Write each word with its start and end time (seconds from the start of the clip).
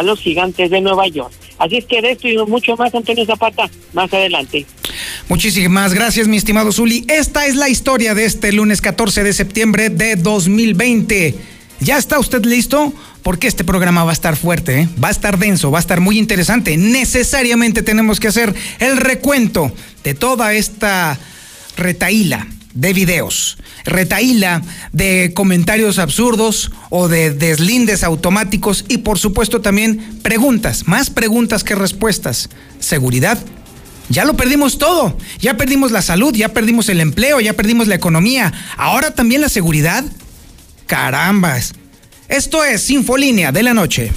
a 0.00 0.02
los 0.02 0.18
gigantes 0.18 0.70
de 0.70 0.80
Nueva 0.80 1.06
York. 1.08 1.32
Así 1.58 1.76
es 1.76 1.84
que 1.84 2.00
de 2.00 2.12
esto 2.12 2.26
y 2.26 2.36
mucho 2.46 2.74
más, 2.76 2.94
Antonio 2.94 3.26
Zapata, 3.26 3.70
más 3.92 4.12
adelante. 4.12 4.64
Muchísimas 5.28 5.92
gracias, 5.92 6.26
mi 6.26 6.38
estimado 6.38 6.72
Zuli. 6.72 7.04
Esta 7.06 7.46
es 7.46 7.54
la 7.54 7.68
historia 7.68 8.14
de 8.14 8.24
este 8.24 8.50
lunes 8.50 8.80
14 8.80 9.22
de 9.22 9.32
septiembre 9.34 9.90
de 9.90 10.16
2020. 10.16 11.34
¿Ya 11.80 11.98
está 11.98 12.18
usted 12.18 12.44
listo? 12.46 12.94
Porque 13.22 13.46
este 13.46 13.62
programa 13.62 14.04
va 14.04 14.10
a 14.10 14.14
estar 14.14 14.36
fuerte, 14.36 14.80
¿eh? 14.80 14.88
va 15.02 15.08
a 15.08 15.10
estar 15.10 15.38
denso, 15.38 15.70
va 15.70 15.78
a 15.78 15.80
estar 15.80 16.00
muy 16.00 16.18
interesante. 16.18 16.78
Necesariamente 16.78 17.82
tenemos 17.82 18.20
que 18.20 18.28
hacer 18.28 18.54
el 18.78 18.96
recuento 18.96 19.70
de 20.02 20.14
toda 20.14 20.54
esta 20.54 21.18
retaíla 21.76 22.46
de 22.74 22.92
videos, 22.92 23.58
retaíla 23.84 24.62
de 24.92 25.32
comentarios 25.34 25.98
absurdos 25.98 26.70
o 26.88 27.08
de 27.08 27.32
deslindes 27.32 28.04
automáticos 28.04 28.84
y 28.88 28.98
por 28.98 29.18
supuesto 29.18 29.60
también 29.60 30.20
preguntas, 30.22 30.86
más 30.86 31.10
preguntas 31.10 31.64
que 31.64 31.74
respuestas. 31.74 32.48
Seguridad. 32.78 33.38
Ya 34.08 34.24
lo 34.24 34.34
perdimos 34.34 34.78
todo, 34.78 35.16
ya 35.38 35.56
perdimos 35.56 35.92
la 35.92 36.02
salud, 36.02 36.34
ya 36.34 36.48
perdimos 36.48 36.88
el 36.88 37.00
empleo, 37.00 37.40
ya 37.40 37.52
perdimos 37.52 37.86
la 37.86 37.94
economía, 37.94 38.52
ahora 38.76 39.14
también 39.14 39.40
la 39.40 39.48
seguridad. 39.48 40.04
Carambas. 40.86 41.74
Esto 42.28 42.64
es 42.64 42.90
Infolínea 42.90 43.52
de 43.52 43.62
la 43.62 43.74
Noche. 43.74 44.12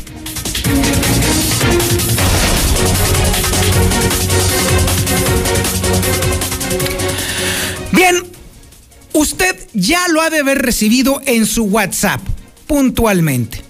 Bien, 7.91 8.32
usted 9.13 9.55
ya 9.73 10.07
lo 10.09 10.21
ha 10.21 10.29
de 10.29 10.39
haber 10.39 10.59
recibido 10.59 11.21
en 11.25 11.45
su 11.45 11.63
WhatsApp, 11.63 12.21
puntualmente. 12.67 13.61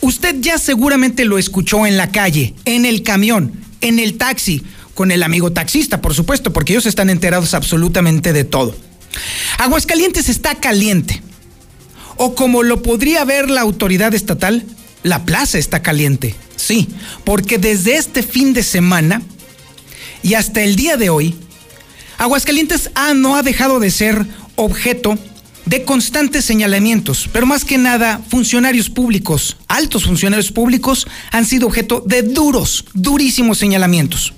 Usted 0.00 0.36
ya 0.40 0.58
seguramente 0.58 1.24
lo 1.24 1.38
escuchó 1.38 1.86
en 1.86 1.96
la 1.96 2.10
calle, 2.10 2.54
en 2.64 2.86
el 2.86 3.02
camión, 3.02 3.52
en 3.80 3.98
el 3.98 4.16
taxi, 4.16 4.62
con 4.94 5.10
el 5.10 5.22
amigo 5.22 5.52
taxista, 5.52 6.00
por 6.00 6.14
supuesto, 6.14 6.52
porque 6.52 6.72
ellos 6.72 6.86
están 6.86 7.10
enterados 7.10 7.54
absolutamente 7.54 8.32
de 8.32 8.44
todo. 8.44 8.74
Aguascalientes 9.58 10.28
está 10.28 10.54
caliente. 10.54 11.22
O 12.16 12.34
como 12.34 12.62
lo 12.62 12.82
podría 12.82 13.24
ver 13.24 13.48
la 13.48 13.62
autoridad 13.62 14.14
estatal, 14.14 14.64
la 15.02 15.24
plaza 15.24 15.58
está 15.58 15.82
caliente. 15.82 16.34
Sí, 16.56 16.88
porque 17.24 17.58
desde 17.58 17.96
este 17.96 18.22
fin 18.22 18.52
de 18.52 18.62
semana 18.62 19.22
y 20.22 20.34
hasta 20.34 20.62
el 20.62 20.76
día 20.76 20.96
de 20.96 21.08
hoy, 21.08 21.34
Aguascalientes 22.18 22.90
A 22.94 23.14
no 23.14 23.36
ha 23.36 23.42
dejado 23.42 23.80
de 23.80 23.90
ser 23.90 24.26
objeto 24.64 25.18
de 25.66 25.84
constantes 25.84 26.44
señalamientos, 26.44 27.28
pero 27.32 27.46
más 27.46 27.64
que 27.64 27.78
nada 27.78 28.20
funcionarios 28.28 28.90
públicos, 28.90 29.56
altos 29.68 30.04
funcionarios 30.04 30.50
públicos, 30.50 31.06
han 31.30 31.46
sido 31.46 31.66
objeto 31.66 32.02
de 32.06 32.22
duros, 32.22 32.84
durísimos 32.94 33.58
señalamientos. 33.58 34.32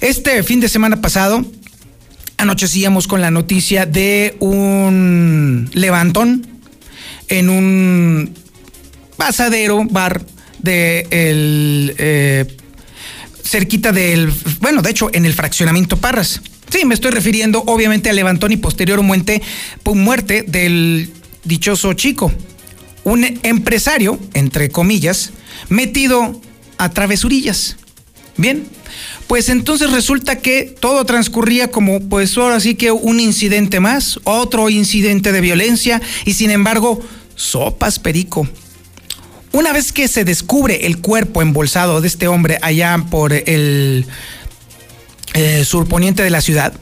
Este 0.00 0.42
fin 0.42 0.60
de 0.60 0.68
semana 0.68 1.00
pasado, 1.00 1.44
anochecíamos 2.38 3.06
con 3.06 3.20
la 3.20 3.30
noticia 3.30 3.86
de 3.86 4.36
un 4.40 5.70
levantón 5.74 6.46
en 7.28 7.48
un 7.48 8.34
pasadero, 9.16 9.84
bar 9.84 10.22
de 10.58 11.06
el, 11.10 11.94
eh, 11.98 12.56
cerquita 13.44 13.92
del, 13.92 14.32
bueno, 14.60 14.82
de 14.82 14.90
hecho, 14.90 15.10
en 15.12 15.24
el 15.24 15.34
fraccionamiento 15.34 15.98
Parras. 15.98 16.40
Sí, 16.72 16.86
me 16.86 16.94
estoy 16.94 17.10
refiriendo 17.10 17.62
obviamente 17.66 18.08
al 18.08 18.16
levantón 18.16 18.50
y 18.50 18.56
posterior 18.56 19.02
muerte, 19.02 19.42
muerte 19.84 20.40
del 20.40 21.12
dichoso 21.44 21.92
chico. 21.92 22.32
Un 23.04 23.38
empresario, 23.42 24.18
entre 24.32 24.70
comillas, 24.70 25.32
metido 25.68 26.40
a 26.78 26.88
travesurillas. 26.88 27.76
Bien, 28.38 28.64
pues 29.26 29.50
entonces 29.50 29.90
resulta 29.90 30.36
que 30.36 30.62
todo 30.62 31.04
transcurría 31.04 31.70
como 31.70 32.00
pues 32.08 32.38
ahora 32.38 32.58
sí 32.58 32.74
que 32.74 32.90
un 32.90 33.20
incidente 33.20 33.78
más, 33.78 34.18
otro 34.24 34.70
incidente 34.70 35.30
de 35.30 35.42
violencia 35.42 36.00
y 36.24 36.32
sin 36.32 36.50
embargo, 36.50 37.02
sopas 37.34 37.98
perico. 37.98 38.48
Una 39.52 39.74
vez 39.74 39.92
que 39.92 40.08
se 40.08 40.24
descubre 40.24 40.86
el 40.86 41.02
cuerpo 41.02 41.42
embolsado 41.42 42.00
de 42.00 42.08
este 42.08 42.28
hombre 42.28 42.58
allá 42.62 42.96
por 43.10 43.34
el 43.34 44.06
eh, 45.34 45.64
surponiente 45.64 46.22
de 46.22 46.30
la 46.30 46.40
ciudad, 46.40 46.72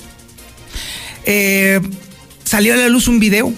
eh, 1.25 1.81
salió 2.44 2.75
a 2.75 2.77
la 2.77 2.88
luz 2.88 3.09
un 3.09 3.21
video, 3.21 3.53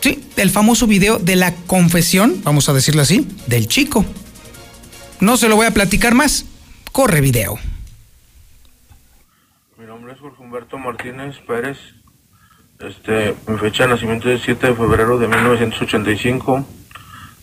sí, 0.00 0.22
el 0.36 0.50
famoso 0.50 0.86
video 0.86 1.18
de 1.18 1.36
la 1.36 1.54
confesión, 1.54 2.40
vamos 2.42 2.68
a 2.68 2.72
decirlo 2.72 3.02
así, 3.02 3.26
del 3.46 3.68
chico. 3.68 4.04
No 5.20 5.36
se 5.36 5.48
lo 5.48 5.56
voy 5.56 5.66
a 5.66 5.70
platicar 5.72 6.14
más. 6.14 6.46
Corre 6.92 7.20
video. 7.20 7.58
Mi 9.78 9.86
nombre 9.86 10.14
es 10.14 10.18
Jorge 10.18 10.42
Humberto 10.42 10.78
Martínez 10.78 11.36
Pérez. 11.46 11.76
Este, 12.80 13.34
mi 13.46 13.58
fecha 13.58 13.84
de 13.84 13.90
nacimiento 13.90 14.30
es 14.30 14.40
7 14.42 14.68
de 14.68 14.74
febrero 14.74 15.18
de 15.18 15.28
1985. 15.28 16.66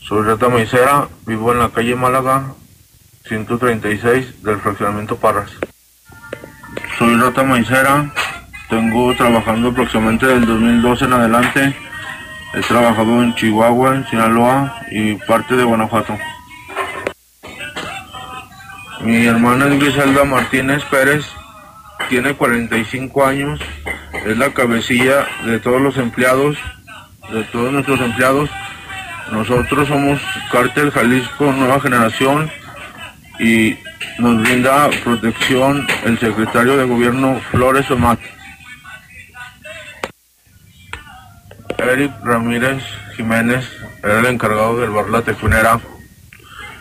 Soy 0.02 0.24
Rata 0.24 0.50
Maicera, 0.50 1.08
vivo 1.28 1.52
en 1.52 1.60
la 1.60 1.70
calle 1.70 1.96
Málaga, 1.96 2.56
136 3.28 4.42
del 4.42 4.60
fraccionamiento 4.60 5.18
Parras. 5.18 5.52
Soy 6.98 7.16
Rata 7.16 7.44
Maicera, 7.44 8.12
tengo 8.70 9.14
trabajando 9.14 9.70
aproximadamente 9.70 10.26
del 10.26 10.48
2012 10.48 11.06
en 11.06 11.14
adelante. 11.14 11.76
He 12.56 12.62
trabajado 12.62 13.22
en 13.22 13.36
Chihuahua, 13.36 13.98
en 13.98 14.08
Sinaloa 14.08 14.82
y 14.90 15.14
parte 15.14 15.56
de 15.56 15.64
Guanajuato. 15.64 16.18
Mi 19.02 19.28
hermana 19.28 19.68
es 19.68 19.80
Griselda 19.80 20.24
Martínez 20.24 20.84
Pérez, 20.86 21.24
tiene 22.10 22.34
45 22.34 23.26
años, 23.26 23.60
es 24.26 24.36
la 24.36 24.50
cabecilla 24.50 25.28
de 25.46 25.60
todos 25.60 25.80
los 25.80 25.98
empleados, 25.98 26.58
de 27.32 27.44
todos 27.44 27.72
nuestros 27.72 28.02
empleados. 28.02 28.50
Nosotros 29.32 29.88
somos 29.88 30.20
Cártel 30.52 30.90
Jalisco 30.90 31.52
Nueva 31.52 31.80
Generación 31.80 32.50
y 33.40 33.78
nos 34.20 34.42
brinda 34.42 34.90
protección 35.04 35.86
el 36.06 36.20
secretario 36.20 36.78
de 36.78 36.86
gobierno 36.86 37.40
Flores 37.52 37.90
Omat. 37.92 38.20
Eric 41.78 42.12
Ramírez 42.24 42.84
Jiménez 43.16 43.66
era 44.04 44.20
el 44.20 44.26
encargado 44.26 44.80
del 44.80 44.90
bar 44.90 45.10
La 45.10 45.22
Tefunera 45.22 45.80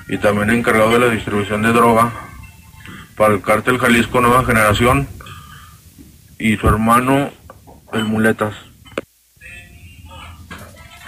y 0.09 0.19
también 0.19 0.50
encargado 0.50 0.91
de 0.91 0.99
la 0.99 1.09
distribución 1.09 1.62
de 1.62 1.72
droga 1.72 2.12
para 3.16 3.34
el 3.34 3.43
cártel 3.43 3.78
Jalisco 3.78 4.21
Nueva 4.21 4.44
Generación 4.44 5.09
y 6.38 6.56
su 6.56 6.69
hermano 6.69 7.31
el 7.93 8.04
Muletas. 8.04 8.54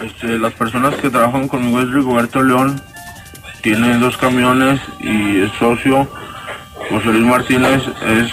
Este, 0.01 0.39
las 0.39 0.53
personas 0.55 0.95
que 0.97 1.11
trabajan 1.11 1.49
conmigo 1.49 1.81
es 1.81 1.91
Rigoberto 1.91 2.43
León, 2.43 2.81
tiene 3.63 3.99
dos 3.99 4.17
camiones 4.17 4.81
y 5.01 5.41
es 5.41 5.53
socio. 5.59 6.09
José 6.89 7.07
Luis 7.07 7.27
Martínez 7.27 7.83
es 8.07 8.31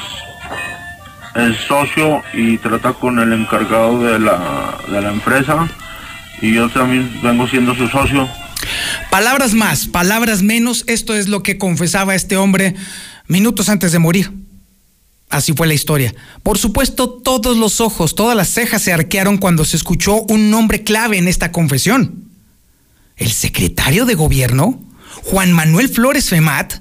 el 1.35 1.57
socio 1.57 2.23
y 2.33 2.57
trata 2.57 2.93
con 2.93 3.19
el 3.19 3.33
encargado 3.33 4.01
de 4.03 4.19
la, 4.19 4.77
de 4.87 5.01
la 5.01 5.11
empresa 5.11 5.67
y 6.41 6.53
yo 6.53 6.69
también 6.69 7.19
vengo 7.21 7.47
siendo 7.47 7.75
su 7.75 7.87
socio. 7.87 8.27
Palabras 9.09 9.53
más, 9.53 9.87
palabras 9.87 10.41
menos, 10.41 10.83
esto 10.87 11.13
es 11.13 11.27
lo 11.27 11.43
que 11.43 11.57
confesaba 11.57 12.15
este 12.15 12.37
hombre 12.37 12.75
minutos 13.27 13.69
antes 13.69 13.91
de 13.91 13.99
morir. 13.99 14.31
Así 15.29 15.53
fue 15.53 15.67
la 15.67 15.73
historia. 15.73 16.13
Por 16.43 16.57
supuesto, 16.57 17.09
todos 17.09 17.57
los 17.57 17.81
ojos, 17.81 18.15
todas 18.15 18.37
las 18.37 18.49
cejas 18.49 18.81
se 18.81 18.93
arquearon 18.93 19.37
cuando 19.37 19.65
se 19.65 19.75
escuchó 19.75 20.21
un 20.29 20.51
nombre 20.51 20.83
clave 20.83 21.17
en 21.17 21.27
esta 21.27 21.51
confesión. 21.51 22.25
¿El 23.17 23.31
secretario 23.31 24.05
de 24.05 24.15
gobierno? 24.15 24.81
¿Juan 25.23 25.51
Manuel 25.51 25.89
Flores 25.89 26.29
Femat? 26.29 26.75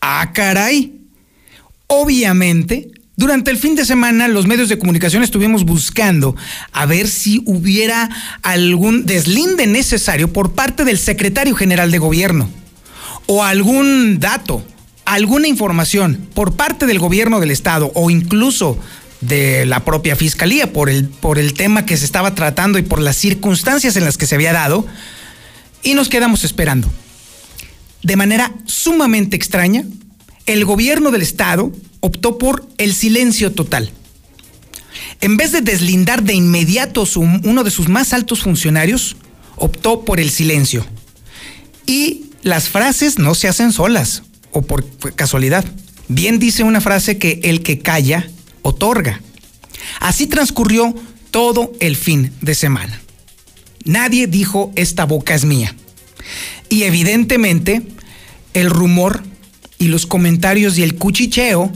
Ah, 0.00 0.32
caray. 0.32 1.00
Obviamente, 1.86 2.90
durante 3.16 3.50
el 3.50 3.58
fin 3.58 3.76
de 3.76 3.84
semana 3.84 4.28
los 4.28 4.46
medios 4.46 4.68
de 4.68 4.78
comunicación 4.78 5.22
estuvimos 5.22 5.64
buscando 5.64 6.36
a 6.72 6.86
ver 6.86 7.08
si 7.08 7.42
hubiera 7.46 8.08
algún 8.42 9.06
deslinde 9.06 9.66
necesario 9.66 10.32
por 10.32 10.52
parte 10.52 10.84
del 10.84 10.98
secretario 10.98 11.54
general 11.54 11.90
de 11.90 11.98
gobierno 11.98 12.48
o 13.26 13.44
algún 13.44 14.20
dato 14.20 14.64
alguna 15.04 15.48
información 15.48 16.28
por 16.34 16.54
parte 16.54 16.86
del 16.86 17.00
gobierno 17.00 17.40
del 17.40 17.50
estado 17.50 17.90
o 17.94 18.10
incluso 18.10 18.78
de 19.20 19.66
la 19.66 19.84
propia 19.84 20.16
fiscalía 20.16 20.72
por 20.72 20.88
el, 20.88 21.08
por 21.08 21.38
el 21.38 21.54
tema 21.54 21.84
que 21.84 21.96
se 21.96 22.04
estaba 22.04 22.34
tratando 22.34 22.78
y 22.78 22.82
por 22.82 23.00
las 23.00 23.16
circunstancias 23.16 23.96
en 23.96 24.04
las 24.04 24.16
que 24.16 24.26
se 24.26 24.36
había 24.36 24.52
dado, 24.52 24.86
y 25.82 25.94
nos 25.94 26.08
quedamos 26.08 26.44
esperando. 26.44 26.88
De 28.02 28.16
manera 28.16 28.54
sumamente 28.66 29.36
extraña, 29.36 29.84
el 30.46 30.64
gobierno 30.64 31.10
del 31.10 31.22
estado 31.22 31.72
optó 32.00 32.38
por 32.38 32.66
el 32.78 32.94
silencio 32.94 33.52
total. 33.52 33.92
En 35.20 35.36
vez 35.36 35.52
de 35.52 35.60
deslindar 35.60 36.22
de 36.22 36.34
inmediato 36.34 37.04
uno 37.44 37.62
de 37.62 37.70
sus 37.70 37.88
más 37.88 38.12
altos 38.12 38.40
funcionarios, 38.40 39.16
optó 39.56 40.04
por 40.04 40.18
el 40.18 40.30
silencio. 40.30 40.86
Y 41.86 42.26
las 42.42 42.68
frases 42.68 43.18
no 43.18 43.34
se 43.34 43.48
hacen 43.48 43.72
solas 43.72 44.22
o 44.50 44.62
por 44.62 44.84
casualidad. 45.14 45.64
Bien 46.08 46.38
dice 46.38 46.64
una 46.64 46.80
frase 46.80 47.18
que 47.18 47.40
el 47.44 47.62
que 47.62 47.78
calla, 47.78 48.28
otorga. 48.62 49.20
Así 50.00 50.26
transcurrió 50.26 50.94
todo 51.30 51.72
el 51.80 51.96
fin 51.96 52.32
de 52.40 52.54
semana. 52.54 53.00
Nadie 53.84 54.26
dijo 54.26 54.72
esta 54.74 55.04
boca 55.04 55.34
es 55.34 55.44
mía. 55.44 55.74
Y 56.70 56.84
evidentemente 56.84 57.82
el 58.54 58.70
rumor 58.70 59.22
y 59.78 59.88
los 59.88 60.06
comentarios 60.06 60.78
y 60.78 60.82
el 60.82 60.94
cuchicheo 60.94 61.70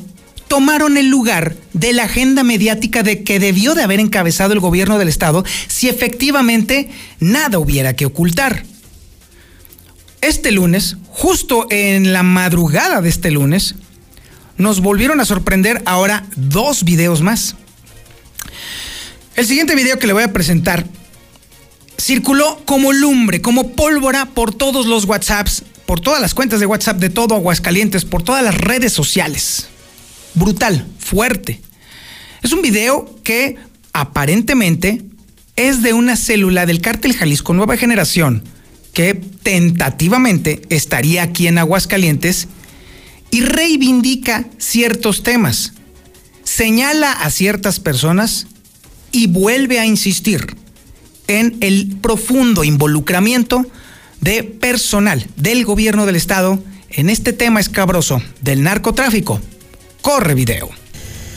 tomaron 0.49 0.96
el 0.96 1.08
lugar 1.08 1.56
de 1.73 1.93
la 1.93 2.05
agenda 2.05 2.44
mediática 2.44 3.02
de 3.02 3.25
que 3.25 3.41
debió 3.41 3.75
de 3.75 3.82
haber 3.82 3.99
encabezado 3.99 4.52
el 4.52 4.61
gobierno 4.61 4.99
del 4.99 5.08
estado 5.08 5.44
si 5.67 5.88
efectivamente 5.88 6.91
nada 7.19 7.58
hubiera 7.58 7.96
que 7.96 8.06
ocultar. 8.06 8.64
Este 10.20 10.52
lunes, 10.52 10.97
justo 11.08 11.67
en 11.70 12.12
la 12.12 12.23
madrugada 12.23 13.02
de 13.02 13.08
este 13.08 13.31
lunes, 13.31 13.75
nos 14.56 14.81
volvieron 14.81 15.20
a 15.20 15.25
sorprender 15.25 15.82
ahora 15.87 16.25
dos 16.37 16.85
videos 16.85 17.20
más. 17.20 17.56
El 19.37 19.47
siguiente 19.47 19.75
video 19.75 19.99
que 19.99 20.06
le 20.06 20.12
voy 20.12 20.23
a 20.23 20.32
presentar 20.32 20.87
circuló 22.05 22.61
como 22.67 22.93
lumbre, 22.93 23.41
como 23.41 23.71
pólvora 23.71 24.27
por 24.27 24.55
todos 24.55 24.85
los 24.85 25.06
WhatsApps, 25.06 25.62
por 25.87 26.01
todas 26.01 26.21
las 26.21 26.35
cuentas 26.35 26.61
de 26.61 26.67
WhatsApp 26.67 26.99
de 26.99 27.09
todo 27.09 27.35
Aguascalientes, 27.35 28.05
por 28.05 28.23
todas 28.23 28.45
las 28.45 28.55
redes 28.55 28.93
sociales. 28.93 29.69
Brutal, 30.35 30.87
fuerte. 30.99 31.62
Es 32.43 32.53
un 32.53 32.61
video 32.61 33.09
que 33.25 33.56
aparentemente 33.95 35.03
es 35.56 35.83
de 35.83 35.95
una 35.95 36.17
célula 36.17 36.67
del 36.67 36.83
cártel 36.83 37.15
Jalisco 37.15 37.55
Nueva 37.55 37.79
Generación 37.79 38.43
que 38.93 39.15
tentativamente 39.15 40.61
estaría 40.69 41.23
aquí 41.23 41.47
en 41.47 41.57
Aguascalientes 41.57 42.49
y 43.31 43.41
reivindica 43.41 44.45
ciertos 44.59 45.23
temas, 45.23 45.73
señala 46.43 47.12
a 47.12 47.31
ciertas 47.31 47.81
personas 47.81 48.47
y 49.11 49.27
vuelve 49.27 49.81
a 49.81 49.87
insistir 49.87 50.63
en 51.26 51.56
el 51.61 51.97
profundo 52.00 52.65
involucramiento 52.65 53.67
de 54.21 54.43
personal 54.43 55.26
del 55.37 55.65
gobierno 55.65 56.06
del 56.06 56.17
estado 56.17 56.59
en 56.91 57.11
este 57.11 57.32
tema 57.32 57.61
escabroso 57.61 58.23
del 58.41 58.62
narcotráfico. 58.62 59.41
Corre 60.00 60.35
video. 60.35 60.71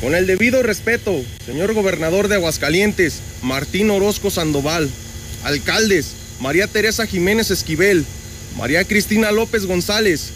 Con 0.02 0.14
el 0.14 0.28
debido 0.28 0.62
respeto, 0.62 1.14
señor 1.46 1.74
gobernador 1.74 2.28
de 2.28 2.36
Aguascalientes, 2.36 3.20
Martín 3.42 3.90
Orozco 3.90 4.30
Sandoval, 4.30 4.90
alcaldes, 5.44 6.12
María 6.40 6.68
Teresa 6.68 7.08
Jiménez 7.08 7.50
Esquivel, 7.50 8.06
María 8.58 8.84
Cristina 8.84 9.32
López 9.32 9.66
González, 9.66 10.30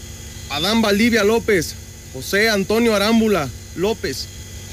Adán 0.49 0.81
Valdivia 0.81 1.23
López, 1.23 1.75
José 2.13 2.49
Antonio 2.49 2.95
Arámbula 2.95 3.49
López, 3.75 4.27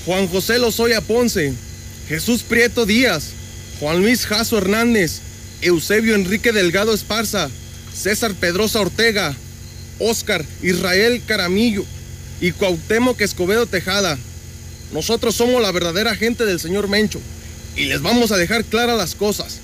Juan 0.06 0.26
José 0.26 0.58
Lozoya 0.58 1.02
Ponce, 1.02 1.52
Jesús 2.08 2.42
Prieto 2.42 2.86
Díaz, 2.86 3.32
Juan 3.80 4.00
Luis 4.00 4.26
Jaso 4.26 4.58
Hernández, 4.58 5.20
Eusebio 5.62 6.14
Enrique 6.14 6.52
Delgado 6.52 6.92
Esparza, 6.92 7.48
César 7.94 8.34
Pedrosa 8.34 8.80
Ortega, 8.80 9.34
Óscar 10.00 10.44
Israel 10.62 11.22
Caramillo 11.26 11.84
y 12.40 12.52
Cuauhtémoc 12.52 13.20
Escobedo 13.20 13.66
Tejada. 13.66 14.19
Nosotros 14.92 15.34
somos 15.34 15.62
la 15.62 15.70
verdadera 15.70 16.14
gente 16.14 16.44
del 16.44 16.58
señor 16.58 16.88
Mencho 16.88 17.20
y 17.76 17.84
les 17.84 18.02
vamos 18.02 18.32
a 18.32 18.36
dejar 18.36 18.64
claras 18.64 18.98
las 18.98 19.14
cosas. 19.14 19.58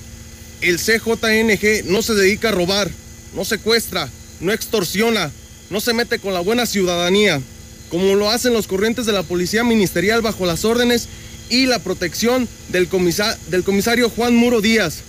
El 0.61 0.77
CJNG 0.77 1.85
no 1.85 2.01
se 2.01 2.13
dedica 2.13 2.49
a 2.49 2.53
robar, 2.53 2.89
no 3.33 3.43
secuestra, 3.43 4.09
no 4.39 4.53
extorsiona, 4.53 5.31
no 5.69 5.81
se 5.81 5.93
mete 5.93 6.19
con 6.19 6.33
la 6.33 6.39
buena 6.39 6.65
ciudadanía, 6.65 7.41
como 7.89 8.15
lo 8.15 8.29
hacen 8.29 8.53
los 8.53 8.67
corrientes 8.67 9.05
de 9.05 9.11
la 9.11 9.23
Policía 9.23 9.63
Ministerial 9.63 10.21
bajo 10.21 10.45
las 10.45 10.63
órdenes 10.63 11.09
y 11.49 11.65
la 11.65 11.79
protección 11.79 12.47
del, 12.69 12.89
del 13.49 13.63
comisario 13.63 14.09
Juan 14.09 14.35
Muro 14.35 14.61
Díaz. 14.61 14.99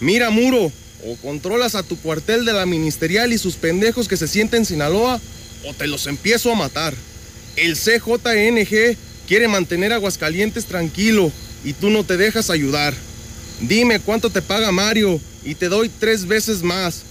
Mira, 0.00 0.30
Muro, 0.30 0.72
o 1.04 1.16
controlas 1.16 1.74
a 1.74 1.82
tu 1.82 1.96
cuartel 1.96 2.44
de 2.44 2.52
la 2.52 2.66
ministerial 2.66 3.32
y 3.32 3.38
sus 3.38 3.56
pendejos 3.56 4.08
que 4.08 4.16
se 4.16 4.28
sienten 4.28 4.60
en 4.60 4.66
Sinaloa, 4.66 5.20
o 5.64 5.74
te 5.74 5.86
los 5.86 6.06
empiezo 6.06 6.52
a 6.52 6.56
matar. 6.56 6.94
El 7.56 7.76
CJNG 7.76 8.96
quiere 9.26 9.48
mantener 9.48 9.92
Aguascalientes 9.92 10.66
tranquilo 10.66 11.32
y 11.64 11.72
tú 11.72 11.90
no 11.90 12.04
te 12.04 12.16
dejas 12.16 12.50
ayudar. 12.50 12.94
Dime 13.60 14.00
cuánto 14.00 14.30
te 14.30 14.42
paga 14.42 14.70
Mario 14.72 15.20
y 15.44 15.54
te 15.54 15.68
doy 15.68 15.88
tres 15.88 16.26
veces 16.26 16.62
más. 16.62 17.02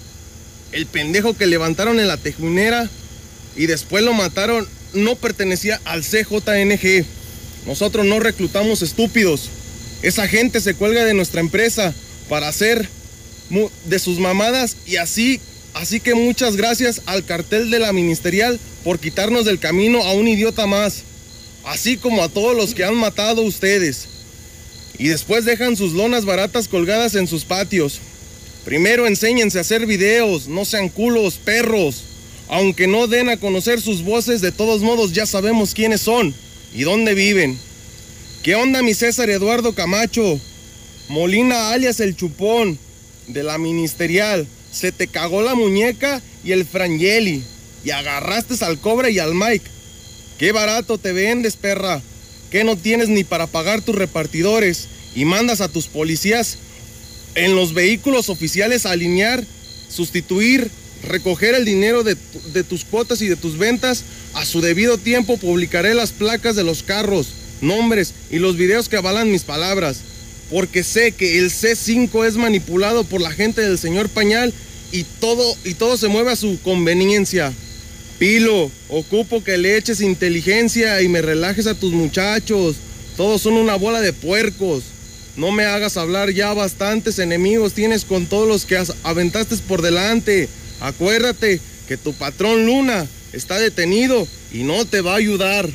El 0.72 0.86
pendejo 0.86 1.36
que 1.36 1.48
levantaron 1.48 2.00
en 2.00 2.08
la 2.08 2.18
tejunera 2.18 2.90
y 3.56 3.66
después 3.66 4.04
lo 4.04 4.14
mataron 4.14 4.68
no 4.94 5.16
pertenecía 5.16 5.80
al 5.86 6.04
CJNG. 6.04 7.06
Nosotros 7.66 8.06
no 8.06 8.20
reclutamos 8.20 8.82
estúpidos. 8.82 9.50
Esa 10.02 10.28
gente 10.28 10.62
se 10.62 10.76
cuelga 10.76 11.04
de 11.04 11.14
nuestra 11.14 11.42
empresa 11.42 11.94
para 12.30 12.48
hacer 12.48 12.88
de 13.86 14.00
sus 14.00 14.20
mamadas 14.20 14.78
y 14.86 14.98
así, 14.98 15.40
así 15.74 16.00
que 16.00 16.16
muchas 16.16 16.56
gracias 16.56 17.02
al 17.06 17.26
cartel 17.26 17.70
de 17.70 17.80
la 17.80 17.94
ministerial 17.94 18.60
por 18.84 19.00
quitarnos 19.00 19.46
del 19.46 19.60
camino 19.60 20.04
a 20.04 20.14
un 20.14 20.28
idiota 20.28 20.68
más, 20.68 21.04
así 21.64 21.98
como 21.98 22.24
a 22.24 22.30
todos 22.30 22.56
los 22.56 22.74
que 22.74 22.84
han 22.84 22.96
matado 22.96 23.42
ustedes. 23.42 24.08
Y 24.98 25.08
después 25.08 25.46
dejan 25.46 25.76
sus 25.76 25.94
lonas 25.94 26.26
baratas 26.26 26.68
colgadas 26.68 27.16
en 27.16 27.28
sus 27.28 27.46
patios. 27.46 28.00
Primero 28.64 29.08
enséñense 29.08 29.58
a 29.58 29.62
hacer 29.62 29.86
videos, 29.86 30.48
no 30.48 30.66
sean 30.66 30.90
culos, 30.90 31.36
perros. 31.36 32.04
Aunque 32.48 32.88
no 32.88 33.08
den 33.08 33.30
a 33.30 33.38
conocer 33.38 33.82
sus 33.82 34.04
voces, 34.04 34.40
de 34.40 34.52
todos 34.52 34.82
modos 34.82 35.14
ya 35.14 35.26
sabemos 35.26 35.74
quiénes 35.74 36.02
son. 36.02 36.34
¿Y 36.76 36.84
dónde 36.84 37.14
viven? 37.14 37.58
¿Qué 38.44 38.56
onda 38.56 38.84
mi 38.84 38.94
César 38.94 39.30
Eduardo 39.30 39.74
Camacho? 39.74 40.38
Molina 41.08 41.72
alias 41.72 42.02
el 42.02 42.18
chupón 42.18 42.78
de 43.28 43.44
la 43.44 43.58
ministerial. 43.58 44.46
Se 44.74 44.92
te 44.92 45.08
cagó 45.08 45.42
la 45.42 45.56
muñeca 45.56 46.22
y 46.44 46.52
el 46.52 46.66
frangeli. 46.66 47.42
Y 47.86 47.92
agarraste 47.92 48.64
al 48.66 48.78
cobre 48.78 49.12
y 49.12 49.20
al 49.20 49.36
Mike. 49.36 49.66
Qué 50.38 50.52
barato 50.52 50.98
te 50.98 51.14
vendes, 51.14 51.56
perra. 51.56 52.02
Que 52.52 52.66
no 52.66 52.76
tienes 52.76 53.08
ni 53.08 53.24
para 53.24 53.48
pagar 53.48 53.82
tus 53.82 53.96
repartidores. 53.96 54.90
Y 55.16 55.24
mandas 55.24 55.62
a 55.62 55.70
tus 55.70 55.88
policías 55.88 56.58
en 57.36 57.56
los 57.56 57.74
vehículos 57.74 58.28
oficiales 58.28 58.86
a 58.86 58.92
alinear, 58.92 59.46
sustituir, 59.90 60.70
recoger 61.06 61.56
el 61.56 61.66
dinero 61.66 62.04
de, 62.04 62.18
de 62.54 62.64
tus 62.64 62.84
cuotas 62.84 63.22
y 63.22 63.28
de 63.28 63.36
tus 63.36 63.58
ventas 63.58 64.04
a 64.34 64.46
su 64.46 64.62
debido 64.62 64.98
tiempo 64.98 65.38
publicaré 65.38 65.94
las 65.94 66.12
placas 66.12 66.56
de 66.56 66.64
los 66.64 66.84
carros, 66.84 67.30
nombres 67.62 68.14
y 68.30 68.40
los 68.40 68.58
videos 68.58 68.90
que 68.90 68.98
avalan 68.98 69.32
mis 69.32 69.44
palabras, 69.44 70.02
porque 70.52 70.84
sé 70.84 71.14
que 71.14 71.40
el 71.40 71.52
C5 71.52 72.26
es 72.26 72.36
manipulado 72.36 73.04
por 73.04 73.22
la 73.22 73.32
gente 73.32 73.62
del 73.62 73.78
señor 73.78 74.10
Pañal 74.10 74.54
y 74.92 75.04
todo, 75.20 75.56
y 75.64 75.74
todo 75.74 75.98
se 75.98 76.08
mueve 76.08 76.32
a 76.32 76.36
su 76.36 76.60
conveniencia. 76.62 77.54
Pilo, 78.20 78.72
ocupo 78.90 79.44
que 79.44 79.58
le 79.58 79.78
eches 79.78 80.02
inteligencia 80.02 81.02
y 81.02 81.08
me 81.08 81.22
relajes 81.22 81.68
a 81.68 81.76
tus 81.76 81.92
muchachos. 81.92 82.78
Todos 83.18 83.42
son 83.42 83.54
una 83.54 83.76
bola 83.76 84.02
de 84.02 84.14
puercos. 84.14 84.84
No 85.36 85.52
me 85.52 85.66
hagas 85.66 85.98
hablar 85.98 86.32
ya 86.32 86.54
bastantes 86.54 87.20
enemigos 87.20 87.74
tienes 87.74 88.06
con 88.06 88.26
todos 88.26 88.48
los 88.48 88.66
que 88.66 88.82
aventaste 89.04 89.58
por 89.68 89.82
delante. 89.82 90.48
Acuérdate 90.82 91.60
que 91.88 91.98
tu 91.98 92.14
patrón 92.14 92.66
Luna 92.66 93.06
está 93.34 93.58
detenido 93.58 94.28
y 94.52 94.64
no 94.64 94.86
te 94.86 95.02
va 95.02 95.14
a 95.14 95.18
ayudar. 95.18 95.70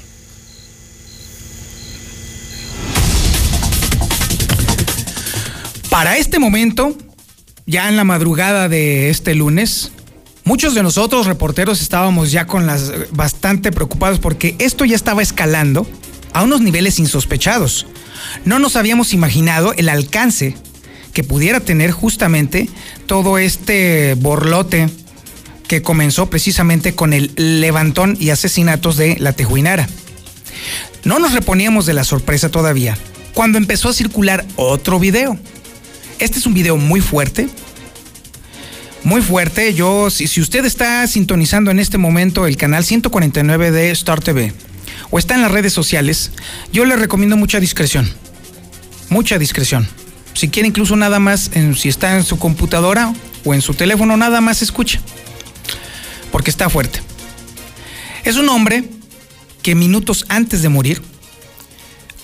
Para 5.89 6.17
este 6.19 6.39
momento, 6.39 6.97
ya 7.67 7.89
en 7.89 7.97
la 7.97 8.05
madrugada 8.05 8.69
de 8.69 9.11
este 9.11 9.35
lunes, 9.35 9.91
muchos 10.45 10.75
de 10.75 10.83
nosotros 10.83 11.27
reporteros 11.27 11.83
estábamos 11.83 12.31
ya 12.31 12.47
con 12.47 12.67
las 12.67 12.93
bastante 13.11 13.73
preocupados 13.73 14.19
porque 14.21 14.55
esto 14.59 14.85
ya 14.85 14.97
estaba 14.97 15.23
escalando 15.23 15.87
a 16.33 16.43
unos 16.43 16.61
niveles 16.61 16.99
insospechados. 16.99 17.87
No 18.45 18.59
nos 18.59 18.77
habíamos 18.77 19.13
imaginado 19.13 19.73
el 19.77 19.89
alcance 19.89 20.55
que 21.13 21.25
pudiera 21.25 21.61
tener 21.61 21.91
justamente 21.91 22.69
todo 23.07 23.39
este 23.39 24.15
borlote 24.15 24.89
que 25.69 25.83
comenzó 25.83 26.29
precisamente 26.31 26.95
con 26.95 27.13
el 27.13 27.33
levantón 27.37 28.17
y 28.19 28.31
asesinatos 28.31 28.97
de 28.97 29.17
la 29.19 29.33
Tejuinara. 29.33 29.89
No 31.05 31.19
nos 31.19 31.33
reponíamos 31.33 31.87
de 31.87 31.95
la 31.95 32.05
sorpresa 32.05 32.49
todavía 32.49 32.99
cuando 33.35 33.59
empezó 33.59 33.89
a 33.89 33.93
circular 33.93 34.45
otro 34.57 34.99
video. 34.99 35.39
Este 36.19 36.39
es 36.39 36.47
un 36.47 36.55
video 36.55 36.77
muy 36.77 37.01
fuerte. 37.01 37.49
Muy 39.03 39.23
fuerte. 39.23 39.73
Yo, 39.73 40.11
si, 40.11 40.27
si 40.27 40.41
usted 40.41 40.65
está 40.65 41.07
sintonizando 41.07 41.71
en 41.71 41.79
este 41.79 41.99
momento 41.99 42.47
el 42.47 42.57
canal 42.57 42.85
149 42.85 43.71
de 43.71 43.91
Star 43.93 44.21
TV 44.21 44.53
o 45.11 45.19
está 45.19 45.37
en 45.37 45.43
las 45.43 45.51
redes 45.51 45.73
sociales, 45.73 46.33
yo 46.73 46.85
le 46.85 46.97
recomiendo 46.97 47.37
mucha 47.37 47.61
discreción. 47.61 48.11
Mucha 49.09 49.39
discreción. 49.39 49.89
Si 50.41 50.49
quiere 50.49 50.69
incluso 50.69 50.97
nada 50.97 51.19
más, 51.19 51.51
si 51.77 51.91
está 51.91 52.17
en 52.17 52.25
su 52.25 52.39
computadora 52.39 53.13
o 53.45 53.53
en 53.53 53.61
su 53.61 53.75
teléfono, 53.75 54.17
nada 54.17 54.41
más 54.41 54.63
escucha 54.63 54.99
porque 56.33 56.49
está 56.51 56.71
fuerte. 56.71 57.03
Es 58.25 58.37
un 58.37 58.49
hombre 58.49 58.89
que 59.61 59.75
minutos 59.75 60.25
antes 60.31 60.63
de 60.63 60.71
morir 60.71 61.03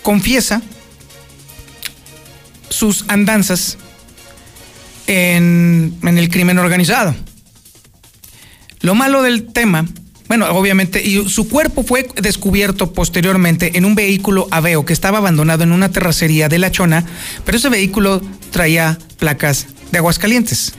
confiesa 0.01 0.63
sus 2.71 3.05
andanzas 3.09 3.77
en, 5.07 5.95
en 6.03 6.17
el 6.17 6.31
crimen 6.31 6.59
organizado. 6.59 7.15
Lo 8.81 8.95
malo 8.95 9.21
del 9.21 9.53
tema 9.53 9.85
bueno, 10.29 10.47
obviamente, 10.51 11.03
y 11.03 11.29
su 11.29 11.49
cuerpo 11.49 11.83
fue 11.83 12.09
descubierto 12.21 12.93
posteriormente 12.93 13.79
en 13.79 13.85
un 13.85 13.95
vehículo 13.95 14.49
Aveo 14.51 14.85
que 14.85 14.93
estaba 14.93 15.19
abandonado 15.19 15.63
en 15.63 15.73
una 15.73 15.91
terracería 15.91 16.49
de 16.49 16.59
La 16.59 16.71
Chona, 16.71 17.05
pero 17.45 17.59
ese 17.59 17.69
vehículo 17.69 18.21
traía 18.51 18.99
placas 19.19 19.67
de 19.93 19.99
Aguascalientes. 19.99 20.75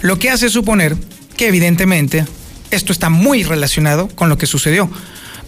Lo 0.00 0.18
que 0.18 0.30
hace 0.30 0.48
suponer 0.48 0.96
que 1.36 1.48
evidentemente 1.48 2.24
esto 2.70 2.92
está 2.92 3.10
muy 3.10 3.44
relacionado 3.44 4.08
con 4.08 4.28
lo 4.28 4.38
que 4.38 4.46
sucedió. 4.46 4.90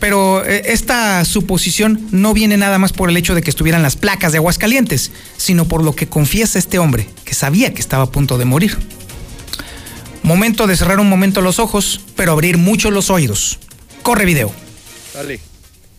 Pero 0.01 0.45
eh, 0.45 0.63
esta 0.67 1.25
suposición 1.25 2.07
no 2.11 2.35
viene 2.35 2.57
nada 2.57 2.79
más 2.79 2.93
por 2.93 3.09
el 3.09 3.17
hecho 3.17 3.35
de 3.35 3.43
que 3.43 3.51
estuvieran 3.51 3.83
las 3.83 3.97
placas 3.97 4.33
de 4.33 4.39
Aguascalientes, 4.39 5.13
sino 5.37 5.67
por 5.67 5.83
lo 5.83 5.95
que 5.95 6.09
confiesa 6.09 6.59
este 6.59 6.79
hombre, 6.79 7.09
que 7.25 7.35
sabía 7.35 7.73
que 7.73 7.81
estaba 7.81 8.05
a 8.05 8.11
punto 8.11 8.37
de 8.37 8.45
morir. 8.45 8.77
Momento 10.25 10.67
de 10.67 10.75
cerrar 10.75 11.01
un 11.01 11.09
momento 11.11 11.43
los 11.43 11.59
ojos, 11.59 12.01
pero 12.17 12.33
abrir 12.33 12.57
mucho 12.57 12.91
los 12.91 13.11
oídos. 13.11 13.59
Corre 14.03 14.25
video. 14.25 14.51
Dale. 15.13 15.39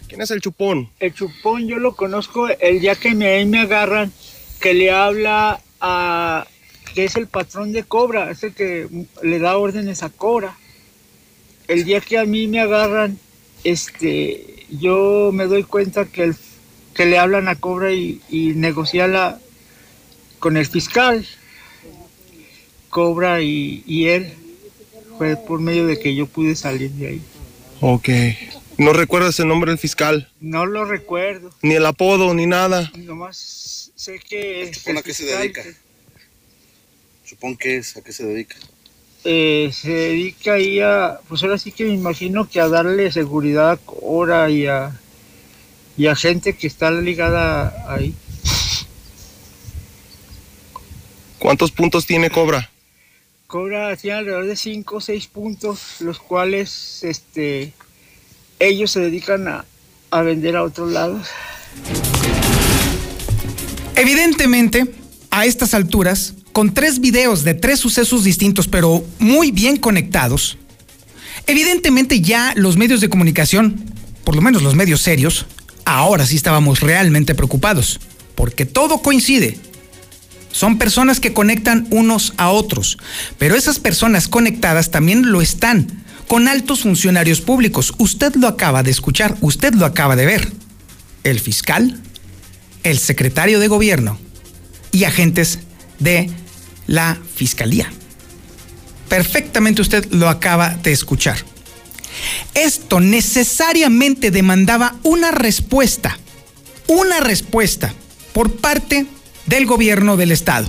¿Quién 0.08 0.20
es 0.20 0.32
el 0.32 0.41
chupón? 0.41 0.89
El 1.00 1.13
chupón 1.13 1.67
yo 1.67 1.77
lo 1.77 1.96
conozco 1.96 2.48
el 2.50 2.79
día 2.79 2.96
que 2.96 3.13
me, 3.13 3.46
me 3.46 3.60
agarran, 3.60 4.12
que 4.60 4.74
le 4.74 4.89
habla 4.89 5.62
a... 5.79 6.48
que 6.96 7.05
es 7.05 7.15
el 7.17 7.27
patrón 7.27 7.72
de 7.72 7.84
Cobra, 7.84 8.32
es 8.32 8.41
el 8.41 8.55
que 8.55 8.88
le 9.22 9.38
da 9.38 9.58
órdenes 9.58 10.01
a 10.01 10.10
Cobra. 10.10 10.58
El 11.67 11.86
día 11.86 12.01
que 12.01 12.17
a 12.17 12.25
mí 12.25 12.48
me 12.48 12.60
agarran, 12.60 13.20
este, 13.63 14.65
yo 14.72 15.29
me 15.32 15.46
doy 15.46 15.65
cuenta 15.65 16.05
que, 16.05 16.24
el, 16.24 16.36
que 16.96 17.05
le 17.05 17.20
hablan 17.20 17.48
a 17.48 17.58
Cobra 17.58 17.94
y, 17.94 18.22
y 18.29 18.53
negocia 18.55 19.08
la, 19.08 19.38
con 20.39 20.58
el 20.58 20.65
fiscal. 20.65 21.27
Cobra 22.96 23.42
y, 23.42 23.84
y, 23.86 24.08
él 24.08 24.32
fue 25.18 25.36
por 25.36 25.60
medio 25.60 25.86
de 25.86 26.00
que 26.00 26.16
yo 26.16 26.28
pude 26.28 26.56
salir 26.56 26.92
de 26.92 27.08
ahí. 27.10 27.22
Ok. 27.82 28.08
¿No 28.78 28.94
recuerdas 28.94 29.38
el 29.42 29.50
nombre 29.50 29.72
del 29.72 29.78
fiscal? 29.78 30.32
No 30.40 30.66
lo 30.66 30.86
recuerdo. 30.86 31.50
Ni 31.62 31.74
el 31.74 31.86
apodo, 31.86 32.34
ni 32.34 32.46
nada. 32.46 32.90
Nomás 32.96 33.92
sé 33.98 34.18
que... 34.20 34.74
¿Supone 34.74 35.00
a 35.00 35.04
qué 35.04 35.14
se 35.14 35.25
dedica? 35.25 35.62
Que... 35.62 35.74
Supón 37.25 37.58
que 37.58 37.75
es, 37.75 37.98
a 37.98 38.02
qué 38.02 38.14
se 38.14 38.24
dedica. 38.24 38.56
Eh, 39.25 39.72
se 39.74 39.92
dedica 39.92 40.54
ahí 40.54 40.80
a, 40.80 41.20
pues 41.28 41.44
ahora 41.44 41.58
sí 41.58 41.74
que 41.74 41.84
me 41.84 41.94
imagino 41.94 42.48
que 42.48 42.62
a 42.62 42.70
darle 42.70 43.12
seguridad 43.12 43.72
a 43.72 43.75
Cobra 43.75 44.50
y 44.50 44.68
a, 44.68 44.98
y 45.98 46.08
a 46.08 46.16
gente 46.16 46.56
que 46.56 46.68
está 46.68 46.92
ligada 46.92 47.94
ahí. 47.94 48.16
¿Cuántos 51.40 51.74
puntos 51.74 52.06
tiene 52.06 52.30
Cobra? 52.30 52.72
Cobra 53.48 53.96
tiene 53.96 54.18
alrededor 54.18 54.48
de 54.48 54.56
5 54.56 54.96
o 54.96 55.02
6 55.02 55.28
puntos, 55.28 55.80
los 56.00 56.20
cuales 56.20 57.04
este, 57.04 57.74
ellos 58.60 58.92
se 58.92 59.00
dedican 59.00 59.48
a, 59.48 59.66
a 60.10 60.22
vender 60.24 60.56
a 60.56 60.64
otros 60.64 60.92
lados. 60.92 61.28
Evidentemente, 63.96 64.86
a 65.30 65.46
estas 65.46 65.74
alturas, 65.74 66.34
con 66.52 66.74
tres 66.74 67.00
videos 67.00 67.44
de 67.44 67.54
tres 67.54 67.80
sucesos 67.80 68.24
distintos, 68.24 68.68
pero 68.68 69.04
muy 69.20 69.52
bien 69.52 69.78
conectados, 69.78 70.58
evidentemente 71.46 72.22
ya 72.22 72.54
los 72.56 72.78
medios 72.78 73.02
de 73.02 73.10
comunicación, 73.10 73.75
por 74.24 74.36
lo 74.36 74.42
menos 74.42 74.64
los 74.64 74.75
medios 74.75 75.02
serios, 75.02 75.46
ahora 75.86 76.25
sí 76.25 76.36
estábamos 76.36 76.80
realmente 76.80 77.36
preocupados, 77.36 78.00
porque 78.36 78.66
todo 78.66 79.02
coincide. 79.02 79.58
Son 80.56 80.78
personas 80.78 81.20
que 81.20 81.34
conectan 81.34 81.86
unos 81.90 82.34
a 82.38 82.50
otros, 82.50 82.98
pero 83.38 83.58
esas 83.58 83.78
personas 83.78 84.30
conectadas 84.30 84.90
también 84.90 85.30
lo 85.30 85.42
están 85.42 86.06
con 86.30 86.48
altos 86.48 86.84
funcionarios 86.84 87.42
públicos. 87.42 87.94
Usted 87.98 88.36
lo 88.36 88.48
acaba 88.48 88.82
de 88.82 88.90
escuchar, 88.90 89.36
usted 89.42 89.74
lo 89.74 89.86
acaba 89.86 90.16
de 90.16 90.26
ver. 90.26 90.54
El 91.26 91.42
fiscal, 91.42 92.00
el 92.84 93.00
secretario 93.00 93.60
de 93.60 93.68
gobierno 93.68 94.18
y 94.94 95.04
agentes 95.04 95.60
de 96.00 96.30
la 96.88 97.18
fiscalía. 97.36 97.92
Perfectamente 99.10 99.82
usted 99.82 100.10
lo 100.12 100.30
acaba 100.30 100.70
de 100.70 100.94
escuchar. 100.94 101.38
Esto 102.54 103.02
necesariamente 103.02 104.32
demandaba 104.32 104.96
una 105.04 105.32
respuesta, 105.32 106.18
una 106.88 107.20
respuesta 107.20 107.94
por 108.32 108.56
parte 108.56 109.06
del 109.46 109.66
gobierno 109.66 110.18
del 110.18 110.32
Estado. 110.32 110.68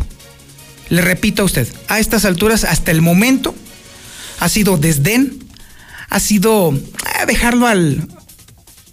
Le 0.89 1.03
repito 1.03 1.43
a 1.43 1.47
usted, 1.47 1.69
a 1.89 1.99
estas 1.99 2.25
alturas, 2.25 2.65
hasta 2.65 2.91
el 2.91 3.03
momento, 3.03 3.55
ha 4.39 4.49
sido 4.49 4.77
desdén, 4.77 5.39
ha 6.09 6.21
sido 6.21 6.73
eh, 6.75 7.27
dejarlo 7.27 7.67
al, 7.67 8.09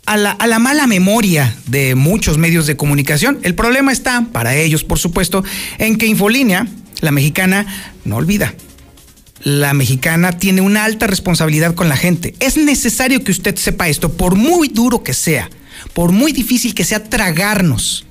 a, 0.06 0.18
la, 0.18 0.32
a 0.32 0.48
la 0.48 0.60
mala 0.60 0.88
memoria 0.88 1.56
de 1.68 1.96
muchos 1.96 2.38
medios 2.38 2.66
de 2.66 2.78
comunicación. 2.78 3.40
El 3.44 3.54
problema 3.54 3.92
está, 3.92 4.26
para 4.32 4.56
ellos, 4.56 4.84
por 4.84 4.98
supuesto, 4.98 5.44
en 5.78 5.98
que 5.98 6.08
Infolínea, 6.08 6.68
la 7.02 7.12
mexicana, 7.12 7.66
no 8.06 8.16
olvida. 8.16 8.56
La 9.44 9.74
mexicana 9.74 10.32
tiene 10.40 10.62
una 10.62 10.86
alta 10.86 11.06
responsabilidad 11.06 11.76
con 11.76 11.90
la 11.90 11.98
gente. 11.98 12.34
Es 12.40 12.56
necesario 12.56 13.24
que 13.24 13.32
usted 13.32 13.56
sepa 13.58 13.90
esto, 13.90 14.14
por 14.14 14.36
muy 14.36 14.70
duro 14.70 15.04
que 15.04 15.14
sea, 15.14 15.50
por 15.94 16.12
muy 16.12 16.32
difícil 16.32 16.74
que 16.74 16.86
sea 16.86 17.04
tragarnos 17.04 18.06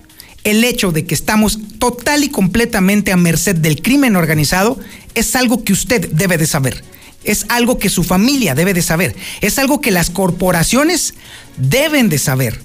el 0.44 0.64
hecho 0.64 0.92
de 0.92 1.04
que 1.04 1.14
estamos 1.14 1.58
total 1.78 2.24
y 2.24 2.28
completamente 2.28 3.12
a 3.12 3.16
merced 3.16 3.56
del 3.56 3.80
crimen 3.80 4.16
organizado 4.16 4.78
es 5.14 5.36
algo 5.36 5.62
que 5.62 5.72
usted 5.72 6.10
debe 6.10 6.38
de 6.38 6.46
saber. 6.46 6.82
Es 7.24 7.46
algo 7.48 7.78
que 7.78 7.88
su 7.88 8.02
familia 8.02 8.54
debe 8.54 8.74
de 8.74 8.82
saber. 8.82 9.14
Es 9.40 9.58
algo 9.58 9.80
que 9.80 9.92
las 9.92 10.10
corporaciones 10.10 11.14
deben 11.56 12.08
de 12.08 12.18
saber. 12.18 12.60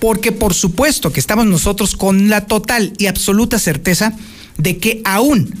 Porque 0.00 0.32
por 0.32 0.52
supuesto 0.52 1.12
que 1.12 1.20
estamos 1.20 1.46
nosotros 1.46 1.96
con 1.96 2.28
la 2.28 2.46
total 2.46 2.92
y 2.98 3.06
absoluta 3.06 3.58
certeza 3.58 4.12
de 4.58 4.76
que 4.78 5.00
aún, 5.04 5.54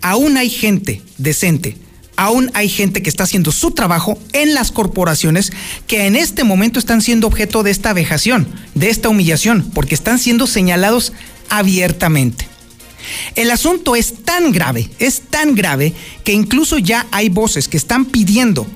aún 0.00 0.36
hay 0.36 0.48
gente 0.48 1.02
decente, 1.18 1.76
aún 2.20 2.50
hay 2.52 2.68
gente 2.68 3.02
que 3.02 3.08
está 3.08 3.24
haciendo 3.24 3.50
su 3.50 3.70
trabajo 3.70 4.18
en 4.34 4.52
las 4.52 4.72
corporaciones 4.72 5.52
que 5.86 6.04
en 6.04 6.16
este 6.16 6.44
momento 6.44 6.78
están 6.78 7.00
siendo 7.00 7.26
objeto 7.26 7.62
de 7.62 7.70
esta 7.70 7.94
vejación, 7.94 8.46
de 8.74 8.90
esta 8.90 9.08
humillación, 9.08 9.70
porque 9.72 9.94
están 9.94 10.18
siendo 10.18 10.46
señalados 10.46 11.14
abiertamente. 11.48 12.46
El 13.36 13.50
asunto 13.50 13.96
es 13.96 14.22
tan 14.22 14.52
grave, 14.52 14.90
es 14.98 15.22
tan 15.30 15.54
grave, 15.54 15.94
que 16.22 16.34
incluso 16.34 16.76
ya 16.76 17.06
hay 17.10 17.30
voces 17.30 17.68
que 17.68 17.78
están 17.78 18.04
pidiendo 18.04 18.66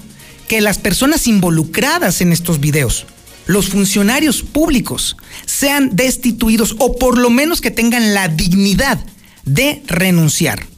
que 0.49 0.63
las 0.63 0.79
personas 0.79 1.27
involucradas 1.27 2.23
en 2.23 2.33
estos 2.33 2.61
videos, 2.61 3.05
los 3.45 3.69
funcionarios 3.69 4.41
públicos, 4.41 5.19
sean 5.45 5.95
destituidos 5.95 6.77
o 6.79 6.97
por 6.97 7.19
lo 7.19 7.29
menos 7.29 7.61
que 7.61 7.71
tengan 7.71 8.15
la 8.15 8.29
dignidad 8.29 9.05
de 9.45 9.83
renunciar. 9.87 10.74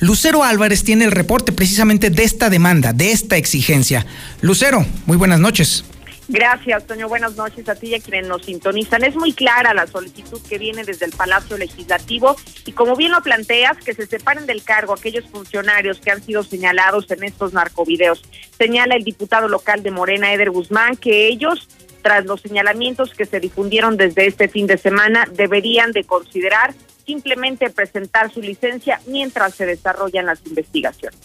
Lucero 0.00 0.44
Álvarez 0.44 0.84
tiene 0.84 1.04
el 1.04 1.12
reporte 1.12 1.52
precisamente 1.52 2.10
de 2.10 2.24
esta 2.24 2.50
demanda, 2.50 2.92
de 2.92 3.12
esta 3.12 3.36
exigencia. 3.36 4.06
Lucero, 4.40 4.84
muy 5.06 5.16
buenas 5.16 5.40
noches. 5.40 5.84
Gracias, 6.28 6.86
Toño. 6.86 7.08
Buenas 7.08 7.36
noches 7.36 7.68
a 7.68 7.74
ti 7.74 7.88
y 7.88 7.94
a 7.94 8.00
quienes 8.00 8.26
nos 8.26 8.46
sintonizan. 8.46 9.04
Es 9.04 9.16
muy 9.16 9.32
clara 9.32 9.74
la 9.74 9.86
solicitud 9.86 10.40
que 10.48 10.56
viene 10.56 10.84
desde 10.84 11.06
el 11.06 11.12
Palacio 11.12 11.58
Legislativo 11.58 12.36
y 12.64 12.72
como 12.72 12.96
bien 12.96 13.12
lo 13.12 13.22
planteas, 13.22 13.76
que 13.78 13.92
se 13.92 14.06
separen 14.06 14.46
del 14.46 14.62
cargo 14.62 14.94
aquellos 14.94 15.26
funcionarios 15.30 15.98
que 15.98 16.10
han 16.10 16.22
sido 16.22 16.42
señalados 16.42 17.10
en 17.10 17.24
estos 17.24 17.52
narcovideos. 17.52 18.22
Señala 18.56 18.94
el 18.94 19.04
diputado 19.04 19.48
local 19.48 19.82
de 19.82 19.90
Morena, 19.90 20.32
Eder 20.32 20.50
Guzmán, 20.50 20.96
que 20.96 21.26
ellos, 21.26 21.68
tras 22.02 22.24
los 22.24 22.40
señalamientos 22.40 23.12
que 23.14 23.26
se 23.26 23.40
difundieron 23.40 23.96
desde 23.96 24.26
este 24.26 24.48
fin 24.48 24.66
de 24.66 24.78
semana, 24.78 25.28
deberían 25.34 25.92
de 25.92 26.04
considerar 26.04 26.72
simplemente 27.04 27.70
presentar 27.70 28.32
su 28.32 28.40
licencia 28.40 29.00
mientras 29.06 29.54
se 29.54 29.66
desarrollan 29.66 30.26
las 30.26 30.44
investigaciones 30.46 31.18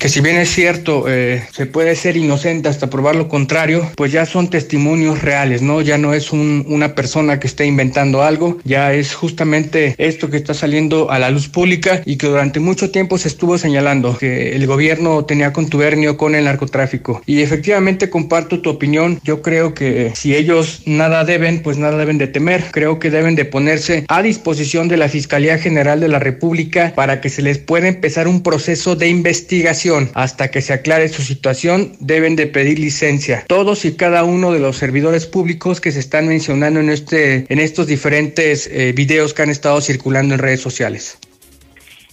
que 0.00 0.08
si 0.08 0.22
bien 0.22 0.38
es 0.38 0.48
cierto, 0.48 1.04
eh, 1.08 1.44
se 1.52 1.66
puede 1.66 1.94
ser 1.94 2.16
inocente 2.16 2.70
hasta 2.70 2.88
probar 2.88 3.16
lo 3.16 3.28
contrario, 3.28 3.86
pues 3.96 4.10
ya 4.10 4.24
son 4.24 4.48
testimonios 4.48 5.20
reales, 5.20 5.60
¿no? 5.60 5.82
Ya 5.82 5.98
no 5.98 6.14
es 6.14 6.32
un, 6.32 6.64
una 6.68 6.94
persona 6.94 7.38
que 7.38 7.46
esté 7.46 7.66
inventando 7.66 8.22
algo, 8.22 8.56
ya 8.64 8.94
es 8.94 9.14
justamente 9.14 9.94
esto 9.98 10.30
que 10.30 10.38
está 10.38 10.54
saliendo 10.54 11.10
a 11.10 11.18
la 11.18 11.28
luz 11.28 11.50
pública 11.50 12.00
y 12.06 12.16
que 12.16 12.28
durante 12.28 12.60
mucho 12.60 12.90
tiempo 12.90 13.18
se 13.18 13.28
estuvo 13.28 13.58
señalando 13.58 14.16
que 14.16 14.56
el 14.56 14.66
gobierno 14.66 15.26
tenía 15.26 15.52
contubernio 15.52 16.16
con 16.16 16.34
el 16.34 16.44
narcotráfico. 16.44 17.20
Y 17.26 17.42
efectivamente 17.42 18.08
comparto 18.08 18.62
tu 18.62 18.70
opinión, 18.70 19.20
yo 19.22 19.42
creo 19.42 19.74
que 19.74 20.12
si 20.14 20.34
ellos 20.34 20.80
nada 20.86 21.24
deben, 21.24 21.60
pues 21.60 21.76
nada 21.76 21.98
deben 21.98 22.16
de 22.16 22.26
temer, 22.26 22.64
creo 22.70 22.98
que 23.00 23.10
deben 23.10 23.34
de 23.34 23.44
ponerse 23.44 24.06
a 24.08 24.22
disposición 24.22 24.88
de 24.88 24.96
la 24.96 25.10
Fiscalía 25.10 25.58
General 25.58 26.00
de 26.00 26.08
la 26.08 26.20
República 26.20 26.94
para 26.96 27.20
que 27.20 27.28
se 27.28 27.42
les 27.42 27.58
pueda 27.58 27.86
empezar 27.86 28.28
un 28.28 28.42
proceso 28.42 28.96
de 28.96 29.08
investigación 29.08 29.89
hhasta 30.14 30.50
que 30.50 30.62
se 30.62 30.72
aclare 30.72 31.08
su 31.08 31.22
situación 31.22 31.92
deben 32.00 32.36
de 32.36 32.46
pedir 32.46 32.78
licencia. 32.78 33.44
Todos 33.46 33.84
y 33.84 33.96
cada 33.96 34.24
uno 34.24 34.52
de 34.52 34.60
los 34.60 34.76
servidores 34.76 35.26
públicos 35.26 35.80
que 35.80 35.92
se 35.92 36.00
están 36.00 36.28
mencionando 36.28 36.80
en, 36.80 36.90
este, 36.90 37.46
en 37.52 37.58
estos 37.58 37.86
diferentes 37.86 38.66
eh, 38.66 38.92
videos 38.92 39.34
que 39.34 39.42
han 39.42 39.50
estado 39.50 39.80
circulando 39.80 40.34
en 40.34 40.40
redes 40.40 40.60
sociales. 40.60 41.18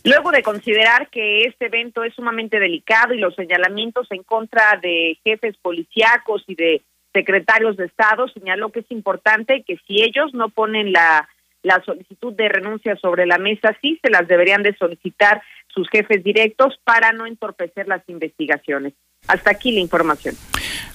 Luego 0.03 0.31
de 0.31 0.41
considerar 0.41 1.09
que 1.09 1.43
este 1.43 1.65
evento 1.65 2.03
es 2.03 2.13
sumamente 2.13 2.59
delicado 2.59 3.13
y 3.13 3.19
los 3.19 3.35
señalamientos 3.35 4.07
en 4.11 4.23
contra 4.23 4.79
de 4.81 5.17
jefes 5.23 5.57
policíacos 5.61 6.43
y 6.47 6.55
de 6.55 6.81
secretarios 7.13 7.75
de 7.77 7.85
Estado, 7.85 8.27
señaló 8.29 8.69
que 8.71 8.81
es 8.81 8.91
importante 8.91 9.63
que 9.67 9.77
si 9.87 10.03
ellos 10.03 10.33
no 10.33 10.49
ponen 10.49 10.93
la, 10.93 11.27
la 11.67 11.83
solicitud 11.85 12.33
de 12.33 12.49
renuncia 12.49 12.95
sobre 12.95 13.25
la 13.25 13.37
mesa, 13.37 13.77
sí 13.81 13.99
se 14.01 14.09
las 14.09 14.27
deberían 14.27 14.63
de 14.63 14.75
solicitar 14.77 15.41
sus 15.67 15.87
jefes 15.89 16.23
directos 16.23 16.79
para 16.83 17.11
no 17.11 17.27
entorpecer 17.27 17.87
las 17.87 18.01
investigaciones. 18.07 18.93
Hasta 19.27 19.51
aquí 19.51 19.71
la 19.71 19.79
información. 19.79 20.35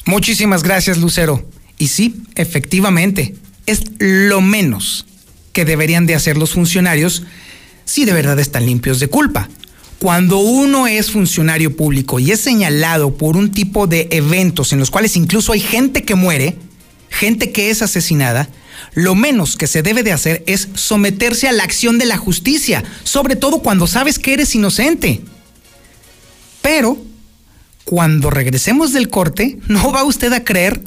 Muchísimas 0.07 0.63
gracias, 0.63 0.99
Lucero. 0.99 1.41
Y 1.79 1.89
sí, 1.89 2.25
efectivamente, 2.35 3.35
es 3.67 3.85
lo 4.01 4.41
menos 4.41 5.07
que 5.53 5.65
deberían 5.65 6.07
de 6.07 6.15
hacer 6.15 6.37
los 6.37 6.53
funcionarios 6.53 7.25
si 7.85 8.05
de 8.05 8.13
verdad 8.13 8.39
están 8.39 8.67
limpios 8.67 8.99
de 9.01 9.09
culpa. 9.09 9.49
Cuando 9.99 10.39
uno 10.39 10.89
es 10.89 11.13
funcionario 11.13 11.77
público 11.77 12.19
y 12.19 12.33
es 12.33 12.41
señalado 12.41 13.17
por 13.17 13.37
un 13.37 13.53
tipo 13.53 13.87
de 13.87 14.09
eventos 14.11 14.73
en 14.73 14.81
los 14.81 14.91
cuales 14.91 15.17
incluso 15.17 15.53
hay 15.53 15.61
gente 15.61 16.03
que 16.03 16.17
muere, 16.17 16.57
gente 17.09 17.53
que 17.53 17.71
es 17.71 17.83
asesinada, 17.83 18.49
lo 18.95 19.15
menos 19.15 19.57
que 19.57 19.67
se 19.67 19.83
debe 19.83 20.03
de 20.03 20.13
hacer 20.13 20.43
es 20.47 20.69
someterse 20.75 21.49
a 21.49 21.53
la 21.53 21.65
acción 21.65 21.99
de 21.99 22.07
la 22.07 22.19
justicia, 22.19 22.85
sobre 23.05 23.37
todo 23.37 23.61
cuando 23.61 23.87
sabes 23.87 24.19
que 24.19 24.35
eres 24.35 24.55
inocente. 24.55 25.23
Pero, 26.61 27.03
cuando 27.85 28.31
regresemos 28.31 28.93
del 28.93 29.09
corte, 29.09 29.59
no 29.69 29.93
va 29.93 30.05
usted 30.05 30.33
a 30.33 30.45
creer 30.45 30.83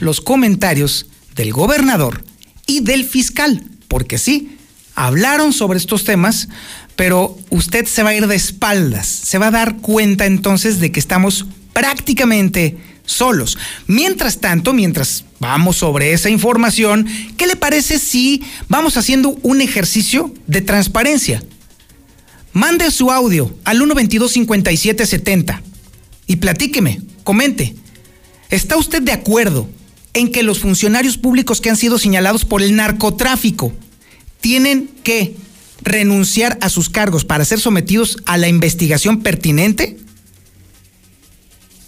los 0.00 0.20
comentarios 0.20 1.06
del 1.34 1.52
gobernador 1.52 2.24
y 2.66 2.80
del 2.80 3.04
fiscal, 3.04 3.62
porque 3.88 4.18
sí, 4.18 4.56
hablaron 4.94 5.52
sobre 5.52 5.78
estos 5.78 6.04
temas, 6.04 6.48
pero 6.94 7.36
usted 7.50 7.86
se 7.86 8.02
va 8.02 8.10
a 8.10 8.14
ir 8.14 8.26
de 8.26 8.36
espaldas, 8.36 9.06
se 9.06 9.38
va 9.38 9.48
a 9.48 9.50
dar 9.52 9.76
cuenta 9.76 10.26
entonces 10.26 10.80
de 10.80 10.92
que 10.92 11.00
estamos 11.00 11.46
prácticamente 11.72 12.78
solos. 13.06 13.56
Mientras 13.86 14.40
tanto, 14.40 14.72
mientras 14.72 15.24
vamos 15.40 15.76
sobre 15.76 16.12
esa 16.12 16.28
información, 16.28 17.06
¿qué 17.36 17.46
le 17.46 17.56
parece 17.56 17.98
si 17.98 18.42
vamos 18.68 18.96
haciendo 18.96 19.38
un 19.42 19.60
ejercicio 19.60 20.34
de 20.46 20.60
transparencia? 20.60 21.42
Mande 22.52 22.90
su 22.90 23.10
audio 23.10 23.54
al 23.64 23.80
122-5770 23.80 25.60
y 26.26 26.36
platíqueme, 26.36 27.00
comente. 27.24 27.74
¿Está 28.50 28.76
usted 28.76 29.02
de 29.02 29.12
acuerdo 29.12 29.68
en 30.14 30.32
que 30.32 30.42
los 30.42 30.60
funcionarios 30.60 31.18
públicos 31.18 31.60
que 31.60 31.70
han 31.70 31.76
sido 31.76 31.98
señalados 31.98 32.44
por 32.44 32.62
el 32.62 32.74
narcotráfico 32.76 33.72
tienen 34.40 34.88
que 35.02 35.36
renunciar 35.82 36.58
a 36.62 36.68
sus 36.68 36.88
cargos 36.88 37.24
para 37.24 37.44
ser 37.44 37.60
sometidos 37.60 38.18
a 38.24 38.38
la 38.38 38.48
investigación 38.48 39.22
pertinente? 39.22 39.98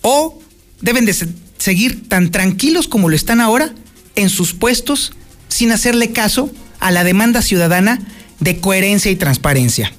¿O 0.03 0.39
deben 0.81 1.05
de 1.05 1.15
seguir 1.59 2.09
tan 2.09 2.31
tranquilos 2.31 2.89
como 2.89 3.09
lo 3.09 3.17
están 3.17 3.41
ahora 3.41 3.73
en 4.17 4.31
sus 4.31 4.55
puestos 4.55 5.13
sin 5.49 5.73
hacerle 5.73 6.13
caso 6.13 6.51
a 6.81 6.91
la 6.91 7.05
demanda 7.05 7.43
ciudadana 7.43 8.01
de 8.41 8.61
coherencia 8.61 9.11
y 9.11 9.17
transparencia? 9.17 9.93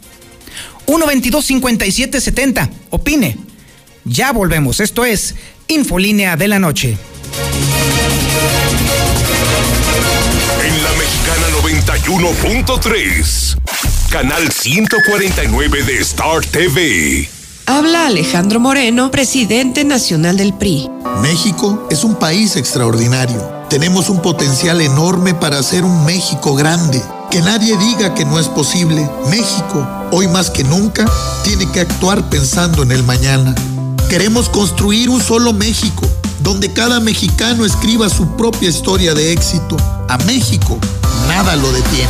122-5770, 0.87 2.69
opine. 2.89 3.37
Ya 4.05 4.31
volvemos, 4.31 4.79
esto 4.79 5.05
es 5.05 5.35
Infolínea 5.67 6.35
de 6.35 6.47
la 6.47 6.57
Noche. 6.57 6.97
En 10.63 10.83
la 10.83 10.91
Mexicana 10.93 11.47
91.3, 11.61 13.57
canal 14.09 14.51
149 14.51 15.83
de 15.83 15.99
Star 15.99 16.43
TV. 16.45 17.38
Habla 17.71 18.07
Alejandro 18.07 18.59
Moreno, 18.59 19.11
presidente 19.11 19.83
nacional 19.83 20.37
del 20.37 20.55
PRI. 20.55 20.89
México 21.21 21.87
es 21.91 22.03
un 22.03 22.15
país 22.15 22.55
extraordinario. 22.55 23.39
Tenemos 23.69 24.09
un 24.09 24.23
potencial 24.23 24.81
enorme 24.81 25.35
para 25.35 25.59
hacer 25.59 25.85
un 25.85 26.03
México 26.03 26.55
grande. 26.55 26.99
Que 27.29 27.41
nadie 27.41 27.77
diga 27.77 28.15
que 28.15 28.25
no 28.25 28.39
es 28.39 28.47
posible. 28.47 29.07
México, 29.29 29.87
hoy 30.11 30.27
más 30.27 30.49
que 30.49 30.63
nunca, 30.63 31.05
tiene 31.43 31.71
que 31.71 31.81
actuar 31.81 32.27
pensando 32.31 32.81
en 32.81 32.91
el 32.91 33.03
mañana. 33.03 33.53
Queremos 34.09 34.49
construir 34.49 35.11
un 35.11 35.21
solo 35.21 35.53
México, 35.53 36.07
donde 36.39 36.73
cada 36.73 36.99
mexicano 36.99 37.65
escriba 37.65 38.09
su 38.09 38.35
propia 38.35 38.69
historia 38.69 39.13
de 39.13 39.31
éxito. 39.31 39.77
A 40.09 40.17
México, 40.25 40.79
nada 41.27 41.55
lo 41.55 41.71
detiene. 41.71 42.09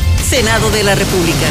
Senado 0.31 0.71
de 0.71 0.81
la 0.83 0.95
República 0.95 1.45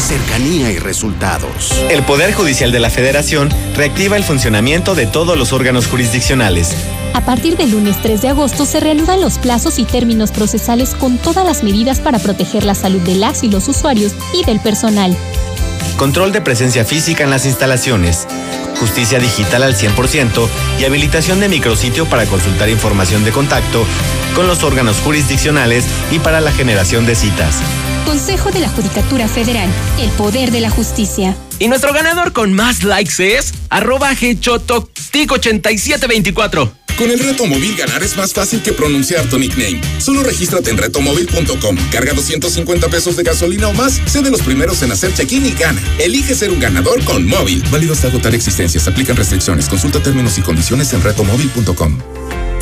cercanía 0.00 0.72
y 0.72 0.78
resultados. 0.80 1.70
El 1.90 2.02
Poder 2.02 2.32
Judicial 2.32 2.72
de 2.72 2.80
la 2.80 2.90
Federación 2.90 3.48
reactiva 3.76 4.16
el 4.16 4.24
funcionamiento 4.24 4.96
de 4.96 5.06
todos 5.06 5.38
los 5.38 5.52
órganos 5.52 5.86
jurisdiccionales. 5.86 6.74
A 7.14 7.24
partir 7.24 7.56
del 7.56 7.70
lunes 7.70 8.02
3 8.02 8.22
de 8.22 8.28
agosto 8.30 8.64
se 8.64 8.80
reanudan 8.80 9.20
los 9.20 9.38
plazos 9.38 9.78
y 9.78 9.84
términos 9.84 10.32
procesales 10.32 10.96
con 10.96 11.18
todas 11.18 11.46
las 11.46 11.62
medidas 11.62 12.00
para 12.00 12.18
proteger 12.18 12.64
la 12.64 12.74
salud 12.74 13.00
de 13.02 13.14
las 13.14 13.44
y 13.44 13.48
los 13.48 13.68
usuarios 13.68 14.12
y 14.34 14.44
del 14.44 14.58
personal. 14.58 15.16
Control 15.96 16.30
de 16.30 16.42
presencia 16.42 16.84
física 16.84 17.24
en 17.24 17.30
las 17.30 17.46
instalaciones. 17.46 18.28
Justicia 18.78 19.18
digital 19.18 19.62
al 19.62 19.74
100% 19.74 20.46
y 20.78 20.84
habilitación 20.84 21.40
de 21.40 21.48
micrositio 21.48 22.04
para 22.06 22.26
consultar 22.26 22.68
información 22.68 23.24
de 23.24 23.32
contacto 23.32 23.86
con 24.34 24.46
los 24.46 24.62
órganos 24.62 24.98
jurisdiccionales 24.98 25.86
y 26.10 26.18
para 26.18 26.42
la 26.42 26.52
generación 26.52 27.06
de 27.06 27.14
citas. 27.14 27.62
Consejo 28.04 28.50
de 28.50 28.60
la 28.60 28.68
Judicatura 28.68 29.26
Federal, 29.26 29.70
el 29.98 30.10
poder 30.10 30.50
de 30.50 30.60
la 30.60 30.68
justicia. 30.68 31.34
Y 31.58 31.68
nuestro 31.68 31.94
ganador 31.94 32.34
con 32.34 32.52
más 32.52 32.84
likes 32.84 33.36
es 33.36 33.54
arroba 33.70 34.12
gechototic8724. 34.12 36.85
Con 36.96 37.10
el 37.10 37.18
reto 37.18 37.44
móvil 37.44 37.76
ganar 37.76 38.02
es 38.02 38.16
más 38.16 38.32
fácil 38.32 38.62
que 38.62 38.72
pronunciar 38.72 39.28
tu 39.28 39.38
nickname. 39.38 39.80
Solo 39.98 40.22
regístrate 40.22 40.70
en 40.70 40.78
retomóvil.com. 40.78 41.76
Carga 41.92 42.14
250 42.14 42.88
pesos 42.88 43.16
de 43.16 43.22
gasolina 43.22 43.68
o 43.68 43.74
más, 43.74 44.00
sé 44.06 44.22
de 44.22 44.30
los 44.30 44.40
primeros 44.40 44.82
en 44.82 44.92
hacer 44.92 45.12
check-in 45.12 45.44
y 45.44 45.50
gana. 45.50 45.82
Elige 45.98 46.34
ser 46.34 46.50
un 46.50 46.58
ganador 46.58 47.04
con 47.04 47.26
móvil. 47.26 47.62
Válido 47.70 47.92
hasta 47.92 48.08
agotar 48.08 48.34
existencias. 48.34 48.88
Aplican 48.88 49.16
restricciones. 49.16 49.68
Consulta 49.68 50.02
términos 50.02 50.38
y 50.38 50.40
condiciones 50.40 50.92
en 50.94 51.02
retomóvil.com. 51.02 51.98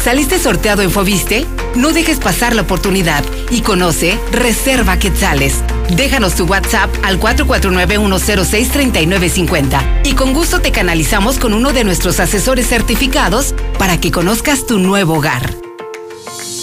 ¿Saliste 0.03 0.39
sorteado 0.39 0.83
en 0.83 0.91
Fobiste? 0.91 1.47
No 1.77 1.93
dejes 1.93 2.19
pasar 2.19 2.57
la 2.57 2.63
oportunidad 2.63 3.25
y 3.51 3.63
conoce 3.63 4.19
Reserva 4.33 4.99
Quetzales. 4.99 5.63
Déjanos 5.91 6.35
tu 6.35 6.45
WhatsApp 6.45 6.91
al 7.03 7.21
449-106-3950 7.21 10.01
y 10.05 10.15
con 10.15 10.33
gusto 10.33 10.61
te 10.61 10.73
canalizamos 10.73 11.39
con 11.39 11.53
uno 11.55 11.73
de 11.73 11.85
nuestros 11.85 12.19
asesores 12.21 12.69
certificados 12.69 13.55
para 13.79 14.01
que 14.01 14.11
conozcas 14.11 14.67
tu 14.67 14.79
nuevo 14.79 15.15
hogar. 15.15 15.55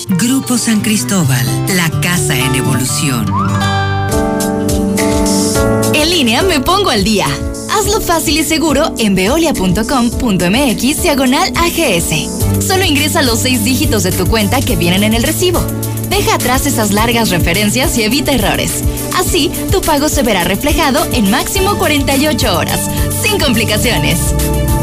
Grupo 0.09 0.57
San 0.57 0.81
Cristóbal, 0.81 1.45
la 1.75 1.89
casa 2.01 2.35
en 2.37 2.55
evolución. 2.55 3.25
En 5.93 6.09
línea 6.09 6.41
me 6.41 6.59
pongo 6.59 6.89
al 6.89 7.03
día. 7.03 7.27
Hazlo 7.71 8.01
fácil 8.01 8.37
y 8.37 8.43
seguro 8.43 8.93
en 8.97 9.15
veolia.com.mx 9.15 11.01
diagonal 11.01 11.53
AGS. 11.55 12.65
Solo 12.65 12.83
ingresa 12.83 13.21
los 13.21 13.39
seis 13.39 13.63
dígitos 13.63 14.03
de 14.03 14.11
tu 14.11 14.27
cuenta 14.27 14.59
que 14.59 14.75
vienen 14.75 15.03
en 15.03 15.13
el 15.13 15.23
recibo. 15.23 15.65
Deja 16.11 16.35
atrás 16.35 16.65
esas 16.65 16.91
largas 16.91 17.29
referencias 17.29 17.97
y 17.97 18.03
evita 18.03 18.33
errores. 18.33 18.83
Así, 19.17 19.49
tu 19.71 19.81
pago 19.81 20.09
se 20.09 20.23
verá 20.23 20.43
reflejado 20.43 21.07
en 21.13 21.31
máximo 21.31 21.77
48 21.77 22.57
horas, 22.57 22.81
sin 23.23 23.39
complicaciones. 23.39 24.19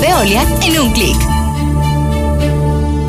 Veolia 0.00 0.42
en 0.62 0.80
un 0.80 0.90
clic. 0.90 1.16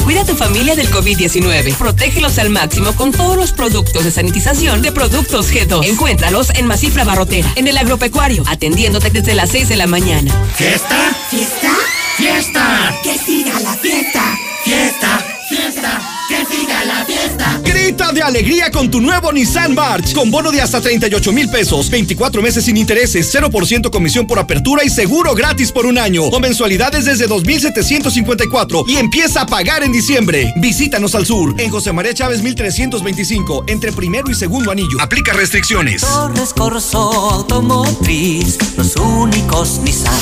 Cuida 0.04 0.22
a 0.22 0.26
tu 0.26 0.36
familia 0.36 0.76
del 0.76 0.92
COVID-19. 0.92 1.74
Protégelos 1.78 2.38
al 2.40 2.50
máximo 2.50 2.92
con 2.92 3.14
todos 3.14 3.38
los 3.38 3.54
productos 3.54 4.04
de 4.04 4.12
sanitización 4.12 4.82
de 4.82 4.92
Productos 4.92 5.54
G2. 5.54 5.88
Encuéntralos 5.88 6.50
en 6.56 6.66
Masifra 6.66 7.06
Barrotera, 7.06 7.50
en 7.56 7.70
el 7.70 7.78
agropecuario, 7.78 8.44
atendiéndote 8.48 9.12
desde 9.12 9.34
las 9.34 9.50
6 9.52 9.70
de 9.70 9.78
la 9.78 9.88
mañana. 9.88 10.30
¿Fiesta? 10.58 11.16
¿Fiesta? 11.30 11.72
¡Fiesta! 12.18 12.94
¡Que 13.02 13.18
siga 13.18 13.58
la 13.62 13.74
fiesta! 13.76 14.38
¡Fiesta! 14.66 15.26
¡Fiesta! 15.48 16.19
¡Que 16.30 16.46
siga 16.46 16.86
la 16.86 17.04
fiesta! 17.06 17.60
Grita 17.64 18.12
de 18.12 18.22
alegría 18.22 18.70
con 18.70 18.92
tu 18.92 19.02
nuevo 19.02 19.32
Nissan 19.32 19.74
March, 19.74 20.14
con 20.14 20.30
bono 20.30 20.52
de 20.52 20.62
hasta 20.62 20.80
38 20.80 21.32
mil 21.32 21.50
pesos, 21.50 21.90
24 21.90 22.44
meses 22.44 22.66
sin 22.66 22.78
intereses, 22.78 23.34
0% 23.34 23.90
comisión 23.90 24.28
por 24.28 24.38
apertura 24.38 24.84
y 24.84 24.92
seguro 24.92 25.34
gratis 25.34 25.72
por 25.72 25.88
un 25.88 25.98
año, 25.98 26.26
o 26.26 26.40
mensualidades 26.40 27.06
desde 27.06 27.26
2,754 27.26 28.86
y 28.88 28.98
empieza 28.98 29.42
a 29.42 29.46
pagar 29.48 29.82
en 29.82 29.92
diciembre. 29.92 30.54
Visítanos 30.58 31.16
al 31.16 31.26
sur, 31.26 31.60
en 31.60 31.72
José 31.72 31.94
María 31.94 32.14
Chávez 32.14 32.44
1325, 32.44 33.64
entre 33.66 33.92
primero 33.92 34.30
y 34.30 34.36
segundo 34.36 34.70
anillo. 34.70 35.02
Aplica 35.02 35.34
restricciones. 35.34 36.02
Torres 36.02 36.54
Corso 36.54 37.00
Automotriz, 37.32 38.60
los 38.78 38.96
únicos 38.98 39.80
Nissan 39.80 40.14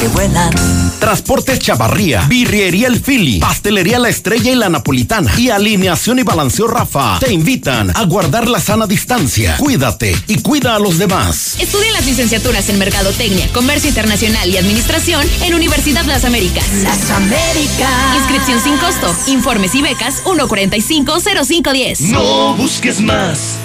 que 0.00 0.06
vuelan. 0.08 0.52
Transportes 1.00 1.58
Chavarría, 1.58 2.26
Birriería 2.28 2.86
El 2.86 3.00
Fili, 3.00 3.40
Pastelería 3.40 3.98
La 3.98 4.08
Estrella 4.08 4.52
y 4.52 4.54
La 4.54 4.68
Napolitana 4.68 5.15
y 5.38 5.48
Alineación 5.48 6.18
y 6.18 6.22
Balanceo 6.22 6.66
Rafa 6.66 7.18
te 7.20 7.32
invitan 7.32 7.90
a 7.96 8.04
guardar 8.04 8.48
la 8.48 8.60
sana 8.60 8.86
distancia. 8.86 9.56
Cuídate 9.56 10.14
y 10.26 10.42
cuida 10.42 10.74
a 10.74 10.78
los 10.78 10.98
demás. 10.98 11.56
Estudia 11.58 11.90
las 11.92 12.04
licenciaturas 12.04 12.68
en 12.68 12.78
Mercadotecnia, 12.78 13.48
Comercio 13.52 13.88
Internacional 13.88 14.50
y 14.50 14.58
Administración 14.58 15.26
en 15.42 15.54
Universidad 15.54 16.04
Las 16.04 16.24
Américas. 16.24 16.66
Las 16.82 17.10
Américas. 17.10 18.16
Inscripción 18.18 18.60
sin 18.60 18.76
costo. 18.76 19.14
Informes 19.28 19.74
y 19.74 19.82
becas 19.82 20.22
1450510. 20.24 22.00
No 22.10 22.54
busques 22.54 23.00
más. 23.00 23.56